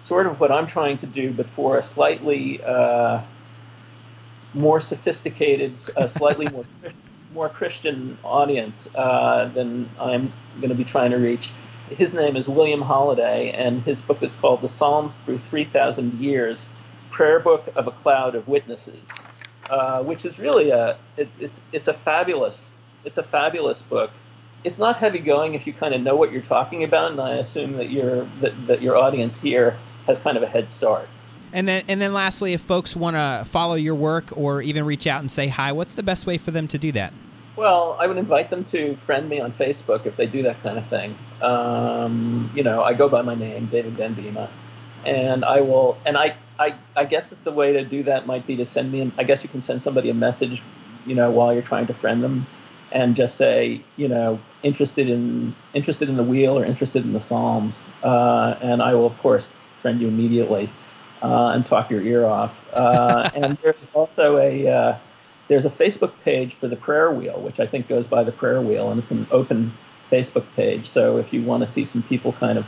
sort 0.00 0.26
of 0.26 0.40
what 0.40 0.50
I'm 0.50 0.66
trying 0.66 0.98
to 0.98 1.06
do, 1.06 1.32
but 1.32 1.46
for 1.46 1.76
a 1.76 1.82
slightly 1.82 2.62
uh, 2.62 3.22
more 4.52 4.80
sophisticated, 4.80 5.78
a 5.96 6.08
slightly 6.08 6.48
more 6.48 6.64
more 7.32 7.48
Christian 7.48 8.16
audience 8.22 8.88
uh, 8.94 9.48
than 9.48 9.90
I'm 9.98 10.32
going 10.58 10.68
to 10.68 10.76
be 10.76 10.84
trying 10.84 11.10
to 11.10 11.16
reach. 11.16 11.50
His 11.90 12.14
name 12.14 12.36
is 12.36 12.48
William 12.48 12.80
Holladay, 12.80 13.52
and 13.52 13.82
his 13.82 14.00
book 14.00 14.22
is 14.22 14.32
called 14.34 14.62
"The 14.62 14.68
Psalms 14.68 15.16
Through 15.16 15.38
3,000 15.38 16.20
Years: 16.20 16.66
Prayer 17.10 17.40
Book 17.40 17.68
of 17.74 17.86
a 17.88 17.90
Cloud 17.90 18.34
of 18.34 18.46
Witnesses," 18.46 19.12
uh, 19.70 20.02
which 20.02 20.24
is 20.24 20.38
really 20.38 20.70
a 20.70 20.96
it, 21.16 21.28
it's 21.38 21.60
it's 21.72 21.88
a 21.88 21.94
fabulous 21.94 22.74
it's 23.04 23.18
a 23.18 23.22
fabulous 23.22 23.82
book 23.82 24.10
it's 24.64 24.78
not 24.78 24.96
heavy 24.96 25.18
going 25.18 25.54
if 25.54 25.66
you 25.66 25.72
kind 25.72 25.94
of 25.94 26.00
know 26.00 26.16
what 26.16 26.32
you're 26.32 26.42
talking 26.42 26.82
about, 26.82 27.12
and 27.12 27.20
I 27.20 27.36
assume 27.36 27.74
that 27.74 27.90
your 27.90 28.24
that, 28.40 28.66
that 28.66 28.82
your 28.82 28.96
audience 28.96 29.36
here 29.36 29.78
has 30.06 30.18
kind 30.18 30.36
of 30.36 30.42
a 30.42 30.48
head 30.48 30.70
start. 30.70 31.08
And 31.52 31.68
then, 31.68 31.84
and 31.86 32.00
then, 32.00 32.12
lastly, 32.12 32.52
if 32.54 32.62
folks 32.62 32.96
want 32.96 33.14
to 33.14 33.44
follow 33.48 33.74
your 33.74 33.94
work 33.94 34.36
or 34.36 34.60
even 34.60 34.84
reach 34.84 35.06
out 35.06 35.20
and 35.20 35.30
say 35.30 35.46
hi, 35.46 35.70
what's 35.70 35.94
the 35.94 36.02
best 36.02 36.26
way 36.26 36.36
for 36.36 36.50
them 36.50 36.66
to 36.68 36.78
do 36.78 36.90
that? 36.92 37.12
Well, 37.54 37.96
I 38.00 38.08
would 38.08 38.16
invite 38.16 38.50
them 38.50 38.64
to 38.66 38.96
friend 38.96 39.28
me 39.28 39.38
on 39.38 39.52
Facebook 39.52 40.06
if 40.06 40.16
they 40.16 40.26
do 40.26 40.42
that 40.42 40.60
kind 40.64 40.76
of 40.76 40.86
thing. 40.86 41.16
Um, 41.40 42.50
you 42.56 42.64
know, 42.64 42.82
I 42.82 42.94
go 42.94 43.08
by 43.08 43.22
my 43.22 43.36
name, 43.36 43.66
David 43.66 43.92
Van 43.92 44.16
Biema, 44.16 44.48
and 45.06 45.44
I 45.44 45.60
will. 45.60 45.98
And 46.04 46.16
I, 46.16 46.36
I, 46.58 46.76
I 46.96 47.04
guess 47.04 47.30
that 47.30 47.44
the 47.44 47.52
way 47.52 47.74
to 47.74 47.84
do 47.84 48.04
that 48.04 48.26
might 48.26 48.46
be 48.46 48.56
to 48.56 48.66
send 48.66 48.90
me. 48.92 49.12
I 49.18 49.24
guess 49.24 49.42
you 49.42 49.48
can 49.48 49.62
send 49.62 49.82
somebody 49.82 50.10
a 50.10 50.14
message, 50.14 50.62
you 51.06 51.14
know, 51.14 51.30
while 51.30 51.52
you're 51.52 51.62
trying 51.62 51.86
to 51.88 51.94
friend 51.94 52.22
them 52.22 52.46
and 52.92 53.16
just 53.16 53.36
say, 53.36 53.82
you 53.96 54.08
know, 54.08 54.40
interested 54.62 55.08
in 55.08 55.54
interested 55.74 56.08
in 56.08 56.16
the 56.16 56.22
wheel 56.22 56.58
or 56.58 56.64
interested 56.64 57.04
in 57.04 57.12
the 57.12 57.20
Psalms, 57.20 57.82
uh, 58.02 58.56
and 58.60 58.82
I 58.82 58.94
will 58.94 59.06
of 59.06 59.18
course 59.18 59.50
friend 59.80 60.00
you 60.00 60.08
immediately 60.08 60.70
uh, 61.22 61.48
and 61.48 61.66
talk 61.66 61.90
your 61.90 62.00
ear 62.00 62.24
off. 62.24 62.64
Uh, 62.72 63.30
and 63.34 63.56
there's 63.58 63.76
also 63.92 64.38
a 64.38 64.68
uh, 64.68 64.98
there's 65.48 65.66
a 65.66 65.70
Facebook 65.70 66.12
page 66.24 66.54
for 66.54 66.68
the 66.68 66.76
Prayer 66.76 67.10
Wheel, 67.10 67.40
which 67.40 67.60
I 67.60 67.66
think 67.66 67.88
goes 67.88 68.06
by 68.06 68.24
the 68.24 68.32
Prayer 68.32 68.60
Wheel, 68.60 68.90
and 68.90 68.98
it's 68.98 69.10
an 69.10 69.26
open 69.30 69.76
Facebook 70.10 70.46
page. 70.54 70.86
So 70.86 71.18
if 71.18 71.32
you 71.32 71.42
want 71.42 71.62
to 71.62 71.66
see 71.66 71.84
some 71.84 72.02
people 72.02 72.32
kind 72.32 72.58
of 72.58 72.66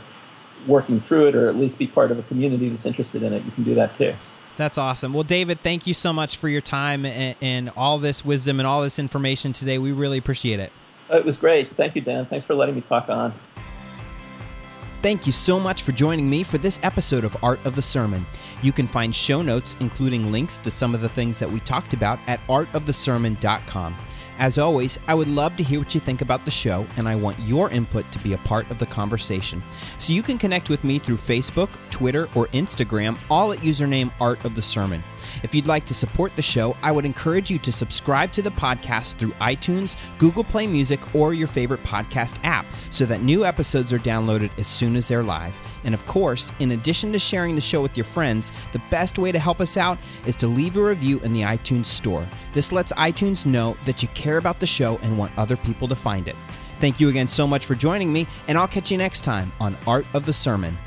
working 0.65 0.99
through 0.99 1.27
it, 1.27 1.35
or 1.35 1.47
at 1.49 1.55
least 1.55 1.77
be 1.77 1.87
part 1.87 2.11
of 2.11 2.19
a 2.19 2.23
community 2.23 2.69
that's 2.69 2.85
interested 2.85 3.23
in 3.23 3.33
it, 3.33 3.43
you 3.43 3.51
can 3.51 3.63
do 3.63 3.75
that 3.75 3.97
too. 3.97 4.13
That's 4.57 4.77
awesome. 4.77 5.13
Well, 5.13 5.23
David, 5.23 5.61
thank 5.61 5.85
you 5.85 5.93
so 5.93 6.11
much 6.11 6.37
for 6.37 6.49
your 6.49 6.61
time 6.61 7.05
and, 7.05 7.35
and 7.41 7.71
all 7.77 7.99
this 7.99 8.25
wisdom 8.25 8.59
and 8.59 8.65
all 8.65 8.81
this 8.81 8.97
information 8.97 9.53
today. 9.53 9.77
We 9.77 9.91
really 9.91 10.17
appreciate 10.17 10.59
it. 10.59 10.71
Oh, 11.09 11.17
it 11.17 11.25
was 11.25 11.37
great. 11.37 11.75
Thank 11.77 11.95
you, 11.95 12.01
Dan. 12.01 12.25
Thanks 12.25 12.45
for 12.45 12.55
letting 12.55 12.75
me 12.75 12.81
talk 12.81 13.07
on. 13.07 13.33
Thank 15.03 15.27
you 15.27 15.31
so 15.31 15.59
much 15.59 15.83
for 15.83 15.91
joining 15.91 16.27
me 16.27 16.43
for 16.43 16.57
this 16.57 16.79
episode 16.81 17.23
of 17.23 17.37
Art 17.43 17.63
of 17.65 17.75
the 17.75 17.83
Sermon. 17.83 18.25
You 18.63 18.71
can 18.71 18.87
find 18.87 19.15
show 19.15 19.43
notes, 19.43 19.75
including 19.79 20.31
links 20.31 20.57
to 20.59 20.71
some 20.71 20.95
of 20.95 21.01
the 21.01 21.09
things 21.09 21.37
that 21.37 21.49
we 21.49 21.59
talked 21.59 21.93
about, 21.93 22.19
at 22.27 22.45
artofthesermon.com. 22.47 23.95
As 24.39 24.59
always, 24.59 24.99
I 25.07 25.15
would 25.15 25.27
love 25.27 25.55
to 25.55 25.63
hear 25.63 25.79
what 25.79 25.95
you 25.95 25.99
think 25.99 26.21
about 26.21 26.45
the 26.45 26.51
show, 26.51 26.85
and 26.95 27.07
I 27.07 27.15
want 27.15 27.39
your 27.39 27.71
input 27.71 28.09
to 28.11 28.19
be 28.19 28.33
a 28.33 28.37
part 28.39 28.69
of 28.69 28.77
the 28.77 28.85
conversation. 28.85 29.63
So 29.97 30.13
you 30.13 30.21
can 30.21 30.37
connect 30.37 30.69
with 30.69 30.83
me 30.83 30.99
through 30.99 31.17
Facebook, 31.17 31.69
Twitter, 31.89 32.29
or 32.35 32.47
Instagram, 32.49 33.17
all 33.31 33.51
at 33.51 33.59
username 33.59 34.11
Art 34.21 34.45
of 34.45 34.53
the 34.53 34.61
Sermon. 34.61 35.03
If 35.43 35.53
you'd 35.53 35.67
like 35.67 35.85
to 35.85 35.93
support 35.93 36.35
the 36.35 36.41
show, 36.41 36.75
I 36.81 36.91
would 36.91 37.05
encourage 37.05 37.49
you 37.49 37.59
to 37.59 37.71
subscribe 37.71 38.31
to 38.33 38.41
the 38.41 38.51
podcast 38.51 39.15
through 39.17 39.31
iTunes, 39.33 39.95
Google 40.17 40.43
Play 40.43 40.67
Music, 40.67 40.99
or 41.15 41.33
your 41.33 41.47
favorite 41.47 41.83
podcast 41.83 42.37
app 42.43 42.65
so 42.89 43.05
that 43.05 43.21
new 43.21 43.45
episodes 43.45 43.93
are 43.93 43.99
downloaded 43.99 44.49
as 44.57 44.67
soon 44.67 44.95
as 44.95 45.07
they're 45.07 45.23
live. 45.23 45.55
And 45.83 45.93
of 45.93 46.05
course, 46.05 46.51
in 46.59 46.71
addition 46.71 47.11
to 47.13 47.19
sharing 47.19 47.55
the 47.55 47.61
show 47.61 47.81
with 47.81 47.95
your 47.95 48.05
friends, 48.05 48.51
the 48.73 48.81
best 48.89 49.17
way 49.17 49.31
to 49.31 49.39
help 49.39 49.61
us 49.61 49.77
out 49.77 49.97
is 50.25 50.35
to 50.37 50.47
leave 50.47 50.77
a 50.77 50.83
review 50.83 51.19
in 51.19 51.33
the 51.33 51.41
iTunes 51.41 51.85
store. 51.85 52.27
This 52.53 52.71
lets 52.71 52.91
iTunes 52.93 53.45
know 53.45 53.77
that 53.85 54.01
you 54.01 54.09
care 54.09 54.37
about 54.37 54.59
the 54.59 54.67
show 54.67 54.97
and 55.01 55.17
want 55.17 55.37
other 55.37 55.57
people 55.57 55.87
to 55.87 55.95
find 55.95 56.27
it. 56.27 56.35
Thank 56.79 56.99
you 56.99 57.09
again 57.09 57.27
so 57.27 57.47
much 57.47 57.65
for 57.65 57.73
joining 57.73 58.13
me, 58.13 58.27
and 58.47 58.57
I'll 58.57 58.67
catch 58.67 58.91
you 58.91 58.97
next 58.97 59.23
time 59.23 59.51
on 59.59 59.75
Art 59.87 60.05
of 60.13 60.25
the 60.25 60.33
Sermon. 60.33 60.77